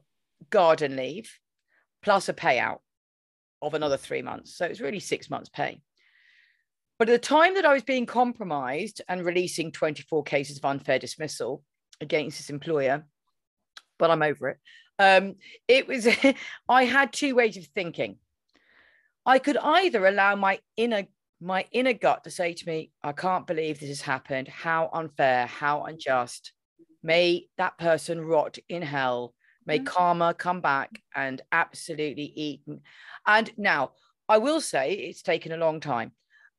garden 0.50 0.96
leave 0.96 1.30
plus 2.02 2.28
a 2.28 2.34
payout 2.34 2.78
of 3.62 3.74
another 3.74 3.96
three 3.96 4.22
months. 4.22 4.56
So 4.56 4.66
it 4.66 4.70
was 4.70 4.80
really 4.80 5.00
six 5.00 5.30
months' 5.30 5.48
pay. 5.48 5.80
But 6.98 7.08
at 7.08 7.12
the 7.12 7.26
time 7.26 7.54
that 7.54 7.66
I 7.66 7.74
was 7.74 7.82
being 7.82 8.06
compromised 8.06 9.02
and 9.08 9.24
releasing 9.24 9.72
24 9.72 10.22
cases 10.24 10.58
of 10.58 10.64
unfair 10.64 10.98
dismissal 10.98 11.62
against 12.00 12.38
this 12.38 12.50
employer, 12.50 13.04
but 13.98 14.10
I'm 14.10 14.22
over 14.22 14.50
it. 14.50 14.58
Um, 14.98 15.34
it 15.68 15.86
was, 15.86 16.08
I 16.68 16.84
had 16.84 17.12
two 17.12 17.34
ways 17.34 17.56
of 17.56 17.66
thinking. 17.66 18.18
I 19.26 19.38
could 19.38 19.56
either 19.56 20.06
allow 20.06 20.36
my 20.36 20.60
inner 20.76 21.06
my 21.38 21.66
inner 21.70 21.92
gut 21.92 22.24
to 22.24 22.30
say 22.30 22.54
to 22.54 22.66
me, 22.66 22.90
I 23.02 23.12
can't 23.12 23.46
believe 23.46 23.78
this 23.78 23.90
has 23.90 24.00
happened. 24.00 24.48
How 24.48 24.88
unfair, 24.92 25.46
how 25.46 25.84
unjust. 25.84 26.52
May 27.02 27.48
that 27.58 27.78
person 27.78 28.20
rot 28.20 28.58
in 28.68 28.82
hell 28.82 29.34
may 29.64 29.78
Mhm. 29.78 29.86
karma 29.86 30.34
come 30.34 30.60
back 30.60 31.02
and 31.14 31.42
absolutely 31.52 32.32
eaten 32.36 32.82
and 33.26 33.50
now 33.58 33.92
i 34.28 34.38
will 34.38 34.60
say 34.60 34.92
it's 34.92 35.22
taken 35.22 35.52
a 35.52 35.56
long 35.56 35.80
time 35.80 36.12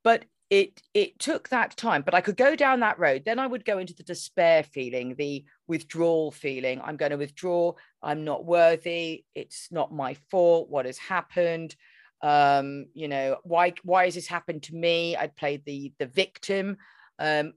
but 0.03 0.25
it 0.49 0.81
it 0.93 1.19
took 1.19 1.49
that 1.49 1.75
time 1.75 2.01
but 2.01 2.13
i 2.13 2.21
could 2.21 2.37
go 2.37 2.55
down 2.55 2.79
that 2.79 2.99
road. 2.99 3.23
Then 3.25 3.37
i 3.39 3.45
would 3.47 3.65
go 3.65 3.79
into 3.79 3.93
the 3.93 4.03
despair 4.03 4.63
feeling 4.63 5.15
the 5.15 5.43
withdrawal 5.67 6.31
feeling. 6.31 6.79
I'm 6.81 6.95
going 6.95 7.11
to 7.11 7.17
withdraw. 7.17 7.73
I'm 8.01 8.23
not 8.23 8.45
worthy. 8.45 9.25
It's 9.35 9.67
not 9.71 9.91
my 9.93 10.13
fault. 10.31 10.69
What 10.69 10.85
has 10.85 10.97
happened? 10.97 11.75
Um 12.21 12.85
you 12.93 13.09
know 13.09 13.37
why 13.43 13.73
why 13.83 14.05
has 14.05 14.15
this 14.15 14.27
happened 14.27 14.63
to 14.63 14.75
me? 14.75 15.17
I 15.17 15.27
played 15.27 15.65
the 15.65 15.91
the 15.99 16.07
victim. 16.07 16.77
Um 17.19 17.53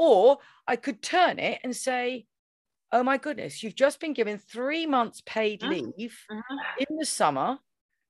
or 0.00 0.38
i 0.66 0.76
could 0.76 1.02
turn 1.02 1.38
it 1.38 1.60
and 1.64 1.76
say 1.76 2.26
oh 2.92 3.02
my 3.02 3.18
goodness 3.18 3.62
you've 3.62 3.74
just 3.74 4.00
been 4.00 4.12
given 4.12 4.38
3 4.38 4.86
months 4.86 5.22
paid 5.26 5.62
Mhm. 5.62 5.92
leave 5.96 6.18
Mhm. 6.30 6.66
in 6.76 6.96
the 6.98 7.06
summer 7.06 7.58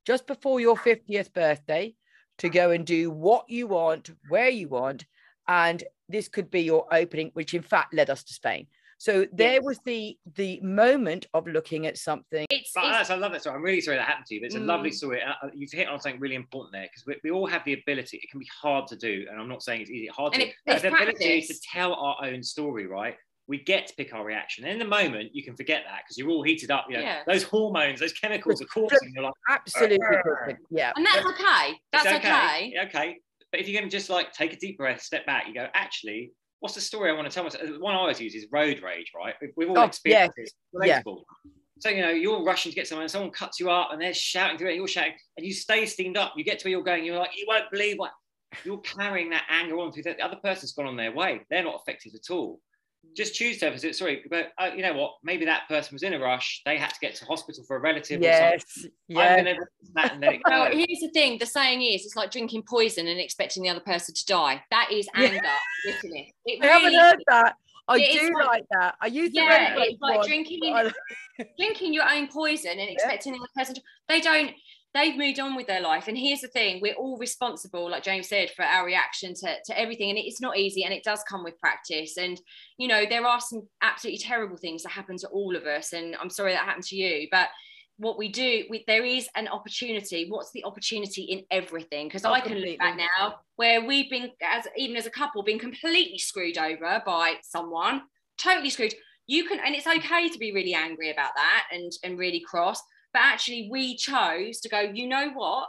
just 0.05 0.27
before 0.27 0.61
your 0.61 0.77
50th 0.77 1.33
birthday 1.33 1.97
to 2.39 2.51
go 2.51 2.71
and 2.71 2.87
do 2.87 3.11
what 3.11 3.49
you 3.51 3.67
want 3.67 4.11
where 4.27 4.49
you 4.51 4.69
want 4.69 5.07
and 5.49 5.85
this 6.09 6.29
could 6.29 6.51
be 6.51 6.63
your 6.63 6.93
opening 6.95 7.31
which 7.35 7.55
in 7.55 7.63
fact 7.63 7.95
led 7.95 8.11
us 8.11 8.25
to 8.25 8.35
spain 8.35 8.67
so 9.01 9.27
there 9.33 9.55
Yes. 9.55 9.65
was 9.65 9.79
the 9.87 10.17
the 10.37 10.61
moment 10.61 11.27
of 11.33 11.47
looking 11.47 11.87
at 11.87 11.97
something 11.97 12.47
It's, 12.51 12.73
But 12.75 13.01
it's 13.01 13.09
I 13.11 13.15
love 13.17 13.33
that 13.33 13.41
story. 13.41 13.57
I'm 13.57 13.63
really 13.63 13.81
sorry 13.81 13.97
that 13.97 14.07
happened 14.07 14.27
to 14.27 14.35
you, 14.35 14.41
but 14.43 14.47
it's 14.47 14.57
a 14.57 14.61
lovely 14.61 14.91
Mm. 14.91 14.95
story. 14.95 15.23
Uh, 15.23 15.33
uh, 15.43 15.49
You've 15.55 15.73
hit 15.73 15.89
on 15.89 15.99
something 15.99 16.21
really 16.21 16.35
important 16.35 16.73
there 16.73 16.83
because 16.85 17.07
we, 17.07 17.17
we 17.25 17.31
all 17.31 17.47
have 17.47 17.65
the 17.65 17.73
ability. 17.73 18.19
It 18.23 18.31
can 18.31 18.39
be 18.41 18.49
hard 18.63 18.87
to 18.89 18.97
do, 18.97 19.27
and 19.31 19.41
I'm 19.41 19.49
not 19.49 19.63
saying 19.63 19.81
it's 19.81 19.91
easy. 19.91 20.07
Hard 20.09 20.35
And 20.35 20.43
to 20.43 20.49
it- 20.49 20.55
it's 20.67 20.83
the 20.83 20.89
ability 20.95 21.43
to 21.47 21.55
tell 21.73 21.95
our 21.95 22.17
own 22.27 22.43
story, 22.43 22.87
right? 22.87 23.17
We 23.47 23.59
get 23.59 23.87
to 23.89 23.95
pick 23.97 24.13
our 24.15 24.25
reaction. 24.25 24.65
And 24.65 24.75
in 24.75 24.79
the 24.79 24.85
moment, 24.85 25.35
you 25.35 25.43
can 25.43 25.57
forget 25.57 25.83
that 25.89 26.03
because 26.05 26.17
you're 26.19 26.29
all 26.29 26.43
heated 26.45 26.71
up. 26.71 26.85
You 26.91 26.99
know, 26.99 27.03
Yeah. 27.03 27.23
those 27.27 27.43
hormones, 27.43 27.99
those 28.01 28.13
chemicals 28.13 28.61
are 28.63 28.67
coursing. 28.67 29.13
You're 29.15 29.25
like, 29.25 29.35
absolutely 29.49 29.99
yeah 30.71 30.93
and 30.95 31.05
that's 31.07 31.27
okay. 31.27 31.81
That's 31.91 32.07
okay. 32.07 32.19
okay. 32.19 32.75
Okay. 32.87 33.19
But 33.51 33.59
if 33.61 33.67
you're 33.69 33.81
going 33.81 33.91
to 33.91 33.97
just 33.97 34.09
like 34.11 34.33
take 34.33 34.53
a 34.53 34.57
deep 34.57 34.77
breath, 34.79 35.01
step 35.03 35.27
back, 35.27 35.49
you 35.49 35.55
go, 35.55 35.67
actually, 35.75 36.31
what's 36.61 36.75
the 36.75 36.81
story 36.81 37.11
I 37.11 37.15
want 37.15 37.29
to 37.29 37.35
tell 37.35 37.45
myself? 37.45 37.65
The 37.67 37.81
one 37.81 37.95
I 37.95 37.99
always 37.99 38.21
use 38.21 38.35
is 38.35 38.47
road 38.53 38.81
rage, 38.83 39.13
right? 39.17 39.35
We've, 39.57 39.69
all 39.71 39.79
Oh, 39.79 39.85
experienced 39.85 40.37
this. 40.37 40.53
Yeah. 40.83 41.03
So, 41.79 41.89
you 41.89 42.03
know, 42.03 42.11
you're 42.11 42.45
rushing 42.45 42.71
to 42.71 42.77
get 42.77 42.87
someone, 42.87 43.05
and 43.05 43.11
someone 43.11 43.31
cuts 43.31 43.59
you 43.59 43.71
up 43.71 43.89
and 43.91 44.01
they're 44.01 44.13
shouting 44.13 44.59
through 44.59 44.69
it, 44.69 44.77
you're 44.77 44.87
shouting, 44.87 45.15
and 45.39 45.47
you 45.47 45.55
stay 45.55 45.87
steamed 45.87 46.19
up. 46.19 46.35
You 46.37 46.45
get 46.45 46.59
to 46.59 46.65
where 46.67 46.73
you're 46.73 46.83
going, 46.83 47.05
you're 47.05 47.17
like, 47.17 47.31
you 47.37 47.47
won't 47.49 47.71
believe 47.71 47.97
what 47.97 48.11
you're 48.65 48.81
carrying 48.81 49.31
that 49.31 49.45
anger 49.49 49.79
on 49.79 49.91
through 49.91 50.03
that. 50.03 50.19
The 50.19 50.25
other 50.25 50.39
person's 50.45 50.73
gone 50.73 50.87
on 50.87 50.97
their 50.97 51.13
way. 51.13 51.41
They're 51.49 51.65
not 51.65 51.81
affected 51.81 52.15
at 52.15 52.31
all. 52.31 52.61
Just 53.17 53.35
choose 53.35 53.59
to 53.59 53.71
visit. 53.73 53.97
sorry, 53.97 54.23
but 54.31 54.53
uh, 54.59 54.71
you 54.75 54.83
know 54.83 54.93
what? 54.95 55.15
Maybe 55.25 55.45
that 55.45 55.63
person 55.69 55.95
was 55.95 56.03
in 56.05 56.15
a 56.15 56.19
rush. 56.21 56.63
They 56.65 56.79
had 56.79 56.91
to 56.91 57.01
get 57.01 57.15
to 57.17 57.25
hospital 57.25 57.65
for 57.67 57.77
a 57.77 57.81
relative 57.81 58.21
or 58.21 58.25
yes 58.25 58.63
something. 58.75 58.93
yeah 59.09 59.21
I'm 59.37 59.45
going 59.45 59.57
to 59.57 59.67
that 59.95 60.13
and 60.13 60.21
let 60.21 60.35
it 60.35 60.41
Well, 60.47 60.71
here's 60.71 61.01
the 61.01 61.11
thing: 61.13 61.39
the 61.39 61.47
saying 61.47 61.83
is, 61.83 62.05
it's 62.07 62.15
like 62.17 62.31
drinking 62.31 62.63
poison 62.69 63.09
and 63.09 63.19
expecting 63.19 63.63
the 63.65 63.69
other 63.69 63.81
person 63.81 64.15
to 64.15 64.27
die. 64.27 64.63
That 64.71 64.91
is 64.93 65.09
Yeah. 65.17 65.23
anger, 65.29 65.41
isn't 65.89 66.17
it? 66.17 66.27
It 66.47 66.63
i 66.63 66.67
haven't 66.67 66.87
really 66.93 66.97
heard 67.03 67.19
that 67.29 67.57
i 67.89 67.97
It 67.97 68.15
is 68.15 68.21
do 68.29 68.35
like- 68.35 68.47
like 68.47 68.65
that 68.71 68.95
i 69.01 69.07
used 69.07 69.35
to 69.35 69.41
Yeah, 69.41 69.49
read 69.75 69.89
it's 69.89 70.01
like 70.01 70.19
one, 70.19 70.27
drinking 70.27 70.59
but 70.61 70.87
in- 70.87 70.93
I- 71.41 71.47
drinking 71.59 71.93
your 71.95 72.09
own 72.09 72.29
poison 72.29 72.79
and 72.79 72.89
expecting 72.97 73.33
the 73.33 73.39
other 73.41 73.49
person 73.57 73.75
to, 73.75 73.81
they 74.09 74.21
don't 74.21 74.53
they've 74.95 75.17
moved 75.17 75.39
on 75.39 75.55
with 75.55 75.67
their 75.67 75.81
life. 75.81 76.09
And 76.09 76.19
here's 76.19 76.41
the 76.41 76.49
thing 76.49 76.81
we're 76.81 76.95
all 76.95 77.17
responsible 77.19 77.91
like 77.91 78.03
james 78.03 78.29
said 78.29 78.51
for 78.51 78.65
our 78.65 78.85
reaction 78.85 79.35
to, 79.35 79.57
to 79.67 79.79
everything. 79.79 80.11
And 80.11 80.19
it's 80.19 80.41
not 80.41 80.57
easy 80.57 80.85
and 80.85 80.93
it 80.93 81.05
does 81.05 81.23
come 81.29 81.45
with 81.45 81.59
practice. 81.61 82.17
And 82.17 82.41
you 82.79 82.89
know 82.89 83.05
there 83.09 83.27
are 83.27 83.41
some 83.41 83.69
absolutely 83.83 84.19
terrible 84.19 84.57
things 84.57 84.83
that 84.83 84.91
happen 84.91 85.17
to 85.19 85.29
all 85.29 85.57
of 85.57 85.65
us. 85.65 85.93
And 85.93 86.17
i'm 86.21 86.31
sorry 86.31 86.53
that 86.53 86.65
happened 86.65 86.85
to 86.85 86.97
you 86.97 87.29
but 87.31 87.49
what 87.99 88.17
we 88.17 88.29
do 88.31 88.65
we, 88.71 88.83
there 88.87 89.05
is 89.05 89.29
an 89.37 89.47
opportunity. 89.49 90.27
What's 90.29 90.51
the 90.53 90.65
opportunity 90.65 91.23
in 91.23 91.45
everything? 91.51 92.09
Because 92.09 92.25
Oh, 92.25 92.33
i 92.33 92.41
can 92.41 92.59
look 92.59 92.79
back 92.79 92.97
now 92.97 93.41
where 93.57 93.85
we've 93.85 94.11
been 94.11 94.31
as 94.43 94.67
even 94.77 94.97
as 94.97 95.07
a 95.07 95.11
couple 95.11 95.43
been 95.43 95.59
completely 95.59 96.19
screwed 96.19 96.59
over 96.59 97.03
by 97.05 97.35
someone 97.43 98.03
totally 98.39 98.71
screwed. 98.71 98.95
You 99.27 99.45
can 99.45 99.61
and 99.61 99.75
it's 99.75 99.87
okay 99.87 100.29
to 100.29 100.39
be 100.39 100.53
really 100.53 100.75
angry 100.75 101.11
about 101.11 101.33
that 101.37 101.67
and 101.73 101.93
and 102.03 102.19
really 102.19 102.41
cross 102.41 102.83
but 103.13 103.23
actually 103.23 103.69
we 103.71 103.97
chose 103.97 104.61
to 104.61 104.69
go 104.69 104.81
you 104.81 105.09
know 105.09 105.31
what? 105.31 105.69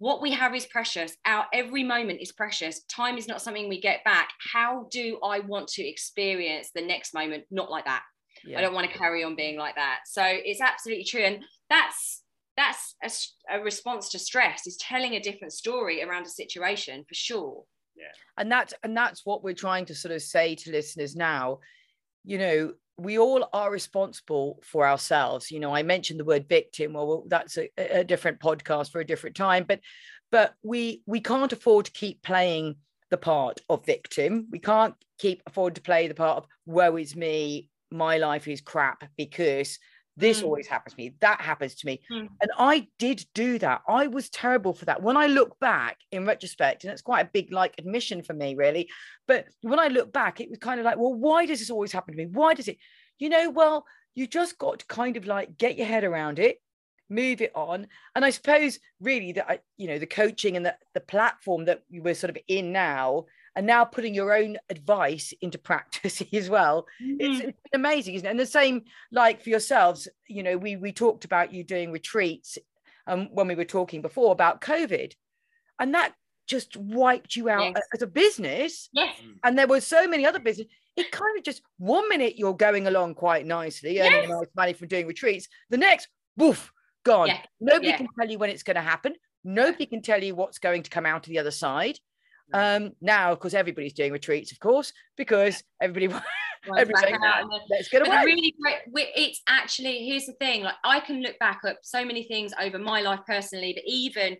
What 0.00 0.22
we 0.22 0.30
have 0.30 0.54
is 0.54 0.64
precious. 0.64 1.16
Our 1.26 1.46
every 1.52 1.82
moment 1.82 2.20
is 2.20 2.30
precious. 2.30 2.84
Time 2.84 3.18
is 3.18 3.26
not 3.26 3.42
something 3.42 3.68
we 3.68 3.80
get 3.80 4.04
back. 4.04 4.30
How 4.52 4.86
do 4.92 5.18
i 5.24 5.40
want 5.40 5.68
to 5.68 5.86
experience 5.86 6.70
the 6.74 6.82
next 6.82 7.14
moment? 7.14 7.44
Not 7.50 7.70
like 7.70 7.84
that. 7.84 8.02
Yeah. 8.44 8.58
i 8.58 8.60
don't 8.60 8.74
want 8.74 8.88
to 8.88 8.96
carry 8.96 9.24
on 9.24 9.34
being 9.34 9.58
like 9.58 9.74
that. 9.74 10.00
So 10.06 10.22
it's 10.24 10.60
absolutely 10.60 11.04
true. 11.04 11.22
And 11.22 11.44
that's 11.68 12.22
that's 12.56 13.36
a 13.50 13.60
response 13.60 14.08
to 14.10 14.18
stress 14.18 14.66
is 14.66 14.76
telling 14.76 15.14
a 15.14 15.20
different 15.20 15.52
story 15.52 16.02
around 16.02 16.26
a 16.26 16.30
situation 16.30 17.04
for 17.08 17.14
sure. 17.14 17.64
Yeah 17.96 18.12
and 18.38 18.50
that's 18.50 18.72
and 18.82 18.96
that's 18.96 19.26
what 19.26 19.42
we're 19.42 19.52
trying 19.52 19.84
to 19.86 19.94
sort 19.94 20.14
of 20.14 20.22
say 20.22 20.54
to 20.54 20.70
listeners 20.70 21.14
now. 21.14 21.58
You 22.24 22.38
know 22.38 22.72
we 22.98 23.18
all 23.18 23.48
are 23.52 23.70
responsible 23.70 24.60
for 24.62 24.86
ourselves. 24.86 25.50
You 25.50 25.60
know 25.60 25.74
i 25.74 25.82
mentioned 25.82 26.20
the 26.20 26.24
word 26.24 26.48
victim. 26.48 26.92
Well, 26.92 27.24
that's 27.28 27.56
a, 27.56 27.70
a 27.78 28.04
different 28.04 28.40
podcast 28.40 28.90
for 28.90 29.00
a 29.00 29.06
different 29.06 29.36
time 29.36 29.64
but 29.66 29.80
but 30.30 30.54
we 30.62 31.02
we 31.06 31.20
can't 31.20 31.52
afford 31.52 31.86
to 31.86 31.92
keep 31.92 32.22
playing 32.22 32.76
the 33.10 33.16
part 33.16 33.60
of 33.68 33.86
victim. 33.86 34.48
We 34.50 34.58
can't 34.58 34.94
keep 35.18 35.42
afford 35.46 35.74
to 35.76 35.80
play 35.80 36.08
the 36.08 36.14
part 36.14 36.38
of 36.38 36.46
woe 36.66 36.96
is 36.96 37.16
me. 37.16 37.70
My 37.90 38.18
life 38.18 38.46
is 38.48 38.60
crap 38.60 39.04
because 39.16 39.78
this 40.18 40.40
Mm. 40.40 40.44
always 40.44 40.66
happens 40.66 40.94
to 40.94 41.00
me 41.02 41.14
that 41.20 41.40
happens 41.40 41.74
to 41.76 41.86
me. 41.86 42.00
Mm. 42.10 42.28
and 42.42 42.50
i 42.58 42.86
did 42.98 43.24
do 43.34 43.58
that. 43.58 43.82
I 43.88 44.06
was 44.08 44.28
terrible 44.28 44.74
for 44.74 44.84
that. 44.86 45.02
When 45.02 45.16
i 45.16 45.26
look 45.26 45.58
back 45.60 45.96
in 46.12 46.26
retrospect 46.26 46.84
and 46.84 46.92
it's 46.92 47.02
quite 47.10 47.24
a 47.26 47.30
big 47.32 47.52
like 47.52 47.74
admission 47.78 48.22
for 48.22 48.34
me 48.34 48.54
really 48.54 48.88
but 49.26 49.46
when 49.62 49.78
i 49.78 49.88
look 49.88 50.12
back 50.12 50.40
it 50.40 50.50
was 50.50 50.58
kind 50.58 50.80
of 50.80 50.84
like 50.84 50.98
well 50.98 51.14
why 51.14 51.46
does 51.46 51.60
this 51.60 51.70
always 51.70 51.92
happen 51.92 52.12
to 52.14 52.18
me? 52.18 52.26
Why 52.40 52.54
does 52.54 52.68
it 52.68 52.78
you 53.18 53.28
know 53.28 53.50
well 53.50 53.84
you 54.14 54.26
just 54.26 54.58
got 54.58 54.80
to 54.80 54.86
kind 54.86 55.16
of 55.16 55.26
like 55.26 55.56
get 55.56 55.76
your 55.78 55.86
head 55.86 56.04
around 56.04 56.38
it 56.38 56.56
move 57.10 57.40
it 57.40 57.52
on. 57.54 57.86
And 58.14 58.24
i 58.24 58.30
suppose 58.30 58.78
really 59.00 59.32
that 59.32 59.46
I, 59.48 59.60
you 59.76 59.88
know 59.88 59.98
the 59.98 60.06
coaching 60.20 60.56
and 60.56 60.66
the, 60.66 60.74
the 60.94 61.00
platform 61.00 61.64
that 61.66 61.80
we're 61.90 62.14
sort 62.14 62.30
of 62.30 62.38
in 62.48 62.72
now 62.72 63.24
and 63.58 63.66
now 63.66 63.84
putting 63.84 64.14
your 64.14 64.32
own 64.32 64.56
advice 64.70 65.34
into 65.40 65.58
practice 65.58 66.22
as 66.32 66.48
well. 66.48 66.86
It's, 67.00 67.40
it's 67.40 67.58
been 67.72 67.80
amazing 67.80 68.14
isn't 68.14 68.26
it? 68.26 68.30
And 68.30 68.38
the 68.38 68.46
same 68.46 68.82
like 69.10 69.42
for 69.42 69.50
yourselves 69.50 70.06
you 70.28 70.44
know 70.44 70.56
we 70.56 70.76
we 70.76 70.92
talked 70.92 71.24
about 71.24 71.52
you 71.52 71.64
doing 71.64 71.90
retreats 71.90 72.56
um, 73.08 73.28
when 73.32 73.48
we 73.48 73.56
were 73.56 73.64
talking 73.64 74.00
before 74.00 74.30
about 74.32 74.60
covid 74.60 75.12
and 75.80 75.92
that 75.94 76.12
just 76.46 76.76
wiped 76.76 77.34
you 77.36 77.48
out 77.50 77.72
Yes. 77.74 77.82
as 77.94 78.02
a 78.02 78.06
business. 78.06 78.88
Yes. 78.92 79.14
And 79.44 79.58
there 79.58 79.66
were 79.66 79.80
so 79.82 80.06
many 80.06 80.24
other 80.24 80.38
business 80.38 80.68
it 80.96 81.10
kind 81.10 81.36
of 81.36 81.42
just 81.44 81.62
one 81.78 82.08
minute 82.08 82.38
you're 82.38 82.54
going 82.68 82.86
along 82.86 83.14
quite 83.16 83.44
nicely 83.44 84.00
earning 84.00 84.12
Yes. 84.22 84.28
nice 84.30 84.46
money 84.56 84.72
from 84.72 84.86
doing 84.88 85.06
retreats 85.08 85.48
the 85.68 85.76
next 85.78 86.06
woof 86.36 86.72
gone. 87.04 87.26
Yeah. 87.28 87.40
nobody 87.60 87.88
Yeah. 87.88 87.96
can 87.96 88.08
tell 88.18 88.30
you 88.30 88.38
when 88.38 88.50
it's 88.50 88.62
going 88.62 88.76
to 88.76 88.82
happen. 88.94 89.14
Nobody 89.44 89.86
can 89.86 90.00
tell 90.02 90.22
you 90.22 90.34
what's 90.36 90.58
going 90.60 90.84
to 90.84 90.90
come 90.90 91.06
out 91.06 91.26
of 91.26 91.30
the 91.30 91.40
other 91.40 91.50
side 91.66 91.98
um 92.54 92.92
now 93.00 93.30
of 93.30 93.38
course 93.38 93.54
everybody's 93.54 93.92
doing 93.92 94.12
retreats 94.12 94.52
of 94.52 94.58
course 94.58 94.92
because 95.16 95.62
everybody 95.80 96.08
everything 96.76 97.16
out 97.24 97.48
let's 97.70 97.88
get 97.88 98.06
away 98.06 98.22
really 98.24 98.54
great, 98.60 99.08
it's 99.14 99.42
actually 99.48 100.06
here's 100.06 100.26
the 100.26 100.32
thing. 100.34 100.62
Like 100.62 100.74
I 100.84 101.00
can 101.00 101.22
look 101.22 101.38
back 101.38 101.60
at 101.64 101.78
so 101.82 102.04
many 102.04 102.24
things 102.24 102.52
over 102.60 102.78
my 102.78 103.00
life 103.00 103.20
personally, 103.26 103.72
but 103.74 103.84
even 103.86 104.36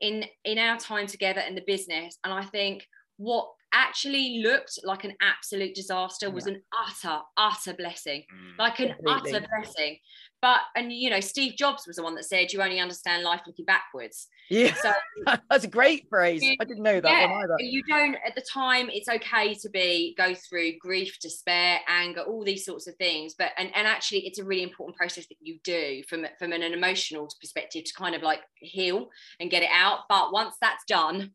in 0.00 0.24
in 0.44 0.58
our 0.58 0.78
time 0.78 1.06
together 1.06 1.40
in 1.40 1.54
the 1.54 1.64
business, 1.66 2.18
and 2.24 2.32
I 2.32 2.42
think 2.42 2.86
what 3.16 3.48
actually 3.72 4.40
looked 4.42 4.78
like 4.84 5.04
an 5.04 5.14
absolute 5.20 5.74
disaster 5.74 6.30
was 6.30 6.46
an 6.46 6.62
utter 6.86 7.20
utter 7.36 7.74
blessing, 7.74 8.24
Mm. 8.32 8.58
like 8.58 8.78
an 8.80 8.94
Completely. 8.94 9.34
utter 9.34 9.46
blessing. 9.48 9.98
But 10.40 10.60
and 10.76 10.92
you 10.92 11.10
know, 11.10 11.18
Steve 11.20 11.56
Jobs 11.56 11.84
was 11.86 11.96
the 11.96 12.02
one 12.02 12.14
that 12.14 12.24
said 12.24 12.52
you 12.52 12.62
only 12.62 12.78
understand 12.78 13.24
life 13.24 13.40
looking 13.46 13.64
backwards. 13.64 14.28
yeah 14.48 14.72
So 14.74 14.92
that's 15.50 15.64
a 15.64 15.68
great 15.68 16.06
phrase 16.08 16.42
i 16.60 16.64
didn't 16.64 16.82
know 16.82 17.00
that 17.00 17.10
yeah, 17.10 17.30
one 17.30 17.42
either 17.44 17.56
you 17.58 17.82
don't 17.88 18.16
at 18.26 18.34
the 18.34 18.40
time 18.50 18.88
it's 18.90 19.08
okay 19.08 19.52
to 19.54 19.68
be 19.68 20.14
go 20.16 20.32
through 20.34 20.72
grief 20.78 21.18
despair 21.20 21.80
anger 21.86 22.22
all 22.22 22.42
these 22.44 22.64
sorts 22.64 22.86
of 22.86 22.94
things 22.96 23.34
but 23.36 23.50
and, 23.58 23.70
and 23.76 23.86
actually 23.86 24.20
it's 24.26 24.38
a 24.38 24.44
really 24.44 24.62
important 24.62 24.96
process 24.96 25.26
that 25.26 25.36
you 25.42 25.58
do 25.64 26.02
from 26.08 26.24
from 26.38 26.52
an 26.52 26.62
emotional 26.62 27.28
perspective 27.40 27.84
to 27.84 27.92
kind 27.92 28.14
of 28.14 28.22
like 28.22 28.40
heal 28.54 29.10
and 29.40 29.50
get 29.50 29.62
it 29.62 29.70
out 29.72 30.00
but 30.08 30.32
once 30.32 30.54
that's 30.62 30.84
done 30.86 31.32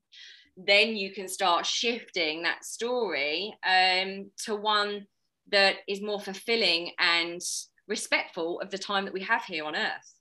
then 0.58 0.96
you 0.96 1.12
can 1.12 1.28
start 1.28 1.66
shifting 1.66 2.44
that 2.44 2.64
story 2.64 3.56
um, 3.66 4.30
to 4.46 4.56
one 4.56 5.08
that 5.52 5.78
is 5.88 6.02
more 6.02 6.20
fulfilling 6.20 6.92
and 7.00 7.42
respectful 7.88 8.60
of 8.62 8.70
the 8.70 8.78
time 8.78 9.06
that 9.06 9.14
we 9.14 9.22
have 9.22 9.44
here 9.44 9.66
on 9.66 9.76
earth. 9.76 10.14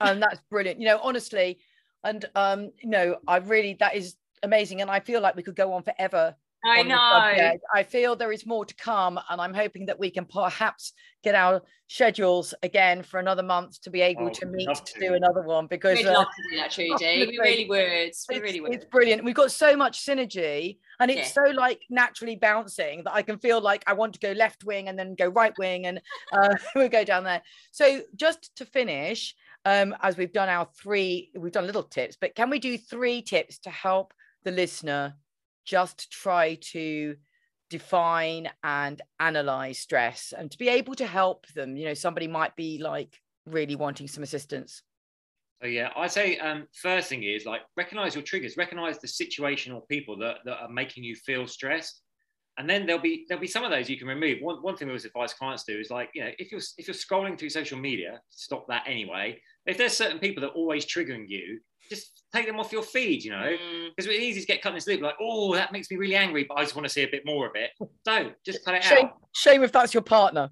And 0.00 0.22
that's 0.22 0.40
brilliant. 0.50 0.80
You 0.80 0.86
know 0.86 1.00
honestly 1.02 1.58
and 2.02 2.24
um 2.34 2.72
you 2.82 2.88
know 2.88 3.16
i 3.28 3.36
really 3.36 3.76
that 3.80 3.94
is 3.94 4.16
amazing. 4.42 4.80
And 4.80 4.90
i 4.90 5.00
feel 5.00 5.20
like 5.20 5.36
we 5.36 5.42
could 5.42 5.56
go 5.56 5.72
on 5.72 5.82
forever 5.82 6.34
I 6.64 6.82
know. 6.82 7.58
I 7.74 7.82
feel 7.82 8.16
there 8.16 8.32
is 8.32 8.44
more 8.44 8.64
to 8.64 8.74
come, 8.74 9.18
and 9.28 9.40
I'm 9.40 9.54
hoping 9.54 9.86
that 9.86 9.98
we 9.98 10.10
can 10.10 10.24
perhaps 10.24 10.92
get 11.22 11.34
our 11.34 11.62
schedules 11.88 12.54
again 12.62 13.02
for 13.02 13.18
another 13.18 13.42
month 13.42 13.80
to 13.82 13.90
be 13.90 14.00
able 14.00 14.26
oh, 14.26 14.30
to 14.30 14.46
meet 14.46 14.68
to. 14.68 14.94
to. 14.94 15.00
do 15.00 15.14
another 15.14 15.42
one 15.42 15.66
because 15.66 15.98
we'd 15.98 16.06
uh, 16.06 16.14
love 16.14 16.26
to 16.26 16.50
do 16.50 16.56
that, 16.56 16.70
Trudy. 16.70 17.26
we 17.30 17.38
really 17.38 17.68
would. 17.68 18.12
We 18.28 18.40
really 18.40 18.60
would. 18.60 18.74
It's 18.74 18.84
brilliant. 18.84 19.24
We've 19.24 19.34
got 19.34 19.52
so 19.52 19.76
much 19.76 20.04
synergy, 20.04 20.78
and 21.00 21.10
it's 21.10 21.34
yeah. 21.34 21.44
so 21.44 21.50
like 21.52 21.80
naturally 21.88 22.36
bouncing 22.36 23.04
that 23.04 23.14
I 23.14 23.22
can 23.22 23.38
feel 23.38 23.60
like 23.60 23.82
I 23.86 23.94
want 23.94 24.14
to 24.14 24.20
go 24.20 24.32
left 24.32 24.64
wing 24.64 24.88
and 24.88 24.98
then 24.98 25.14
go 25.14 25.28
right 25.28 25.56
wing, 25.58 25.86
and 25.86 26.00
uh, 26.32 26.56
we 26.74 26.88
go 26.88 27.04
down 27.04 27.24
there. 27.24 27.42
So 27.70 28.02
just 28.16 28.54
to 28.56 28.66
finish, 28.66 29.34
um, 29.64 29.94
as 30.02 30.16
we've 30.16 30.32
done 30.32 30.48
our 30.48 30.68
three, 30.80 31.30
we've 31.34 31.52
done 31.52 31.66
little 31.66 31.82
tips, 31.82 32.16
but 32.20 32.34
can 32.34 32.50
we 32.50 32.58
do 32.58 32.76
three 32.76 33.22
tips 33.22 33.58
to 33.60 33.70
help 33.70 34.12
the 34.44 34.50
listener 34.50 35.14
just 35.70 36.10
try 36.10 36.58
to 36.72 37.14
define 37.68 38.50
and 38.64 39.00
analyze 39.20 39.78
stress 39.78 40.34
and 40.36 40.50
to 40.50 40.58
be 40.58 40.68
able 40.68 40.94
to 40.96 41.06
help 41.06 41.46
them? 41.54 41.76
You 41.76 41.86
know, 41.86 41.94
somebody 41.94 42.26
might 42.26 42.56
be 42.56 42.78
like 42.78 43.16
really 43.46 43.76
wanting 43.76 44.08
some 44.08 44.24
assistance. 44.24 44.82
So 45.62 45.68
yeah, 45.68 45.90
I 45.96 46.06
say 46.06 46.38
um, 46.38 46.66
first 46.72 47.08
thing 47.08 47.22
is 47.22 47.46
like 47.46 47.60
recognize 47.76 48.14
your 48.14 48.24
triggers, 48.24 48.56
recognize 48.56 48.98
the 48.98 49.08
situation 49.08 49.72
or 49.72 49.82
people 49.86 50.18
that, 50.18 50.38
that 50.44 50.58
are 50.60 50.70
making 50.70 51.04
you 51.04 51.14
feel 51.14 51.46
stressed 51.46 52.02
and 52.60 52.68
then 52.68 52.84
there'll 52.84 53.00
be 53.00 53.24
there'll 53.26 53.40
be 53.40 53.46
some 53.46 53.64
of 53.64 53.70
those 53.70 53.88
you 53.88 53.96
can 53.96 54.06
remove. 54.06 54.38
One, 54.42 54.56
one 54.56 54.76
thing 54.76 54.88
we 54.88 54.92
always 54.92 55.06
advise 55.06 55.32
clients 55.32 55.64
do 55.64 55.78
is 55.78 55.90
like, 55.90 56.10
you 56.14 56.22
know, 56.22 56.30
if 56.38 56.52
you're 56.52 56.60
if 56.76 56.86
you're 56.86 56.94
scrolling 56.94 57.38
through 57.38 57.48
social 57.48 57.78
media, 57.78 58.20
stop 58.28 58.66
that 58.68 58.84
anyway. 58.86 59.40
If 59.64 59.78
there's 59.78 59.96
certain 59.96 60.18
people 60.18 60.42
that 60.42 60.48
are 60.48 60.54
always 60.54 60.84
triggering 60.84 61.24
you, 61.26 61.60
just 61.88 62.22
take 62.34 62.46
them 62.46 62.58
off 62.60 62.72
your 62.72 62.82
feed, 62.82 63.24
you 63.24 63.30
know, 63.30 63.56
because 63.96 64.10
mm. 64.10 64.14
it's 64.14 64.22
easy 64.22 64.40
to 64.40 64.46
get 64.46 64.62
cut 64.62 64.70
in 64.70 64.74
this 64.76 64.86
loop. 64.86 65.00
Like, 65.00 65.16
oh, 65.20 65.54
that 65.54 65.72
makes 65.72 65.90
me 65.90 65.96
really 65.96 66.16
angry, 66.16 66.44
but 66.44 66.54
I 66.54 66.62
just 66.62 66.74
want 66.74 66.86
to 66.86 66.92
see 66.92 67.02
a 67.02 67.08
bit 67.08 67.24
more 67.24 67.46
of 67.46 67.52
it. 67.54 67.70
Don't 68.04 68.34
just 68.44 68.64
cut 68.64 68.74
it 68.74 68.84
shame, 68.84 69.06
out. 69.06 69.16
Shame 69.34 69.62
if 69.62 69.72
that's 69.72 69.94
your 69.94 70.02
partner. 70.02 70.50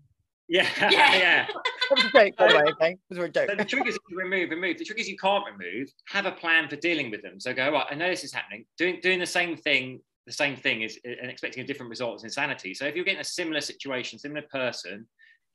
Yeah, 0.49 0.67
yeah. 0.81 0.89
yeah. 0.91 1.47
Was 1.91 2.05
a 2.05 2.11
joke, 2.11 2.37
by 2.37 2.49
the 2.49 2.57
way. 2.57 2.65
Okay, 2.73 2.91
it 2.93 2.99
was 3.11 3.19
a 3.19 3.29
joke. 3.29 3.51
So 3.51 3.57
the 3.57 3.65
triggers 3.65 3.99
you 4.09 4.19
remove, 4.19 4.51
remove. 4.51 4.79
The 4.79 4.85
triggers 4.85 5.09
you 5.09 5.17
can't 5.17 5.45
remove, 5.45 5.89
have 6.09 6.27
a 6.27 6.33
plan 6.33 6.69
for 6.69 6.77
dealing 6.77 7.11
with 7.11 7.23
them. 7.23 7.39
So 7.39 7.53
go 7.53 7.71
right. 7.71 7.87
I 7.91 7.95
know 7.95 8.09
this 8.09 8.25
is 8.25 8.33
happening. 8.33 8.65
Doing 8.79 8.99
doing 9.03 9.19
the 9.19 9.27
same 9.27 9.57
thing 9.57 10.01
the 10.29 10.33
same 10.33 10.55
thing 10.57 10.83
is 10.83 11.01
and 11.05 11.31
expecting 11.31 11.65
a 11.65 11.67
different 11.67 11.89
result 11.89 12.17
is 12.17 12.25
insanity. 12.25 12.75
So 12.75 12.85
if 12.85 12.95
you're 12.95 13.05
getting 13.05 13.21
a 13.21 13.25
similar 13.25 13.63
situation, 13.63 14.19
similar 14.19 14.43
person, 14.53 15.09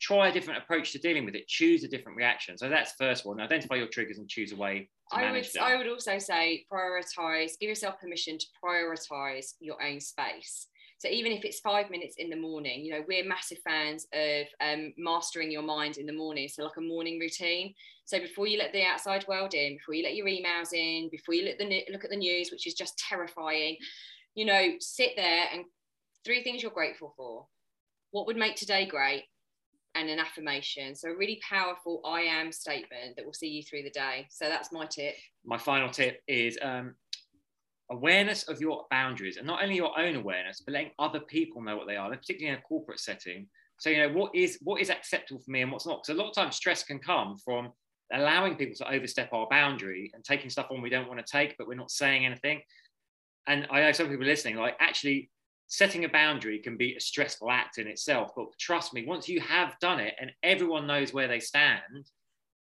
try 0.03 0.27
a 0.27 0.33
different 0.33 0.61
approach 0.61 0.91
to 0.91 0.99
dealing 0.99 1.23
with 1.23 1.33
it. 1.33 1.47
Choose 1.47 1.85
a 1.85 1.87
different 1.87 2.17
reaction. 2.17 2.57
So 2.57 2.67
that's 2.69 2.91
first 2.99 3.25
one. 3.25 3.39
Identify 3.39 3.75
your 3.75 3.87
triggers 3.87 4.17
and 4.17 4.27
choose 4.27 4.51
a 4.51 4.55
way. 4.55 4.89
I 5.11 5.31
would 5.31 5.45
them. 5.45 5.63
I 5.63 5.77
would 5.77 5.87
also 5.87 6.17
say 6.17 6.65
prioritize. 6.71 7.51
Give 7.59 7.69
yourself 7.69 7.99
permission 8.01 8.37
to 8.37 8.45
prioritize 8.63 9.53
your 9.61 9.81
own 9.81 10.01
space. 10.01 10.67
So 10.97 11.09
even 11.09 11.31
if 11.31 11.43
it's 11.43 11.59
five 11.59 11.89
minutes 11.89 12.15
in 12.17 12.29
the 12.29 12.35
morning, 12.35 12.83
you 12.83 12.91
know 12.91 13.03
we're 13.07 13.25
massive 13.25 13.59
fans 13.65 14.05
of 14.13 14.45
um, 14.61 14.93
mastering 14.97 15.51
your 15.51 15.61
mind 15.61 15.97
in 15.97 16.05
the 16.05 16.13
morning. 16.13 16.49
So 16.49 16.63
like 16.63 16.77
a 16.77 16.81
morning 16.81 17.19
routine. 17.19 17.73
So 18.05 18.19
before 18.19 18.47
you 18.47 18.57
let 18.57 18.73
the 18.73 18.83
outside 18.83 19.25
world 19.27 19.53
in, 19.53 19.77
before 19.77 19.95
you 19.95 20.03
let 20.03 20.15
your 20.15 20.27
emails 20.27 20.73
in, 20.73 21.09
before 21.11 21.35
you 21.35 21.45
look 21.45 21.57
the 21.57 21.85
look 21.91 22.03
at 22.03 22.09
the 22.09 22.17
news, 22.17 22.51
which 22.51 22.67
is 22.67 22.73
just 22.73 22.97
terrifying, 22.97 23.77
you 24.35 24.45
know, 24.45 24.73
sit 24.79 25.11
there 25.15 25.45
and 25.53 25.63
three 26.25 26.43
things 26.43 26.61
you're 26.61 26.71
grateful 26.71 27.13
for. 27.15 27.47
What 28.11 28.27
would 28.27 28.37
make 28.37 28.55
today 28.55 28.85
great? 28.85 29.23
And 29.95 30.09
an 30.09 30.19
affirmation. 30.19 30.95
So, 30.95 31.09
a 31.09 31.15
really 31.15 31.39
powerful 31.47 32.01
I 32.05 32.21
am 32.21 32.51
statement 32.51 33.15
that 33.15 33.25
will 33.25 33.33
see 33.33 33.47
you 33.47 33.63
through 33.63 33.83
the 33.83 33.91
day. 33.91 34.27
So, 34.29 34.49
that's 34.49 34.71
my 34.71 34.85
tip. 34.85 35.15
My 35.45 35.57
final 35.57 35.89
tip 35.89 36.21
is 36.27 36.57
um, 36.61 36.95
awareness 37.91 38.43
of 38.43 38.59
your 38.59 38.85
boundaries 38.89 39.37
and 39.37 39.45
not 39.45 39.61
only 39.61 39.75
your 39.75 39.97
own 39.99 40.15
awareness, 40.15 40.61
but 40.65 40.73
letting 40.73 40.91
other 40.99 41.19
people 41.19 41.61
know 41.61 41.77
what 41.77 41.87
they 41.87 41.95
are, 41.95 42.09
particularly 42.09 42.53
in 42.53 42.59
a 42.59 42.67
corporate 42.67 42.99
setting. 42.99 43.47
So, 43.79 43.89
you 43.89 43.97
know, 43.97 44.09
what 44.09 44.35
is 44.35 44.57
what 44.61 44.81
is 44.81 44.89
acceptable 44.89 45.41
for 45.41 45.51
me 45.51 45.61
and 45.61 45.71
what's 45.71 45.85
not? 45.85 46.01
Because 46.03 46.17
a 46.17 46.21
lot 46.21 46.29
of 46.29 46.35
times 46.35 46.55
stress 46.55 46.83
can 46.83 46.99
come 46.99 47.37
from 47.37 47.71
allowing 48.11 48.55
people 48.55 48.75
to 48.75 48.91
overstep 48.91 49.31
our 49.33 49.47
boundary 49.49 50.11
and 50.13 50.23
taking 50.23 50.49
stuff 50.49 50.67
on 50.71 50.81
we 50.81 50.89
don't 50.89 51.07
want 51.07 51.25
to 51.25 51.31
take, 51.31 51.55
but 51.57 51.67
we're 51.67 51.75
not 51.75 51.91
saying 51.91 52.25
anything 52.25 52.61
and 53.47 53.67
I 53.69 53.81
know 53.81 53.91
some 53.91 54.09
people 54.09 54.25
listening, 54.25 54.55
like 54.55 54.75
actually 54.79 55.29
setting 55.67 56.05
a 56.05 56.09
boundary 56.09 56.59
can 56.59 56.77
be 56.77 56.95
a 56.95 56.99
stressful 56.99 57.49
act 57.49 57.77
in 57.77 57.87
itself. 57.87 58.31
But 58.35 58.47
trust 58.59 58.93
me, 58.93 59.05
once 59.05 59.27
you 59.27 59.39
have 59.41 59.75
done 59.79 59.99
it 59.99 60.13
and 60.19 60.31
everyone 60.43 60.87
knows 60.87 61.13
where 61.13 61.27
they 61.27 61.39
stand, 61.39 62.09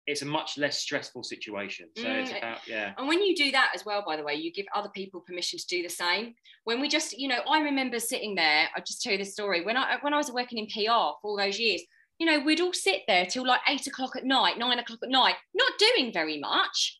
it's 0.06 0.22
a 0.22 0.26
much 0.26 0.56
less 0.56 0.78
stressful 0.78 1.22
situation. 1.22 1.88
So 1.96 2.04
mm. 2.04 2.22
it's 2.22 2.30
about, 2.30 2.66
yeah. 2.66 2.94
And 2.96 3.06
when 3.06 3.22
you 3.22 3.36
do 3.36 3.50
that 3.52 3.72
as 3.74 3.84
well, 3.84 4.02
by 4.06 4.16
the 4.16 4.22
way, 4.22 4.34
you 4.34 4.50
give 4.50 4.64
other 4.74 4.88
people 4.88 5.20
permission 5.20 5.58
to 5.58 5.66
do 5.66 5.82
the 5.82 5.90
same. 5.90 6.34
When 6.64 6.80
we 6.80 6.88
just, 6.88 7.16
you 7.18 7.28
know, 7.28 7.40
I 7.48 7.60
remember 7.60 8.00
sitting 8.00 8.34
there, 8.34 8.68
I'll 8.74 8.82
just 8.82 9.02
tell 9.02 9.12
you 9.12 9.18
this 9.18 9.34
story. 9.34 9.64
When 9.64 9.76
I 9.76 9.98
when 10.00 10.14
I 10.14 10.16
was 10.16 10.32
working 10.32 10.58
in 10.58 10.66
PR 10.66 11.12
for 11.20 11.24
all 11.24 11.36
those 11.36 11.58
years, 11.58 11.82
you 12.18 12.26
know, 12.26 12.40
we'd 12.40 12.60
all 12.60 12.72
sit 12.72 13.02
there 13.06 13.26
till 13.26 13.46
like 13.46 13.60
eight 13.68 13.86
o'clock 13.86 14.16
at 14.16 14.24
night, 14.24 14.58
nine 14.58 14.78
o'clock 14.78 15.00
at 15.02 15.10
night, 15.10 15.34
not 15.54 15.72
doing 15.78 16.10
very 16.12 16.38
much 16.38 16.97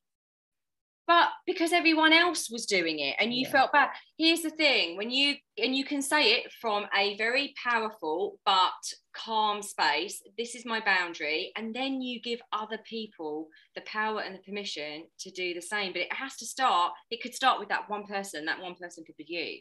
but 1.08 1.30
because 1.46 1.72
everyone 1.72 2.12
else 2.12 2.50
was 2.50 2.66
doing 2.66 3.00
it 3.00 3.16
and 3.18 3.32
you 3.32 3.42
yeah. 3.42 3.50
felt 3.50 3.72
bad 3.72 3.88
here's 4.18 4.42
the 4.42 4.50
thing 4.50 4.96
when 4.96 5.10
you 5.10 5.34
and 5.56 5.74
you 5.74 5.84
can 5.84 6.00
say 6.00 6.34
it 6.34 6.52
from 6.60 6.86
a 6.96 7.16
very 7.16 7.54
powerful 7.60 8.38
but 8.46 8.72
calm 9.12 9.60
space 9.62 10.22
this 10.36 10.54
is 10.54 10.64
my 10.64 10.80
boundary 10.80 11.50
and 11.56 11.74
then 11.74 12.00
you 12.00 12.20
give 12.20 12.40
other 12.52 12.78
people 12.84 13.48
the 13.74 13.80
power 13.80 14.20
and 14.20 14.34
the 14.34 14.42
permission 14.42 15.04
to 15.18 15.30
do 15.30 15.54
the 15.54 15.62
same 15.62 15.92
but 15.92 16.02
it 16.02 16.12
has 16.12 16.36
to 16.36 16.46
start 16.46 16.92
it 17.10 17.20
could 17.20 17.34
start 17.34 17.58
with 17.58 17.70
that 17.70 17.88
one 17.90 18.06
person 18.06 18.44
that 18.44 18.60
one 18.60 18.76
person 18.76 19.02
could 19.04 19.16
be 19.16 19.24
you 19.26 19.58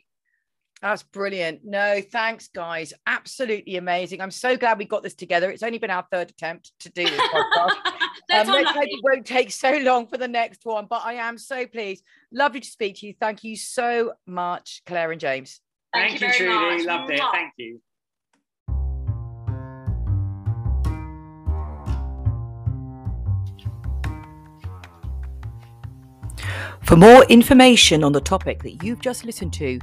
that's 0.82 1.02
brilliant. 1.02 1.62
No, 1.64 2.02
thanks, 2.12 2.50
guys. 2.50 2.94
Absolutely 3.08 3.78
amazing. 3.78 4.22
I'm 4.22 4.32
so 4.32 4.56
glad 4.56 4.78
we 4.78 4.86
got 4.86 5.02
this 5.02 5.16
together. 5.16 5.50
It's 5.50 5.64
only 5.64 5.80
been 5.80 5.90
our 5.90 6.06
third 6.12 6.30
attempt 6.30 6.72
to 6.82 6.92
do 6.92 7.04
this 7.04 7.20
podcast. 7.20 7.76
um, 8.34 8.48
let's 8.48 8.72
hope 8.72 8.84
it 8.84 9.04
won't 9.04 9.26
take 9.26 9.52
so 9.52 9.78
long 9.78 10.08
for 10.08 10.18
the 10.18 10.28
next 10.28 10.66
one, 10.66 10.86
but 10.88 11.02
I 11.04 11.14
am 11.14 11.38
so 11.38 11.66
pleased. 11.66 12.04
Lovely 12.32 12.60
to 12.60 12.68
speak 12.68 12.98
to 12.98 13.08
you. 13.08 13.16
Thank 13.20 13.44
you 13.44 13.56
so 13.56 14.14
much, 14.28 14.84
Claire 14.86 15.12
and 15.12 15.20
James. 15.20 15.62
Thank, 15.94 16.20
Thank 16.20 16.40
you, 16.40 16.46
you 16.46 16.52
Trudy. 16.52 16.84
Loved 16.86 17.12
it. 17.12 17.22
Thank 17.32 17.54
you. 17.58 17.82
For 26.84 26.96
more 26.96 27.26
information 27.26 28.04
on 28.04 28.14
the 28.14 28.22
topic 28.22 28.64
that 28.64 28.84
you've 28.84 29.02
just 29.02 29.26
listened 29.26 29.52
to, 29.54 29.80